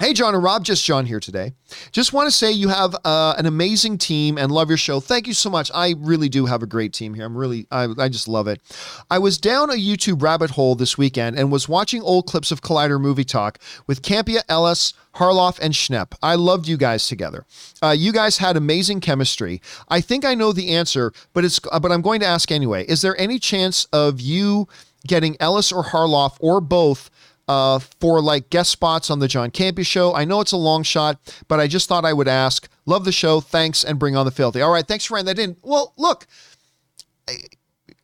[0.00, 1.52] Hey, John and Rob, just John here today.
[1.92, 4.98] Just want to say you have uh, an amazing team and love your show.
[4.98, 5.70] Thank you so much.
[5.72, 7.24] I really do have a great team here.
[7.24, 8.60] I'm really, I, I just love it.
[9.08, 12.60] I was down a YouTube rabbit hole this weekend and was watching old clips of
[12.60, 16.14] Collider Movie Talk with Campea Ellis, Harloff, and Schnepp.
[16.20, 17.46] I loved you guys together.
[17.80, 19.62] Uh, you guys had amazing chemistry.
[19.88, 22.84] I think I know the answer, but it's, but I'm going to ask anyway.
[22.86, 24.66] Is there any chance of you
[25.06, 27.10] getting Ellis or Harloff or both
[27.48, 30.14] uh, for like guest spots on the John Campea show.
[30.14, 31.18] I know it's a long shot,
[31.48, 32.68] but I just thought I would ask.
[32.86, 33.40] Love the show.
[33.40, 34.60] Thanks and bring on the filthy.
[34.60, 34.86] All right.
[34.86, 35.56] Thanks for writing that in.
[35.62, 36.26] Well, look,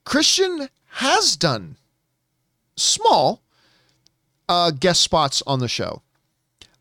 [0.05, 1.77] Kristian has done
[2.77, 3.43] small
[4.49, 6.03] uh, guest spots on the show.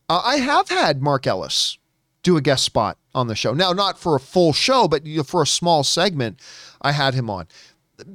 [0.09, 1.77] Uh, I have had Mark Ellis
[2.23, 3.53] do a guest spot on the show.
[3.53, 6.39] Now, not for a full show, but for a small segment,
[6.81, 7.47] I had him on.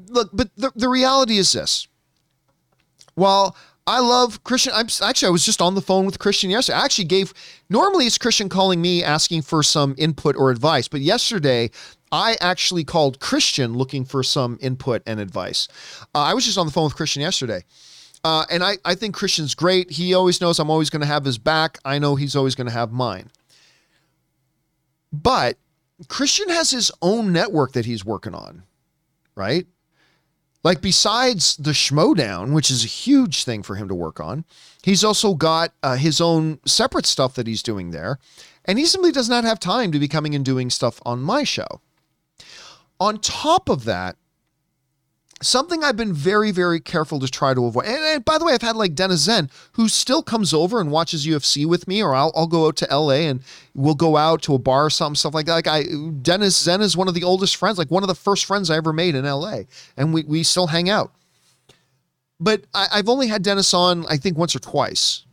[0.09, 1.87] Look, but the, the reality is this.
[3.15, 3.57] While
[3.87, 4.71] I love Kristian.
[4.75, 6.79] I'm actually I was just on the phone with Kristian yesterday.
[6.79, 7.35] I actually gave
[7.69, 11.71] normally it's Kristian calling me asking for some input or advice, but yesterday
[12.11, 15.69] I actually called Kristian looking for some input and advice.
[16.15, 17.65] Uh, I was just on the phone with Kristian yesterday.
[18.25, 19.91] Uh, and I, I think Kristian's great.
[19.91, 21.79] He always knows I'm always going to have his back.
[21.85, 23.31] I know he's always going to have mine.
[25.13, 25.59] But
[26.05, 28.63] Kristian has his own network that he's working on,
[29.35, 29.67] right?
[30.65, 34.47] Like besides the Schmoedown, which is a huge thing for him to work on,
[34.83, 38.19] he's also got uh, his own separate stuff that he's doing there,
[38.65, 41.45] and he simply does not have time to be coming and doing stuff on my
[41.45, 41.83] show.
[42.99, 44.17] On top of that,
[45.45, 47.87] something I've been very, very careful to try to avoid.
[47.87, 50.91] And, and, by the way, I've had like Dennis Tzeng, who still comes over and
[50.91, 53.43] watches UFC with me, or I'll, I'll go out to LA and
[53.75, 55.55] we'll go out to a bar or something, stuff like that.
[55.55, 55.85] Like I,
[56.23, 58.77] Dennis Tzeng is one of the oldest friends, like one of the first friends I
[58.77, 59.63] ever made in LA,
[59.97, 61.13] and we we still hang out.
[62.41, 65.25] But I, I've only had Dennis on, I think, once or twice.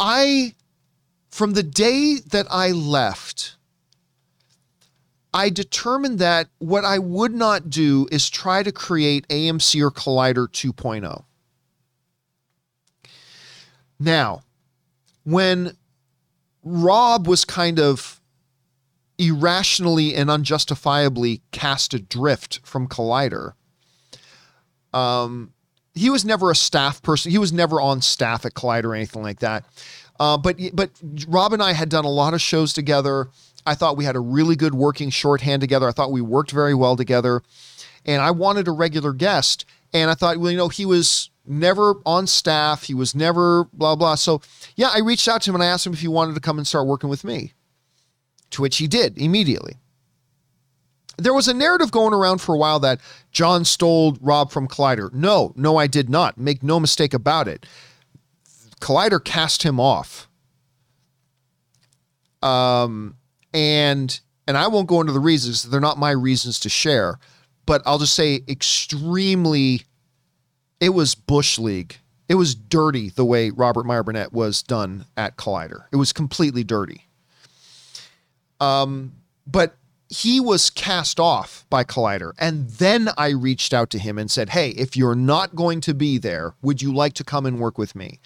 [0.00, 0.54] I,
[1.30, 3.56] from the day that I left
[5.32, 10.48] I determined that what I would not do is try to create AMC or Collider
[10.48, 11.24] 2.0.
[14.00, 14.42] Now,
[15.24, 15.76] when
[16.62, 18.20] Rob was kind of
[19.18, 23.52] irrationally and unjustifiably cast adrift from Collider,
[24.94, 25.52] um,
[25.94, 27.32] he was never a staff person.
[27.32, 29.64] He was never on staff at Collider or anything like that.
[30.18, 30.90] Uh, but but
[31.28, 33.28] Rob and I had done a lot of shows together.
[33.66, 35.88] I thought we had a really good working shorthand together.
[35.88, 37.42] I thought we worked very well together.
[38.06, 39.64] And I wanted a regular guest.
[39.92, 42.84] And I thought, well, you know, he was never on staff.
[42.84, 44.14] He was never blah, blah.
[44.14, 44.40] So,
[44.76, 46.58] yeah, I reached out to him and I asked him if he wanted to come
[46.58, 47.52] and start working with me,
[48.50, 49.76] to which he did immediately.
[51.16, 53.00] There was a narrative going around for a while that
[53.32, 55.12] John stole Rob from Collider.
[55.12, 56.38] No, no, I did not.
[56.38, 57.66] Make no mistake about it.
[58.78, 60.28] Collider cast him off.
[62.42, 63.16] Um,
[63.52, 67.18] and and I won't go into the reasons; they're not my reasons to share.
[67.66, 69.82] But I'll just say, extremely,
[70.80, 71.98] it was bush league.
[72.26, 75.84] It was dirty the way Robert Meyer Burnett was done at Collider.
[75.92, 77.08] It was completely dirty.
[78.58, 79.12] Um,
[79.46, 79.76] but
[80.08, 82.32] he was cast off by Collider.
[82.38, 85.94] And then I reached out to him and said, Hey, if you're not going to
[85.94, 88.20] be there, would you like to come and work with me?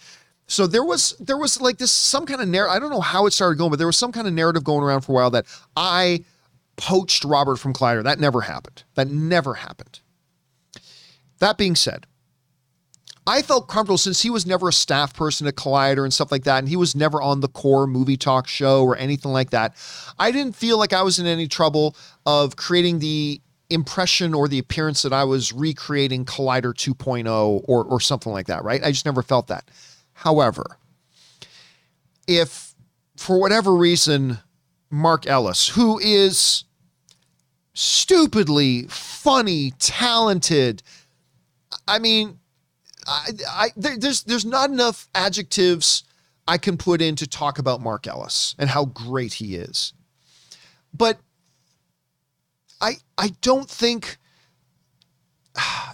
[0.47, 2.77] So there was there was like this some kind of narrative.
[2.77, 4.83] I don't know how it started going, but there was some kind of narrative going
[4.83, 5.47] around for a while that
[5.77, 6.25] I
[6.77, 8.03] poached Robert from Collider.
[8.03, 8.85] That never happened.
[8.95, 10.01] That never happened.
[11.39, 12.07] That being said,
[13.27, 16.45] I felt comfortable since he was never a staff person at Collider and stuff like
[16.45, 19.77] that, and he was never on the core movie talk show or anything like that.
[20.19, 21.97] I didn't feel like I was in any trouble
[22.27, 23.41] of creating the
[23.71, 28.65] impression or the appearance that I was recreating Collider 2.0 or or something like that,
[28.65, 28.83] right?
[28.85, 29.65] I just never felt that.
[30.23, 30.79] However,
[32.29, 32.77] if
[33.17, 34.39] for whatever reason,
[34.89, 36.63] Mark Ellis, who is
[37.75, 40.85] stupidly funny, talented,
[41.89, 42.39] I mean,
[43.05, 46.05] I, I there, there's there's not enough adjectives
[46.47, 49.93] I can put in to talk about Mark Ellis and how great he is.
[50.95, 51.19] But
[52.81, 54.19] I I don't think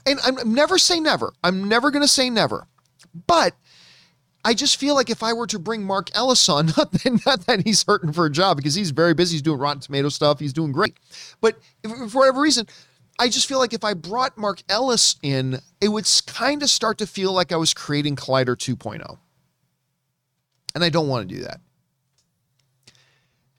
[0.07, 1.33] and I'm never say never.
[1.43, 2.67] I'm never going to say never.
[3.27, 3.55] But
[4.45, 7.47] I just feel like if I were to bring Mark Ellis on, not that, not
[7.47, 10.39] that he's hurting for a job because he's very busy, he's doing Rotten Tomato stuff,
[10.39, 10.97] he's doing great.
[11.41, 12.67] But if, for whatever reason,
[13.19, 16.99] I just feel like if I brought Mark Ellis in, it would kind of start
[16.99, 19.19] to feel like I was creating Collider 2.0.
[20.75, 21.61] And I don't want to do that.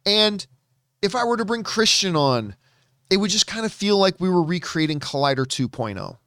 [0.05, 0.45] And
[1.01, 2.55] if I were to bring Kristian on,
[3.09, 6.17] it would just kind of feel like we were recreating Collider 2.0.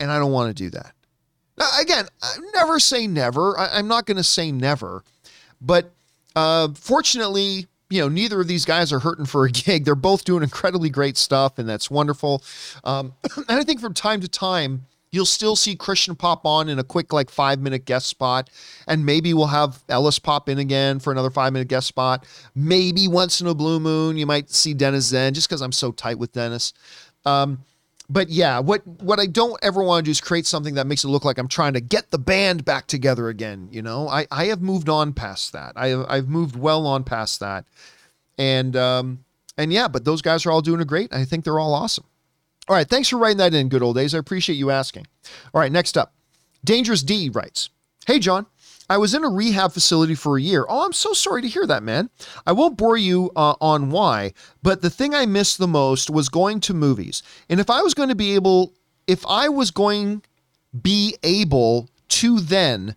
[0.00, 0.93] And I don't want to do that.
[1.56, 3.58] Now, again, I never say never.
[3.58, 5.04] I, am not going to say never.
[5.60, 5.92] But
[6.34, 9.84] uh, fortunately, you know, neither of these guys are hurting for a gig.
[9.84, 12.42] They're both doing incredibly great stuff, and that's wonderful.
[12.82, 16.80] Um, and I think from time to time, you'll still see Kristian pop on in
[16.80, 18.50] a quick, like five minute guest spot.
[18.88, 22.26] And maybe we'll have Ellis pop in again for another five minute guest spot.
[22.56, 25.92] Maybe once in a blue moon, you might see Dennis Tzeng just because I'm so
[25.92, 26.72] tight with Dennis.
[27.24, 27.60] Um,
[28.08, 31.04] but yeah, what what I don't ever want to do is create something that makes
[31.04, 33.68] it look like I'm trying to get the band back together again.
[33.70, 35.72] You know, I I have moved on past that.
[35.76, 37.64] I have, I've moved well on past that,
[38.36, 39.24] and um
[39.56, 41.14] and yeah, but those guys are all doing great.
[41.14, 42.04] I think they're all awesome.
[42.68, 44.14] All right, thanks for writing that in, good old days.
[44.14, 45.06] I appreciate you asking.
[45.52, 46.14] All right, next up,
[46.64, 47.70] Dangerous D writes,
[48.06, 48.46] Hey John,
[48.88, 50.66] I was in a rehab facility for a year.
[50.68, 52.10] Oh, I'm so sorry to hear that, man.
[52.46, 54.32] I won't bore you uh, on why,
[54.62, 57.22] but the thing I missed the most was going to movies.
[57.48, 58.74] And if I was going to be able,
[59.06, 60.22] if I was going
[60.82, 62.94] be able to then,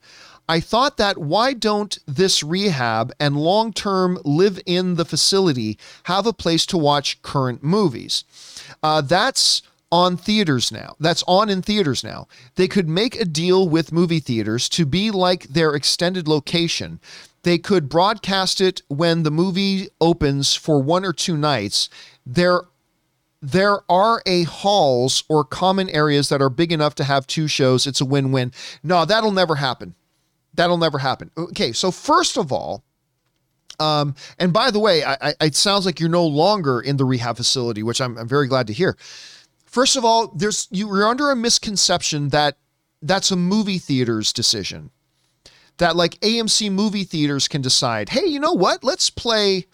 [0.49, 6.26] I thought that why don't this rehab and long term live in the facility have
[6.26, 8.23] a place to watch current movies?
[8.81, 9.61] Uh, that's
[9.91, 10.95] on theaters now.
[10.99, 12.27] That's on in theaters now.
[12.55, 16.99] They could make a deal with movie theaters to be like their extended location.
[17.43, 21.89] They could broadcast it when the movie opens for one or two nights.
[22.26, 22.64] There
[23.39, 27.85] there are a halls or common areas that are big enough to have two shows.
[27.85, 28.51] It's a win-win.
[28.81, 29.93] No, that'll never happen.
[30.55, 31.30] That'll never happen.
[31.38, 32.84] Okay, so first of all,
[33.80, 37.05] um, and by the way, I, I, it sounds like you're no longer in the
[37.05, 38.97] rehab facility, which I'm, I'm very glad to hear.
[39.68, 42.57] First of all, there's you're under a misconception that
[43.02, 44.89] that's a movie theater's decision.
[45.77, 48.84] That like AMC movie theaters can decide, hey, you know what?
[48.84, 49.68] Let's play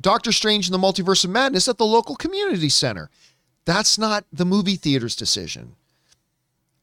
[0.00, 3.10] Doctor Strange in the Multiverse of Madness at the local community center.
[3.66, 5.76] That's not the movie theater's decision.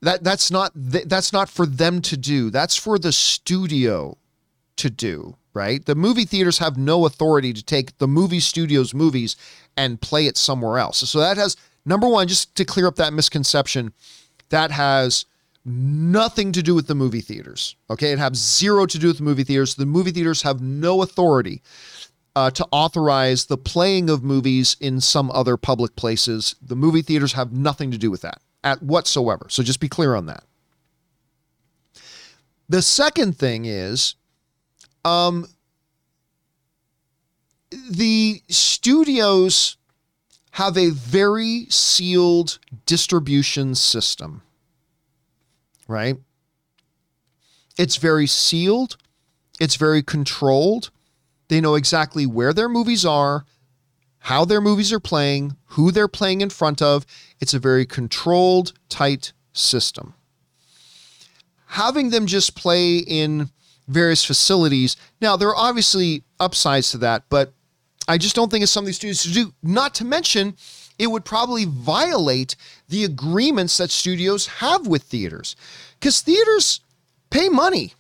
[0.02, 2.50] That that's not that's not for them to do.
[2.50, 4.18] That's for the studio
[4.78, 5.86] to do, right?
[5.86, 9.36] The movie theaters have no authority to take the movie studio's movies
[9.78, 11.08] and play it somewhere else.
[11.10, 11.56] So that has
[11.86, 13.94] Number one, just to clear up that misconception,
[14.50, 15.26] that has
[15.66, 17.76] nothing to do with the movie theaters.
[17.90, 18.12] Okay.
[18.12, 19.76] It has zero to do with the movie theaters.
[19.76, 21.62] The movie theaters have no authority
[22.36, 26.56] uh, to authorize the playing of movies in some other public places.
[26.62, 29.48] The movie theaters have nothing to do with that at whatsoever.
[29.50, 30.44] So just be clear on that.
[32.70, 34.16] The second thing is
[35.04, 35.48] um,
[37.90, 39.76] the studios
[40.52, 44.42] have a very sealed distribution system,
[45.88, 46.18] right?
[47.78, 48.98] It's very sealed,
[49.60, 50.92] it's very controlled.
[51.48, 53.46] They know exactly where their movies are,
[54.20, 57.06] how their movies are playing, who they're playing in front of.
[57.40, 60.14] It's a very controlled, tight system.
[61.68, 63.50] Having them just play in
[63.88, 67.54] various facilities, now there are obviously upsides to that, but
[68.12, 69.54] I just don't think it's something studios do.
[69.64, 70.58] Not to mention,
[71.00, 72.58] it would probably violate
[72.90, 75.56] the agreements that studios have with theaters
[75.98, 76.82] because theaters
[77.30, 77.94] pay money.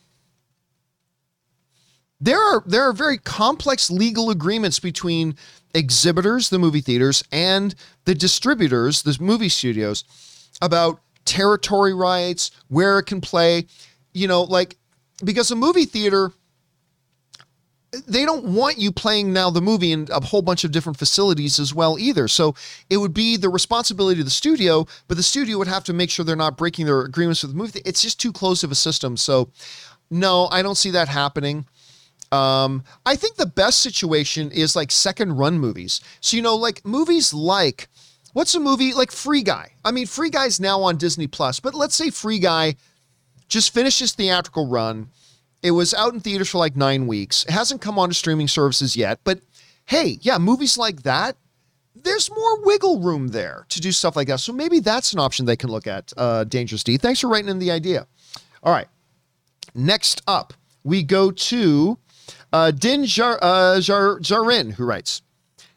[2.20, 5.38] There are there are very complex legal agreements between
[5.74, 7.74] exhibitors, the movie theaters, and
[8.04, 10.04] the distributors, the movie studios,
[10.62, 13.66] about territory rights, where it can play.
[14.12, 14.76] You know, like
[15.24, 16.34] because a movie theater
[18.08, 21.60] they don't want you playing now the movie in a whole bunch of different facilities
[21.60, 22.28] as well either.
[22.28, 22.56] So
[22.90, 26.10] it would be the responsibility of the studio, but the studio would have to make
[26.10, 27.82] sure they're not breaking their agreements with the movie.
[27.84, 29.18] It's just too close of a system.
[29.18, 29.50] So
[30.10, 31.66] no, I don't see that happening.
[32.32, 36.00] Um, I think the best situation is like second run movies.
[36.22, 37.90] So you know, like movies like
[38.32, 39.74] what's a movie like Free Guy?
[39.84, 42.76] I mean, Free Guy's now on Disney Plus, but let's say Free Guy
[43.50, 45.10] just finishes theatrical run
[45.64, 47.44] it was out in theaters for like nine weeks.
[47.46, 49.42] It hasn't come onto streaming services yet, but
[49.86, 51.38] hey, yeah, movies like that,
[51.96, 54.40] there's more wiggle room there to do stuff like that.
[54.40, 56.14] So maybe that's an option they can look at.
[56.18, 56.98] Uh, Dangerous D.
[56.98, 58.08] Thanks for writing in the idea.
[58.64, 58.88] All right.
[59.76, 61.98] Next up, we go to
[62.52, 65.22] uh, Din Jar, uh, Jar, Jarin, who writes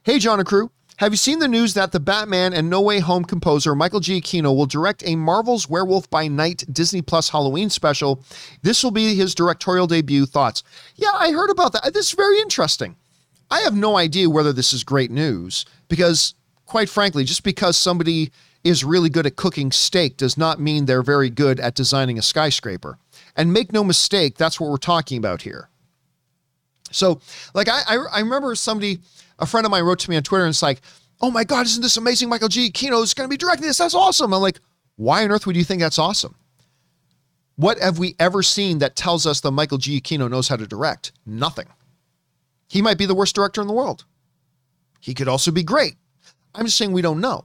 [0.03, 0.71] Hey, John and crew.
[0.99, 4.55] Have you seen the news that the Batman and No Way Home composer Michael Giacchino
[4.55, 8.23] will direct a Marvel's Werewolf by Night Disney Plus Halloween special?
[8.63, 10.25] This will be his directorial debut.
[10.25, 10.63] Thoughts?
[10.95, 11.93] Yeah, I heard about that.
[11.93, 12.95] This is very interesting.
[13.51, 16.35] I have no idea whether this is great news because,
[16.65, 18.31] quite frankly, just because somebody
[18.63, 22.23] is really good at cooking steak does not mean they're very good at designing a
[22.23, 22.99] skyscraper.
[23.37, 25.69] And make no mistake, that's what we're talking about here.
[26.93, 27.21] So,
[27.53, 29.01] like, I, I, I remember somebody,
[29.39, 30.81] a friend of mine wrote to me on Twitter and it's like,
[31.21, 32.29] oh my God, isn't this amazing?
[32.29, 33.79] Michael Giacchino is going to be directing this.
[33.79, 34.33] That's awesome.
[34.33, 34.61] I'm like,
[34.97, 36.35] why on earth would you think that's awesome?
[37.57, 41.13] What have we ever seen that tells us that Michael Giacchino knows how to direct?
[41.25, 41.67] Nothing.
[42.69, 44.05] He might be the worst director in the world.
[45.01, 45.95] He could also be great.
[46.55, 47.45] I'm just saying we don't know.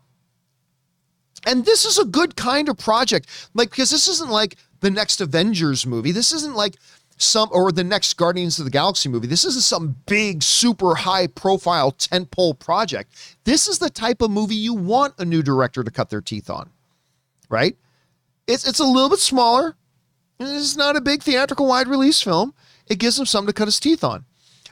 [1.45, 3.49] And this is a good kind of project.
[3.53, 6.11] Like, because this isn't like the next Avengers movie.
[6.11, 6.75] This isn't like
[7.19, 9.27] some or the next Guardians of the Galaxy movie.
[9.27, 13.37] This isn't some big, super high profile tentpole project.
[13.43, 16.49] This is the type of movie you want a new director to cut their teeth
[16.49, 16.69] on.
[17.49, 17.77] Right?
[18.47, 19.75] It's it's a little bit smaller.
[20.39, 22.53] It's not a big theatrical wide release film.
[22.87, 24.25] It gives him something to cut his teeth on.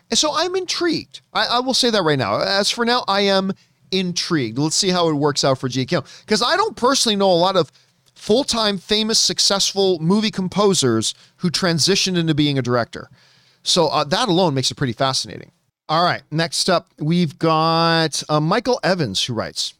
[0.09, 1.21] And so I'm intrigued.
[1.33, 2.39] I, I will say that right now.
[2.39, 3.51] As for now, I am
[3.91, 4.57] intrigued.
[4.57, 6.05] Let's see how it works out for Giacchino.
[6.21, 7.71] Because I don't personally know a lot of
[8.17, 13.09] full time, famous, successful movie composers who transitioned into being a director.
[13.63, 15.51] So uh, that alone makes it pretty fascinating.
[15.89, 19.73] All right, next up, we've got uh, Michael Evans who writes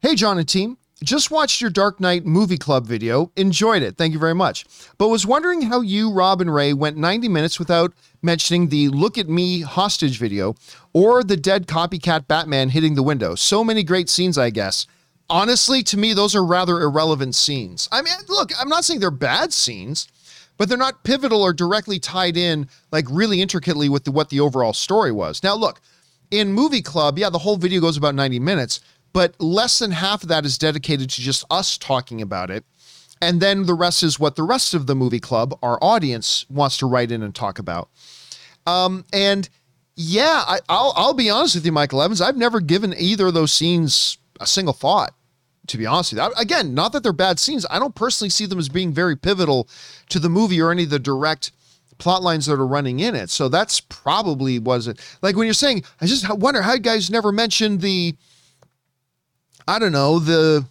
[0.00, 0.78] Hey, John and team.
[1.02, 3.30] Just watched your Dark Knight movie club video.
[3.36, 3.96] Enjoyed it.
[3.96, 4.66] Thank you very much.
[4.98, 9.16] But was wondering how you, Rob, and Ray went 90 minutes without mentioning the Look
[9.16, 10.56] at Me hostage video
[10.92, 13.34] or the dead copycat Batman hitting the window.
[13.34, 14.86] So many great scenes, I guess.
[15.30, 17.88] Honestly, to me, those are rather irrelevant scenes.
[17.92, 20.08] I mean, look, I'm not saying they're bad scenes,
[20.58, 24.40] but they're not pivotal or directly tied in, like really intricately with the, what the
[24.40, 25.42] overall story was.
[25.42, 25.80] Now, look,
[26.30, 28.80] in Movie Club, yeah, the whole video goes about 90 minutes
[29.12, 32.64] but less than half of that is dedicated to just us talking about it.
[33.20, 36.78] And then the rest is what the rest of the movie club, our audience, wants
[36.78, 37.90] to write in and talk about.
[38.66, 39.48] Um, and
[39.96, 42.20] yeah, I, will I'll be honest with you, Michael Evans.
[42.20, 45.14] I've never given either of those scenes a single thought.
[45.70, 47.64] To be honest with you, again, not that they're bad scenes.
[47.70, 49.68] I don't personally see them as being very pivotal
[50.08, 51.52] to the movie or any of the direct
[51.98, 53.30] plot lines that are running in it.
[53.30, 54.98] So that's probably was it.
[55.22, 58.16] Like when you're saying, I just wonder how you guys never mentioned the
[59.68, 60.66] I don't know, the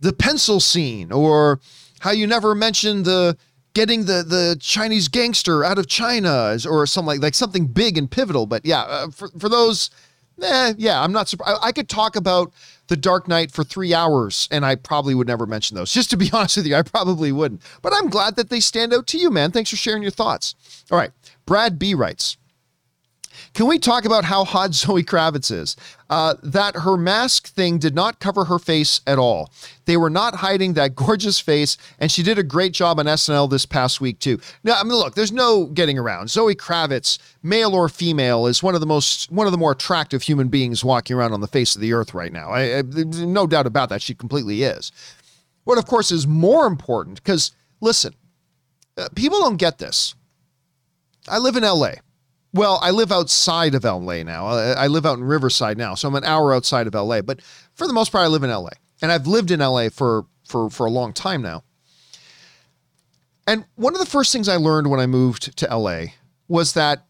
[0.00, 1.60] the pencil scene or
[2.00, 3.36] how you never mentioned the
[3.74, 8.10] getting the the Chinese gangster out of China or something like like something big and
[8.10, 8.46] pivotal.
[8.46, 9.90] But yeah, uh, for for those,
[10.42, 11.60] eh, yeah, I'm not surprised.
[11.62, 12.52] I could talk about
[12.90, 15.92] the Dark Knight for three hours, and I probably would never mention those.
[15.92, 17.62] Just to be honest with you, I probably wouldn't.
[17.80, 19.52] But I'm glad that they stand out to you, man.
[19.52, 20.56] Thanks for sharing your thoughts.
[20.90, 21.12] All right,
[21.46, 22.36] Brad B writes.
[23.52, 25.76] Can we talk about how hot Zoe Kravitz is?
[26.08, 29.52] Uh, that her mask thing did not cover her face at all.
[29.84, 33.50] They were not hiding that gorgeous face, and she did a great job on SNL
[33.50, 34.40] this past week, too.
[34.62, 36.30] Now, I mean, look, there's no getting around.
[36.30, 40.22] Zoe Kravitz, male or female, is one of the most, one of the more attractive
[40.22, 42.50] human beings walking around on the face of the earth right now.
[42.50, 44.02] I, I, no doubt about that.
[44.02, 44.92] She completely is.
[45.64, 48.14] What, of course, is more important, because listen,
[48.96, 50.14] uh, people don't get this.
[51.28, 51.92] I live in LA.
[52.52, 54.46] Well, I live outside of LA now.
[54.46, 57.22] I live out in Riverside now, so I'm an hour outside of LA.
[57.22, 57.40] But
[57.74, 58.70] for the most part, I live in LA,
[59.00, 61.62] and I've lived in LA for for for a long time now.
[63.46, 66.06] And one of the first things I learned when I moved to LA
[66.48, 67.06] was that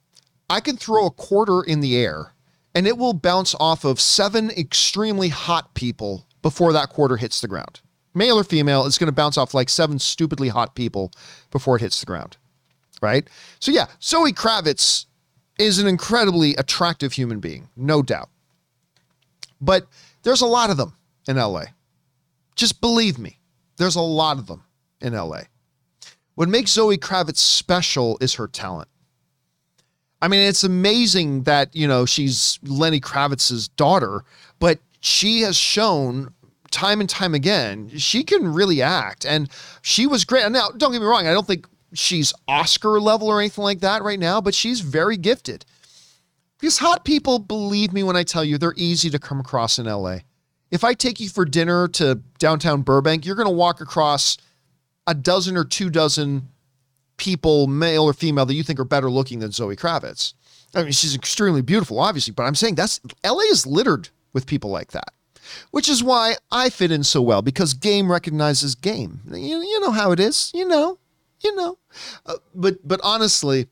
[0.48, 2.34] I can throw a quarter in the air,
[2.74, 7.48] and it will bounce off of seven extremely hot people before that quarter hits the
[7.48, 7.80] ground.
[8.14, 11.12] Male or female, it's going to bounce off like seven stupidly hot people
[11.50, 12.36] before it hits the ground.
[13.00, 13.28] Right?
[13.60, 15.06] So, yeah, Zoe Kravitz
[15.60, 18.30] is an incredibly attractive human being, no doubt.
[19.60, 19.86] But
[20.22, 20.94] there's a lot of them
[21.28, 21.64] in LA.
[22.56, 23.38] Just believe me,
[23.76, 24.64] there's a lot of them
[25.00, 25.42] in LA.
[26.34, 28.88] What makes Zoe Kravitz special is her talent.
[30.22, 34.24] I mean, it's amazing that, you know, she's Lenny Kravitz's daughter,
[34.58, 36.32] but she has shown
[36.70, 39.50] time and time again she can really act and
[39.82, 40.48] she was great.
[40.52, 44.02] Now, don't get me wrong, I don't think she's Oscar level or anything like that
[44.02, 45.64] right now, but she's very gifted.
[46.58, 49.86] Because hot people, believe me when I tell you, they're easy to come across in
[49.86, 50.18] LA.
[50.70, 54.36] If I take you for dinner to downtown Burbank, you're going to walk across
[55.06, 56.48] a dozen or two dozen
[57.16, 60.34] people, male or female, that you think are better looking than Zoe Kravitz.
[60.74, 64.70] I mean, she's extremely beautiful, obviously, but I'm saying that's LA is littered with people
[64.70, 65.12] like that,
[65.72, 69.20] which is why I fit in so well because game recognizes game.
[69.28, 70.98] You, you know how it is, you know
[71.42, 71.78] you know.
[72.26, 73.66] Uh, but but honestly,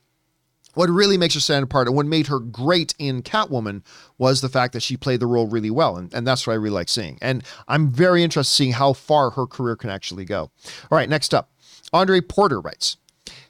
[0.74, 3.82] what really makes her stand apart and what made her great in Catwoman
[4.16, 5.97] was the fact that she played the role really well.
[5.97, 7.19] And, and that's what I really like seeing.
[7.20, 10.53] And I'm very interested in seeing how far her career can actually go.
[10.90, 11.51] All right, next up,
[11.93, 12.97] Andre Porter writes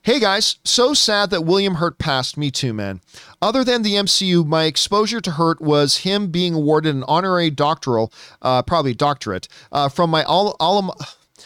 [0.02, 2.38] Hey guys, so sad that William Hurt passed.
[2.38, 3.02] Me too, man.
[3.42, 8.12] Other than the MCU, my exposure to Hurt was him being awarded an honorary doctoral,
[8.40, 10.94] uh, probably doctorate, uh, from my al- alma,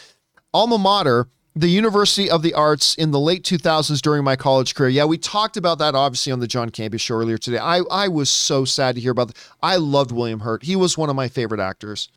[0.53, 4.89] alma mater, the University of the Arts, in the late 2000s during my college career.
[4.89, 7.59] Yeah, we talked about that obviously on the John Campea show earlier today.
[7.59, 9.37] I, I was so sad to hear about that.
[9.61, 10.63] I loved William Hurt.
[10.63, 12.09] He was one of my favorite actors.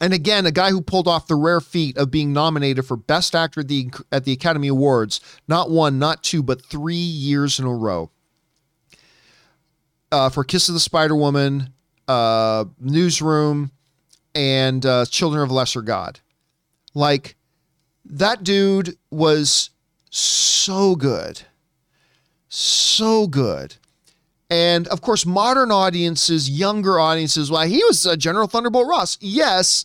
[0.00, 3.34] And again, a guy who pulled off the rare feat of being nominated for Best
[3.34, 7.64] Actor at the, at the Academy Awards, not one, not two, but three years in
[7.64, 8.10] a row.
[10.12, 11.72] Uh, for Kiss of the Spider Woman,
[12.08, 13.70] uh, Newsroom,
[14.34, 16.20] and uh, Children of Lesser God.
[16.94, 17.36] Like,
[18.08, 19.70] that dude was
[20.10, 21.42] so good.
[22.48, 23.76] So good.
[24.48, 29.18] And of course, modern audiences, younger audiences, why well, he was a General Thunderbolt Ross.
[29.20, 29.84] Yes,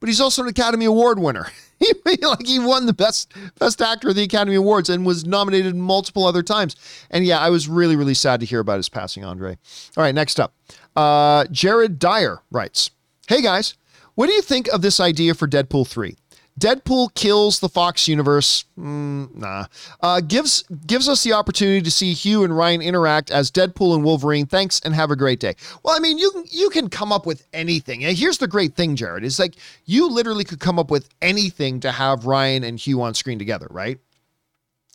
[0.00, 1.46] but he's also an Academy Award winner.
[1.78, 5.74] he like he won the best best actor of the Academy Awards and was nominated
[5.74, 6.76] multiple other times.
[7.10, 9.56] And yeah, I was really really sad to hear about his passing, Andre.
[9.96, 10.54] All right, next up,
[10.94, 12.90] uh, Jared Dyer writes,
[13.26, 13.74] "Hey guys,
[14.14, 16.16] what do you think of this idea for Deadpool three?
[16.60, 18.64] Deadpool kills the Fox universe.
[18.78, 19.66] Mm, nah.
[20.00, 24.04] Uh, gives gives us the opportunity to see Hugh and Ryan interact as Deadpool and
[24.04, 24.46] Wolverine.
[24.46, 25.54] Thanks and have a great day.
[25.82, 28.04] Well, I mean, you can you can come up with anything.
[28.04, 29.54] And here's the great thing, Jared, is like
[29.86, 33.66] you literally could come up with anything to have Ryan and Hugh on screen together,
[33.70, 33.98] right?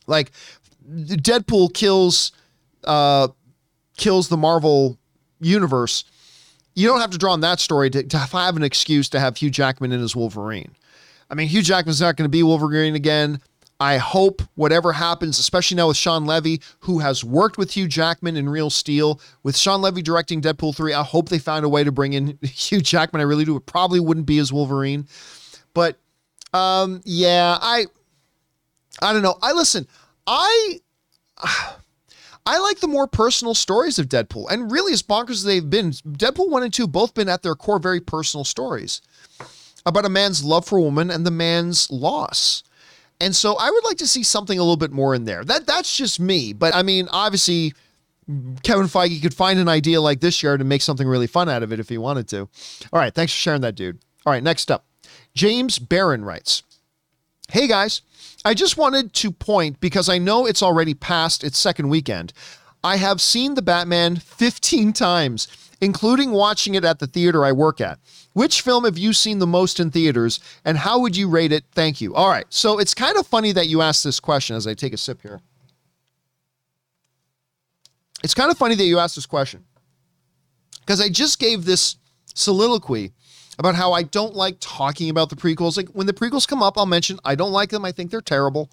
[0.05, 0.31] Like
[0.87, 2.31] Deadpool kills
[2.83, 3.29] uh
[3.97, 4.97] kills the Marvel
[5.39, 6.05] universe.
[6.75, 9.37] You don't have to draw on that story to, to have an excuse to have
[9.37, 10.75] Hugh Jackman in as Wolverine.
[11.29, 13.41] I mean, Hugh Jackman's not going to be Wolverine again.
[13.79, 18.35] I hope whatever happens, especially now with Shawn Levy, who has worked with Hugh Jackman
[18.35, 21.83] in Real Steel, with Shawn Levy directing Deadpool 3, I hope they find a way
[21.83, 23.21] to bring in Hugh Jackman.
[23.21, 23.55] I really do.
[23.55, 25.07] It probably wouldn't be as Wolverine.
[25.75, 25.97] But
[26.53, 27.85] um, yeah, I
[29.01, 29.37] I don't know.
[29.43, 29.87] I listen,
[30.25, 30.79] I
[32.47, 34.49] I like the more personal stories of Deadpool.
[34.49, 37.55] And really as bonkers as they've been, Deadpool 1 and 2 both been at their
[37.55, 39.01] core very personal stories
[39.87, 42.61] about a man's love for a woman and the man's loss.
[43.19, 45.43] And so I would like to see something a little bit more in there.
[45.43, 47.73] That that's just me, but I mean, obviously
[48.61, 51.63] Kevin Feige could find an idea like this year to make something really fun out
[51.63, 52.41] of it if he wanted to.
[52.91, 53.99] All right, thanks for sharing that, dude.
[54.25, 54.85] All right, next up.
[55.33, 56.63] James Barron writes,
[57.49, 58.01] "Hey guys,
[58.43, 62.33] I just wanted to point because I know it's already past its second weekend.
[62.83, 65.47] I have seen the Batman 15 times,
[65.81, 67.99] including watching it at the theater I work at.
[68.37, 71.63] Which film have you seen the most in theaters and how would you rate it?
[71.71, 72.13] Thank you.
[72.13, 72.45] All right.
[72.49, 75.23] So it's kind of funny that you asked this question as I take a sip
[75.23, 75.41] here.
[78.23, 79.65] It's kind of funny that you asked this question
[80.81, 81.95] because I just gave this
[82.35, 83.11] soliloquy
[83.57, 85.75] about how I don't like talking about the prequels.
[85.75, 87.83] Like when the prequels come up, I'll mention I don't like them.
[87.85, 88.71] I think they're terrible.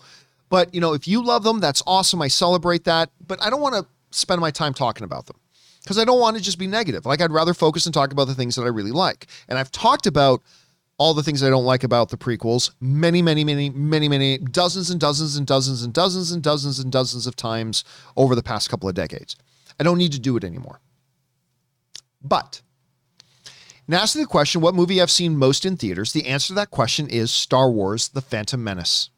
[0.51, 2.21] But, you know, if you love them, that's awesome.
[2.21, 3.09] I celebrate that.
[3.27, 5.37] But I don't want to spend my time talking about them
[5.85, 7.07] because I don't want to just be negative.
[7.07, 9.27] Like I'd rather focus and talk about the things that I really like.
[9.49, 10.43] And I've talked about
[10.97, 14.91] all the things I don't like about the prequels many, many, many, many, many dozens
[14.91, 17.85] and dozens and dozens and dozens and dozens and dozens of times
[18.17, 19.37] over the past couple of decades.
[19.79, 20.81] I don't need to do it anymore.
[22.23, 22.63] But
[23.87, 26.13] now asking the question, what movie I've seen most in theaters?
[26.13, 29.11] The answer to that question is Star Wars: The Phantom Menace.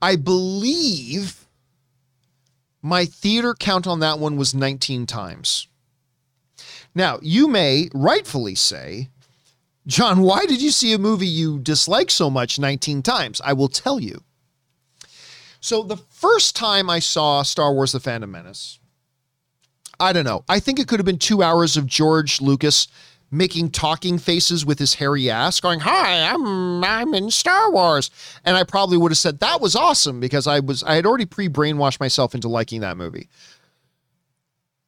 [0.00, 1.45] I believe
[2.86, 5.66] my theater count on that one was 19 times.
[6.94, 9.08] Now, you may rightfully say,
[9.88, 13.40] John, why did you see a movie you dislike so much 19 times?
[13.44, 14.22] I will tell you.
[15.60, 18.78] So, the first time I saw Star Wars The Phantom Menace,
[19.98, 20.44] I don't know.
[20.48, 22.86] I think it could have been two hours of George Lucas
[23.30, 28.10] making talking faces with his hairy ass, going, "Hi, I'm I'm in Star Wars,"
[28.44, 31.26] and I probably would have said that was awesome because I was I had already
[31.26, 33.28] pre brainwashed myself into liking that movie.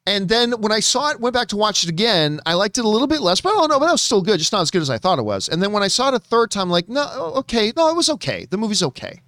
[0.07, 2.85] And then when I saw it, went back to watch it again, I liked it
[2.87, 4.71] a little bit less, but oh no, but that was still good, just not as
[4.71, 5.51] good as I thought it was.
[5.51, 7.07] And then when I saw it a third time, I'm like, no,
[7.37, 8.47] okay, no, it was okay.
[8.49, 9.21] The movie's okay.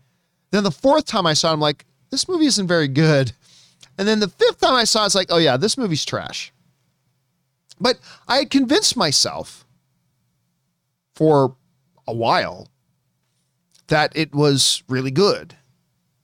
[0.53, 3.33] Then the fourth time I saw it, I'm like, this movie isn't very good.
[3.99, 6.51] And then the fifth time I saw it, it's like, oh yeah, this movie's trash.
[7.81, 7.99] But
[8.29, 9.65] I had convinced myself
[11.15, 11.57] for
[12.07, 12.69] a while
[13.89, 15.57] that it was really good.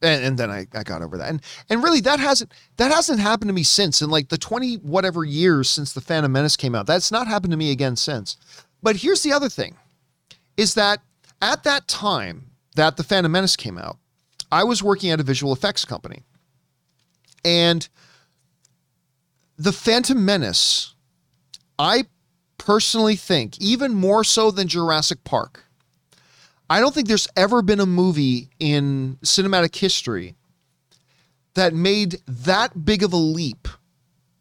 [0.02, 1.30] And, and then I, I got over that.
[1.30, 4.02] And and really that hasn't that hasn't happened to me since.
[4.02, 6.86] In like the 20 whatever years since the Phantom Menace came out.
[6.86, 8.36] That's not happened to me again since.
[8.82, 9.76] But here's the other thing
[10.56, 11.00] is that
[11.42, 13.98] at that time that the Phantom Menace came out,
[14.52, 16.22] I was working at a visual effects company.
[17.44, 17.88] And
[19.56, 20.94] the Phantom Menace
[21.78, 22.06] I
[22.58, 25.64] personally think, even more so than Jurassic Park,
[26.68, 30.34] I don't think there's ever been a movie in cinematic history
[31.54, 33.68] that made that big of a leap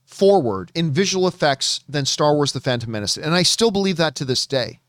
[0.05, 3.17] forward in visual effects than Star Wars The Phantom Menace.
[3.17, 4.79] And I still believe that to this day.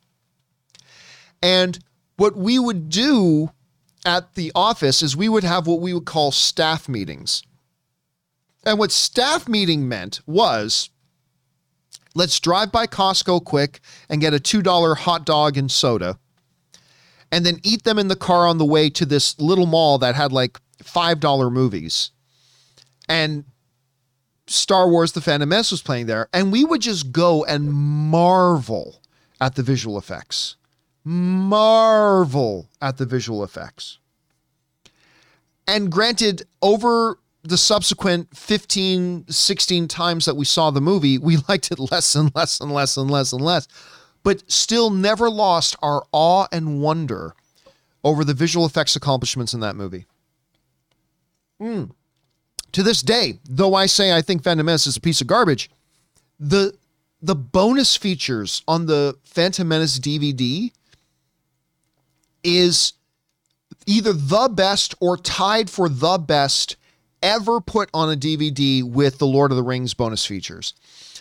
[1.43, 1.79] And
[2.17, 3.51] what we would do
[4.05, 7.43] at the office is we would have what we would call staff meetings.
[8.65, 10.91] And what staff meeting meant was
[12.17, 16.19] let's drive by Costco quick and get a $2 hot dog and soda
[17.31, 20.15] and then eat them in the car on the way to this little mall that
[20.15, 22.11] had like $5 movies.
[23.09, 23.45] And
[24.47, 26.29] Star Wars The Phantom Menace was playing there.
[26.33, 29.03] And we would just go and marvel
[29.41, 30.57] at the visual effects.
[31.05, 33.99] Marvel at the visual effects.
[35.67, 37.19] And granted, over
[37.49, 42.35] the subsequent 15, 16 times that we saw the movie, we liked it less and
[42.35, 43.69] less and less and less and less
[44.27, 47.33] but still never lost our awe and wonder
[48.03, 50.05] over the visual effects accomplishments in that movie.
[51.63, 51.93] Mm.
[52.73, 55.71] To this day, though I say I think Phantom Menace is a piece of garbage,
[56.41, 56.77] the
[57.23, 60.73] the bonus features on the Phantom Menace DVD
[62.43, 62.95] is
[63.87, 66.77] either the best or tied for the best
[67.27, 70.75] ever put on a DVD with the Lord of the Rings bonus features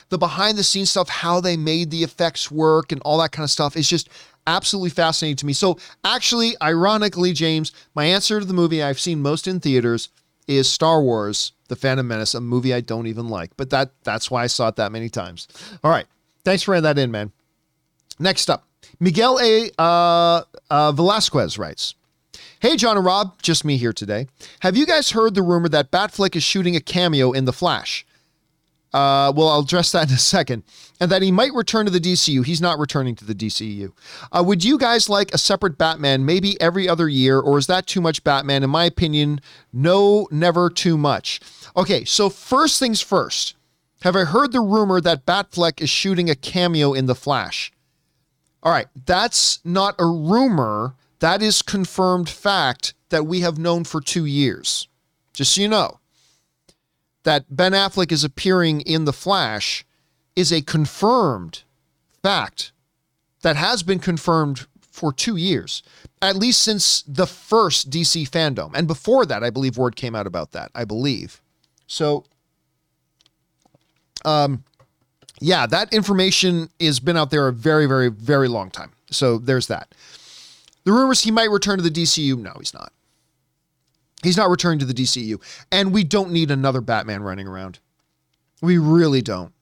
[0.10, 3.44] the behind the scenes stuff, how they made the effects work and all that kind
[3.44, 4.10] of stuff is just
[4.48, 5.53] absolutely fascinating to me.
[5.53, 10.10] So, actually, ironically, James, my answer to the movie I've seen most in theaters
[10.48, 14.30] is Star Wars: The Phantom Menace, a movie I don't even like, but that that's
[14.30, 15.48] why I saw it that many times.
[15.84, 16.06] All right,
[16.44, 17.32] thanks for that in, man.
[18.19, 18.68] Next up,
[18.99, 19.72] Miguel A.
[19.77, 21.95] Uh, uh, Velasquez writes.
[22.61, 24.27] Hey, John and Rob, just me here today.
[24.61, 28.06] Have you guys heard the rumor that Batfleck is shooting a cameo in The Flash?
[28.94, 30.64] Uh, well, I'll address that in a second.
[31.02, 32.45] And that he might return to the DCU.
[32.45, 33.91] He's not returning to the DCU.
[34.32, 37.88] Uh, would you guys like a separate Batman, maybe every other year, or is that
[37.88, 38.64] too much Batman?
[38.64, 39.41] In my opinion,
[39.73, 41.41] no, never too much.
[41.76, 43.56] Okay, so first things first.
[44.03, 47.73] Have I heard the rumor that Batfleck is shooting a cameo in The Flash?
[48.64, 50.95] All right, that's not a rumor.
[51.26, 54.88] That is confirmed fact that we have known for two years.
[55.34, 55.99] Just so you know
[57.23, 59.84] that Ben Affleck is appearing in The Flash
[60.35, 61.64] is a confirmed
[62.22, 62.73] fact
[63.41, 65.81] that has been confirmed for two years,
[66.22, 68.76] at least since the first DC fandom.
[68.76, 70.69] And before that, I believe word came out about that.
[70.76, 71.41] I believe.
[71.88, 72.26] So,
[74.26, 74.64] um,
[75.41, 78.91] yeah, that information has been out there a very, very, very long time.
[79.10, 79.91] So there's that.
[80.85, 82.37] The rumors he might return to the DCU.
[82.37, 82.93] No, he's not.
[84.23, 85.41] He's not returning to the DCU.
[85.71, 87.79] And we don't need another Batman running around.
[88.61, 89.53] We really don't.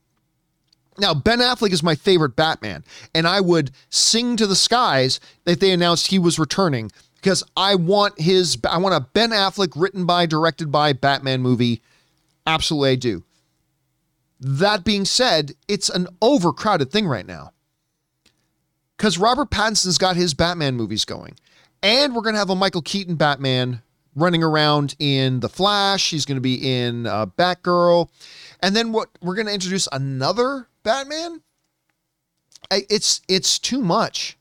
[0.98, 2.84] Now, Ben Affleck is my favorite Batman,
[3.16, 7.76] and I would sing to the skies if they announced he was returning because I
[7.76, 11.82] want his I want a Ben Affleck written by, directed by Batman movie.
[12.46, 13.24] Absolutely, I do.
[14.40, 17.54] That being said, it's an overcrowded thing right now.
[19.04, 21.36] Because Robert Pattinson's got his Batman movies going.
[21.82, 23.82] And we're going to have a Michael Keaton Batman
[24.16, 26.10] running around in The Flash.
[26.10, 28.08] He's going to be in uh, Batgirl.
[28.62, 31.42] And then what we're going to introduce another Batman.
[32.72, 34.38] It's it's too much.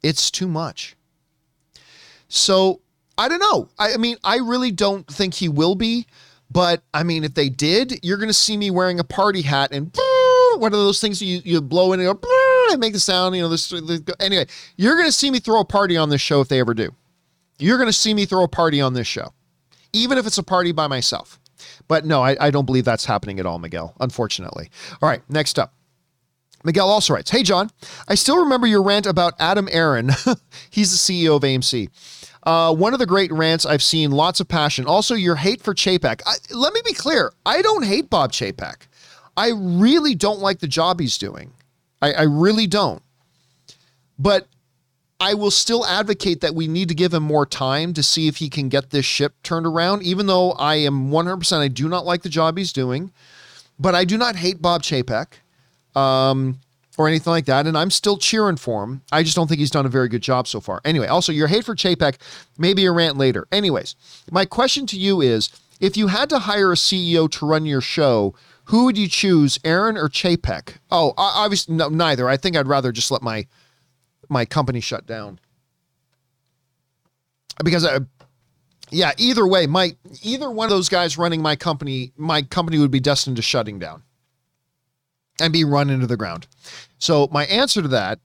[0.00, 0.94] It's too much.
[2.28, 2.82] So
[3.18, 3.68] I don't know.
[3.80, 6.06] I, I mean, I really don't think he will be.
[6.52, 9.72] But I mean, if they did, you're going to see me wearing a party hat
[9.72, 9.92] and
[10.58, 12.14] one of those things you, you blow in and go
[12.70, 13.34] and make the sound.
[13.36, 13.72] You know, this.
[14.20, 16.94] Anyway, you're to see me throw a party on this show if they ever do.
[17.58, 19.32] You're to see me throw a party on this show,
[19.92, 21.40] even if it's a party by myself.
[21.88, 24.70] But no, I, I don't believe that's happening at all, Miguel, unfortunately.
[25.00, 25.72] All right, next up.
[26.64, 27.70] Miguel also writes Hey, John,
[28.08, 30.10] I still remember your rant about Adam Aron.
[30.70, 31.88] He's the CEO of AMC.
[32.42, 34.86] Uh, one of the great rants I've seen, lots of passion.
[34.86, 36.20] Also, your hate for Chapek.
[36.26, 38.86] I, let me be clear I don't hate Bob Chapek.
[39.36, 41.52] I really don't like the job he's doing.
[42.02, 43.02] I, I really don't.
[44.18, 44.46] But
[45.18, 48.36] I will still advocate that we need to give him more time to see if
[48.36, 52.04] he can get this ship turned around, even though I am 100%, I do not
[52.04, 53.12] like the job he's doing,
[53.78, 55.28] but I do not hate Bob Chapek
[55.94, 56.60] um,
[56.98, 57.66] or anything like that.
[57.66, 59.02] And I'm still cheering for him.
[59.10, 60.82] I just don't think he's done a very good job so far.
[60.84, 62.16] Anyway, also, your hate for Chapek,
[62.58, 63.48] maybe a rant later.
[63.50, 63.96] Anyways,
[64.30, 65.48] my question to you is
[65.80, 68.34] if you had to hire a CEO to run your show,
[68.66, 70.76] who would you choose, Aron or Chapek?
[70.90, 72.28] Oh, obviously, no, neither.
[72.28, 73.46] I think I'd rather just let my
[74.28, 75.38] my company shut down.
[77.64, 78.00] Because I,
[78.90, 82.90] yeah, either way, my either one of those guys running my company, my company would
[82.90, 84.02] be destined to shutting down
[85.40, 86.46] and be run into the ground.
[86.98, 88.18] So my answer to that,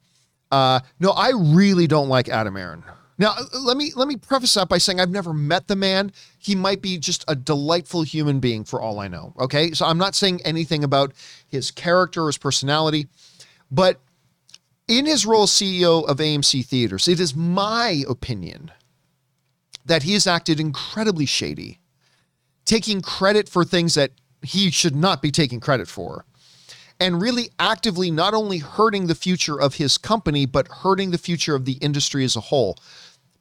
[0.52, 2.84] Uh, no, I really don't like Adam Aron.
[3.22, 6.12] Now, let me let me preface that by saying I've never met the man.
[6.40, 9.36] He might be just a delightful human being for all I know.
[9.40, 11.14] Okay, so I'm not saying anything about
[11.48, 13.10] his character or his personality,
[13.70, 14.00] but
[14.88, 18.72] in his role as CEO of AMC Theaters, it is my opinion
[19.86, 21.80] that he has acted incredibly shady,
[22.66, 26.26] taking credit for things that he should not be taking credit for
[27.02, 31.56] and really actively not only hurting the future of his company, but hurting the future
[31.56, 32.78] of the industry as a whole.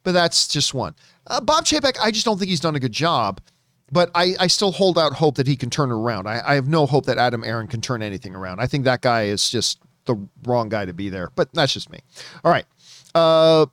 [0.03, 0.95] But that's just one.
[1.27, 3.41] Uh, Bob Chapek, I just don't think he's done a good job,
[3.93, 6.27] but I, I still hold out hope that he can turn around.
[6.27, 8.61] I, I have no hope that Adam Aron can turn anything around.
[8.61, 11.91] I think that guy is just the wrong guy to be there, but that's just
[11.91, 12.01] me.
[12.45, 12.65] All right.
[13.15, 13.67] Uh,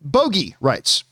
[0.00, 1.04] Bogey writes,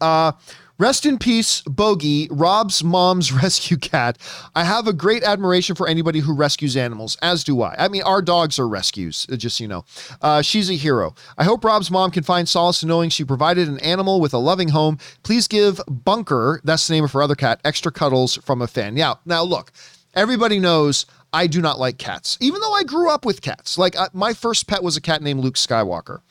[0.00, 0.32] uh,
[0.80, 4.16] Rest in peace, Bogey, Rob's mom's rescue cat.
[4.54, 7.74] I have a great admiration for anybody who rescues animals, as do I.
[7.78, 9.84] I mean, our dogs are rescues, uh, just so you know.
[10.22, 11.14] Uh, she's a hero.
[11.36, 14.38] I hope Rob's mom can find solace in knowing she provided an animal with a
[14.38, 14.96] loving home.
[15.22, 18.96] Please give Bunker, that's the name of her other cat, extra cuddles from a fan.
[18.96, 19.72] Yeah, now look,
[20.14, 23.76] everybody knows I do not like cats, even though I grew up with cats.
[23.76, 26.22] Like, uh, my first pet was a cat named Luke Skywalker.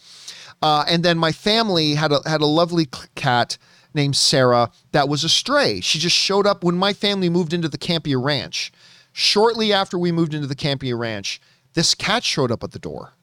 [0.63, 3.59] Uh, and then my family had a, had a lovely cat
[3.93, 5.81] named Sarah that was a stray.
[5.81, 8.71] She just showed up when my family moved into the Campea Ranch.
[9.11, 11.41] Shortly after we moved into the Campea Ranch,
[11.73, 13.13] this cat showed up at the door.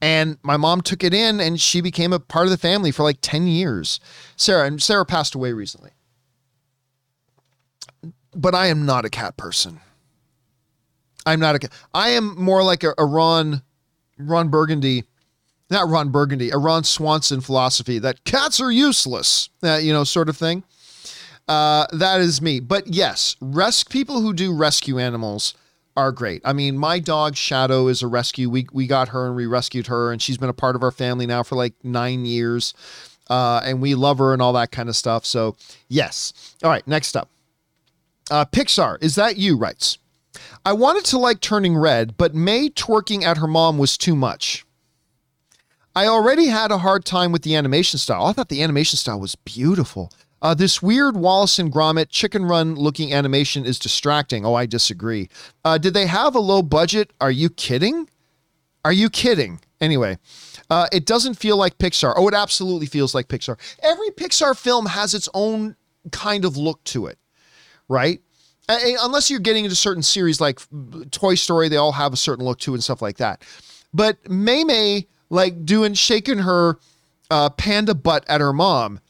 [0.00, 3.04] And my mom took it in and she became a part of the family for
[3.04, 4.00] like 10 years.
[4.36, 5.90] Sarah, and Sarah passed away recently.
[8.34, 9.80] But I am not a cat person.
[11.24, 11.72] I'm not a cat.
[11.94, 13.62] I am more like a, a Ron
[14.18, 15.04] Ron Burgundy
[15.72, 20.28] not Ron Burgundy, a Ron Swanson philosophy that cats are useless, uh, you know, sort
[20.28, 20.62] of thing.
[21.48, 22.60] Uh, that is me.
[22.60, 25.54] But yes, rest people who do rescue animals
[25.96, 26.40] are great.
[26.44, 28.48] I mean, my dog Shadow is a rescue.
[28.48, 30.90] We we got her and we rescued her, and she's been a part of our
[30.90, 32.74] family now for like nine years,
[33.28, 35.26] uh, and we love her and all that kind of stuff.
[35.26, 35.56] So
[35.88, 36.54] yes.
[36.62, 36.86] All right.
[36.86, 37.28] Next up,
[38.30, 39.02] uh, Pixar.
[39.02, 39.56] Is that you?
[39.56, 39.98] Writes.
[40.64, 44.64] I wanted to like Turning Red, but Mei twerking at her mom was too much.
[45.94, 48.24] I already had a hard time with the animation style.
[48.24, 50.10] I thought the animation style was beautiful.
[50.40, 54.44] Uh, this weird Wallace and Gromit chicken run looking animation is distracting.
[54.44, 55.28] Oh, I disagree.
[55.64, 57.12] Uh, did they have a low budget?
[57.20, 58.08] Are you kidding?
[58.84, 59.60] Are you kidding?
[59.80, 60.18] Anyway,
[60.70, 62.14] uh, it doesn't feel like Pixar.
[62.16, 63.56] Oh, it absolutely feels like Pixar.
[63.82, 65.76] Every Pixar film has its own
[66.10, 67.18] kind of look to it,
[67.88, 68.20] right?
[68.68, 70.58] unless you're getting into certain series like
[71.10, 73.44] Toy Story, they all have a certain look to it and stuff like that.
[73.92, 76.78] But Mei Mei like doing shaking her
[77.30, 79.00] uh, panda butt at her mom.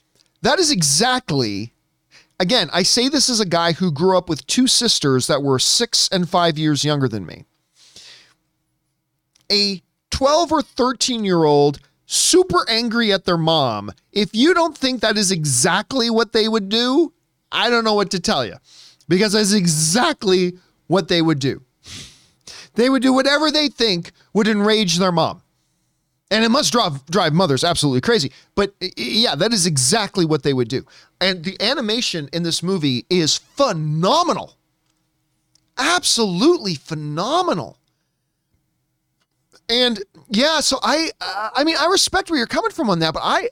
[0.41, 1.75] That is exactly.
[2.41, 5.59] Again, I say this as a guy who grew up with two sisters that were
[5.59, 7.45] six and five years younger than me.
[9.51, 13.93] A 12 or 13 year old super angry at their mom.
[14.13, 17.13] If you don't think that is exactly what they would do,
[17.51, 18.57] I don't know what to tell you
[19.09, 21.63] because that's exactly what they would do.
[22.75, 25.42] They would do whatever they think would enrage their mom
[26.33, 28.33] and it must drive drive mothers absolutely crazy.
[28.55, 30.85] But yeah, that is exactly what they would do.
[31.21, 34.57] And the animation in this movie is phenomenal.
[35.77, 37.77] Absolutely phenomenal.
[39.69, 43.23] And yeah, so I I mean I respect where you're coming from on that, but
[43.23, 43.51] I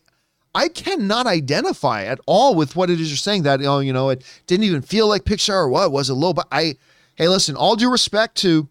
[0.55, 4.09] I cannot identify at all with what it is you're saying that oh, you know,
[4.09, 6.77] it didn't even feel like Pixar or what was it low, but I
[7.16, 8.69] hey, listen, all due respect to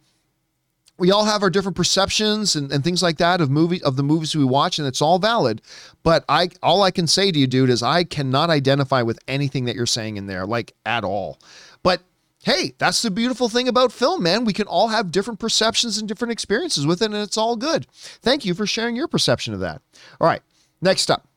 [1.00, 4.04] we all have our different perceptions and, and things like that of movie of the
[4.04, 5.62] movies we watch and it's all valid.
[6.04, 9.66] But i all i can say to you dude is i cannot identify with anything
[9.66, 11.40] that you're saying in there like at all.
[11.84, 12.02] But
[12.44, 14.46] hey that's the beautiful thing about film man.
[14.46, 17.88] We can all have different perceptions and different experiences with it and it's all good.
[17.92, 19.82] Thank you for sharing your perception of that.
[20.20, 20.42] All right
[20.82, 21.28] next up.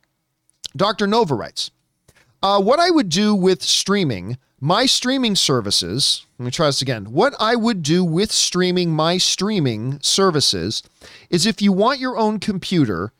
[0.76, 1.70] Dr nova writes
[2.42, 7.06] uh, what i would do with streaming my streaming services, let me try this again.
[7.06, 10.84] What I would do with streaming my streaming services
[11.30, 13.10] is if you want your own computer,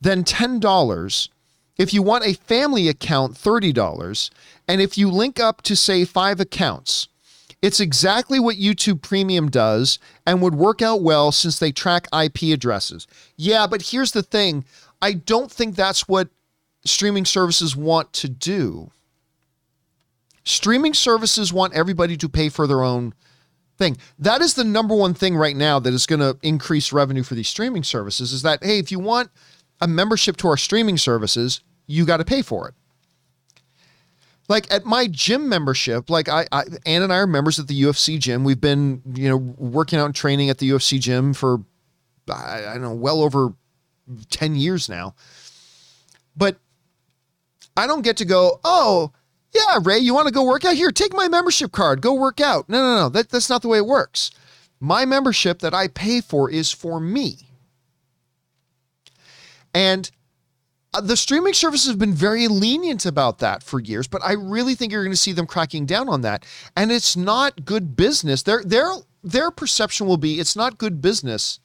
[0.00, 1.28] then $10.
[1.76, 4.30] If you want a family account, $30.
[4.66, 7.06] And if you link up to, say, five accounts,
[7.62, 12.52] it's exactly what YouTube Premium does and would work out well since they track IP
[12.52, 13.06] addresses.
[13.36, 14.64] Yeah, but here's the thing
[15.00, 16.28] I don't think that's what
[16.84, 18.90] streaming services want to do.
[20.48, 23.12] Streaming services want everybody to pay for their own
[23.76, 23.98] thing.
[24.18, 27.34] That is the number one thing right now that is going to increase revenue for
[27.34, 29.28] these streaming services is that, hey, if you want
[29.82, 32.74] a membership to our streaming services, you got to pay for it.
[34.48, 37.78] Like at my gym membership, like I, I, Ann and I are members at the
[37.82, 38.42] UFC gym.
[38.42, 41.58] We've been, you know, working out and training at the UFC gym for,
[42.32, 43.52] I, I don't know, well over
[44.30, 45.14] 10 years now.
[46.34, 46.56] But
[47.76, 49.12] I don't get to go, oh,
[49.54, 50.74] yeah, Ray, you want to go work out?
[50.74, 52.68] Here, take my membership card, go work out.
[52.68, 54.30] No, no, no, that, that's not the way it works.
[54.80, 57.48] My membership that I pay for is for me.
[59.74, 60.10] And
[60.94, 64.74] uh, the streaming services have been very lenient about that for years, but I really
[64.74, 66.46] think you're going to see them cracking down on that.
[66.76, 68.42] And it's not good business.
[68.42, 68.90] Their their
[69.22, 71.60] their perception will be it's not good business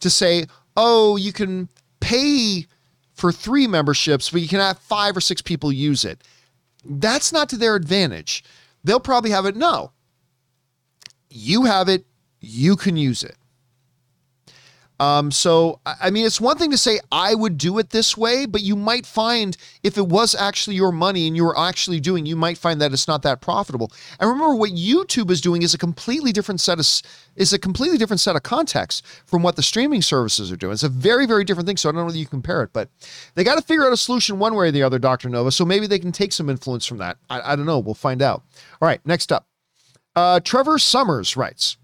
[0.00, 1.68] to say, "Oh, you can
[2.00, 2.66] pay
[3.12, 6.22] for 3 memberships, but you can have 5 or 6 people use it."
[6.84, 8.44] That's not to their advantage.
[8.84, 9.92] They'll probably have it no.
[11.30, 12.06] You have it,
[12.40, 13.36] you can use it.
[15.00, 18.46] Um, so, I mean, it's one thing to say, I would do it this way,
[18.46, 22.26] but you might find if it was actually your money and you were actually doing,
[22.26, 23.92] you might find that it's not that profitable.
[24.18, 26.86] And remember, what YouTube is doing is a completely different set of
[27.36, 30.72] is a completely different set of context from what the streaming services are doing.
[30.72, 31.76] It's a very, very different thing.
[31.76, 32.88] So I don't know whether you compare it, but
[33.34, 35.28] they got to figure out a solution one way or the other, Dr.
[35.28, 35.52] Nova.
[35.52, 37.18] So maybe they can take some influence from that.
[37.30, 37.78] I, I don't know.
[37.78, 38.42] We'll find out.
[38.82, 39.46] All right, next up.
[40.16, 41.76] Uh, Trevor Summers writes.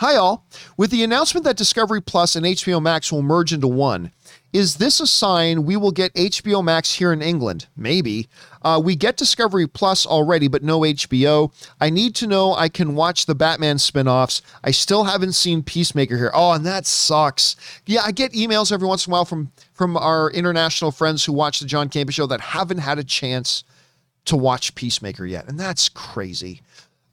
[0.00, 0.44] Hi, all.
[0.76, 4.12] With the announcement that Discovery Plus and HBO Max will merge into one,
[4.52, 7.66] is this a sign we will get HBO Max here in England?
[7.78, 8.28] Maybe.
[8.60, 11.50] Uh, we get Discovery Plus already, but no HBO.
[11.80, 14.42] I need to know I can watch the Batman spin offs.
[14.62, 16.30] I still haven't seen Peacemaker here.
[16.34, 17.56] Oh, and that sucks.
[17.86, 21.32] Yeah, I get emails every once in a while from, from our international friends who
[21.32, 23.64] watch the John Campea show that haven't had a chance
[24.26, 25.48] to watch Peacemaker yet.
[25.48, 26.60] And that's crazy.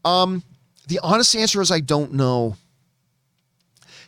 [0.03, 0.43] Um,
[0.88, 2.57] the honest answer is I don't know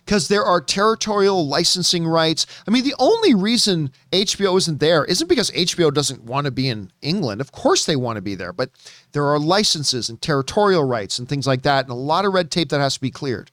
[0.06, 2.45] because there are territorial licensing rights.
[2.68, 6.69] I mean, the only reason HBO isn't there isn't because HBO doesn't want to be
[6.69, 7.41] in England.
[7.41, 8.69] Of course, they want to be there, but
[9.14, 12.52] there are licenses and territorial rights and things like that, and a lot of red
[12.52, 13.49] tape that has to be cleared.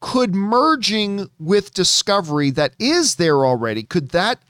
[0.00, 4.40] Could merging with Discovery that is there already, could that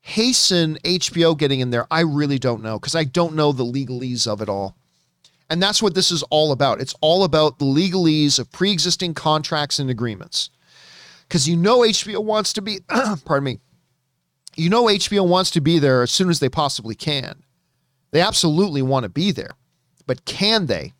[0.00, 1.86] hasten HBO getting in there?
[1.90, 4.74] I really don't know because I don't know the legalese of it all.
[5.48, 6.80] And that's what this is all about.
[6.80, 10.50] It's all about the legalese of pre existing contracts and agreements.
[11.28, 12.80] Because you know HBO wants to be,
[13.24, 13.60] pardon me,
[14.56, 17.42] you know HBO wants to be there as soon as they possibly can.
[18.10, 19.52] They absolutely want to be there.
[20.06, 20.92] But can they?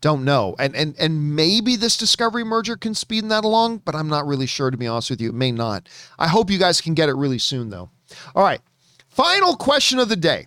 [0.00, 0.56] Don't know.
[0.58, 4.46] And and and maybe this Discovery merger can speed that along, but I'm not really
[4.46, 5.28] sure to be honest with you.
[5.28, 5.88] It may not.
[6.18, 7.90] I hope you guys can get it really soon though.
[8.34, 8.62] All right.
[9.08, 10.46] Final question of the day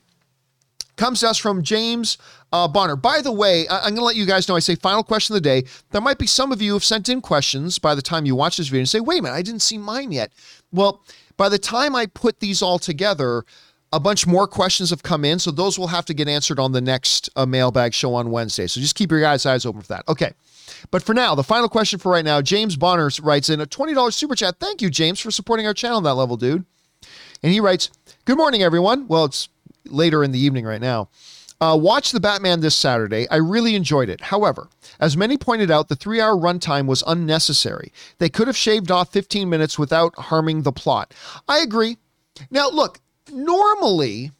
[0.95, 2.17] comes to us from James
[2.53, 2.95] uh, Bonner.
[2.95, 5.35] By the way, I- am going to let you guys know I say final question
[5.35, 5.67] of the day.
[5.91, 8.57] There might be some of you have sent in questions by the time you watch
[8.57, 10.31] this video and say, wait a minute, I didn't see mine yet.
[10.71, 11.03] Well,
[11.35, 13.43] by the time I put these all together,
[13.91, 15.39] a bunch more questions have come in.
[15.39, 18.67] So those will have to get answered on the next uh, mailbag show on Wednesday.
[18.67, 20.07] So just keep your guys' eyes open for that.
[20.07, 20.33] Okay.
[20.91, 24.13] But for now, the final question for right now, James Bonner writes in a $20
[24.13, 24.59] super chat.
[24.59, 26.65] Thank you, James, for supporting our channel on that level, dude.
[27.41, 27.89] And he writes,
[28.25, 29.07] Good morning, everyone.
[29.07, 29.49] Well, it's
[29.85, 31.09] later in the evening right now.
[31.63, 33.25] Uh, watch The Batman this Saturday.
[33.29, 34.19] I really enjoyed it.
[34.19, 34.67] However,
[34.99, 37.93] as many pointed out, the three hour runtime was unnecessary.
[38.17, 41.13] They could have shaved off 15 minutes without harming the plot.
[41.47, 41.99] I agree.
[42.51, 42.99] Now, look,
[43.31, 44.31] normally,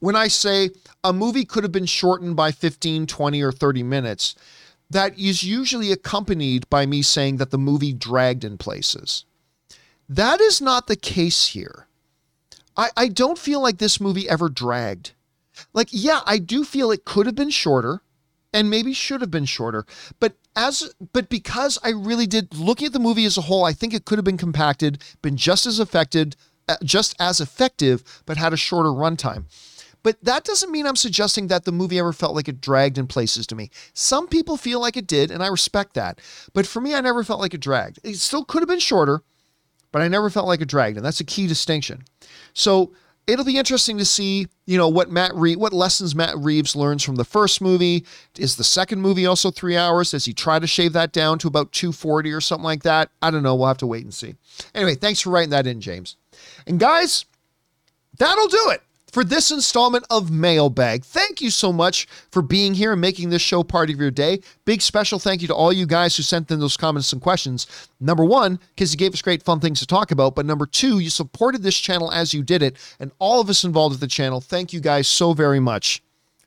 [0.00, 0.70] when I say
[1.04, 4.34] a movie could have been shortened by 15, 20, or 30 minutes,
[4.90, 9.26] that is usually accompanied by me saying that the movie dragged in places.
[10.08, 11.86] That is not the case here.
[12.76, 15.12] I, I don't feel like this movie ever dragged.
[15.72, 18.02] Like, yeah, I do feel it could have been shorter
[18.52, 19.84] and maybe should have been shorter.
[20.20, 23.72] But as but because I really did looking at the movie as a whole, I
[23.72, 26.36] think it could have been compacted, been just as affected,
[26.68, 29.44] uh, just as effective, but had a shorter runtime.
[30.04, 33.06] But that doesn't mean I'm suggesting that the movie ever felt like it dragged in
[33.06, 33.70] places to me.
[33.94, 36.20] Some people feel like it did, and I respect that.
[36.52, 37.98] But for me, I never felt like it dragged.
[38.04, 39.22] It still could have been shorter,
[39.92, 42.04] but I never felt like it dragged, and that's a key distinction.
[42.52, 42.92] So
[43.26, 47.02] it'll be interesting to see, you know, what Matt Reeves, what lessons Matt Reeves learns
[47.02, 48.04] from the first movie.
[48.38, 50.10] Is the second movie also three hours?
[50.10, 53.10] Does he try to shave that down to about 240 or something like that?
[53.22, 53.54] I don't know.
[53.54, 54.34] We'll have to wait and see.
[54.74, 56.16] Anyway, thanks for writing that in, James.
[56.66, 57.24] And guys,
[58.18, 58.82] that'll do it
[59.14, 61.04] for this installment of Mailbag.
[61.04, 64.40] Thank you so much for being here and making this show part of your day.
[64.64, 67.68] Big special thank you to all you guys who sent in those comments and questions.
[68.00, 70.34] Number one, because you gave us great fun things to talk about.
[70.34, 72.76] But number two, you supported this channel as you did it.
[72.98, 76.02] And all of us involved with the channel, thank you guys so very much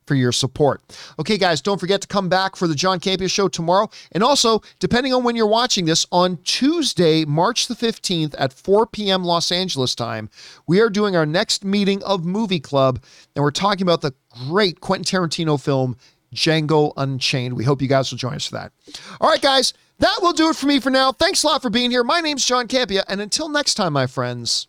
[0.08, 0.82] for your support.
[1.20, 3.90] Okay, guys, don't forget to come back for the John Campea Show tomorrow.
[4.14, 8.88] And also, depending on when you're watching this, on Tuesday, March the 15th at 4
[8.88, 9.24] p.m.
[9.24, 10.30] Los Angeles time,
[10.66, 13.04] we are doing our next meeting of Movie Club,
[13.36, 14.14] and we're talking about the
[14.48, 15.98] great Quentin Tarantino film,
[16.34, 17.56] Django Unchained.
[17.56, 18.72] We hope you guys will join us for that.
[19.20, 19.74] All right, guys.
[20.00, 21.12] That will do it for me for now.
[21.12, 22.04] Thanks a lot for being here.
[22.04, 24.68] My name's John Campea, and until next time, my friends,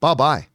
[0.00, 0.46] bye bye.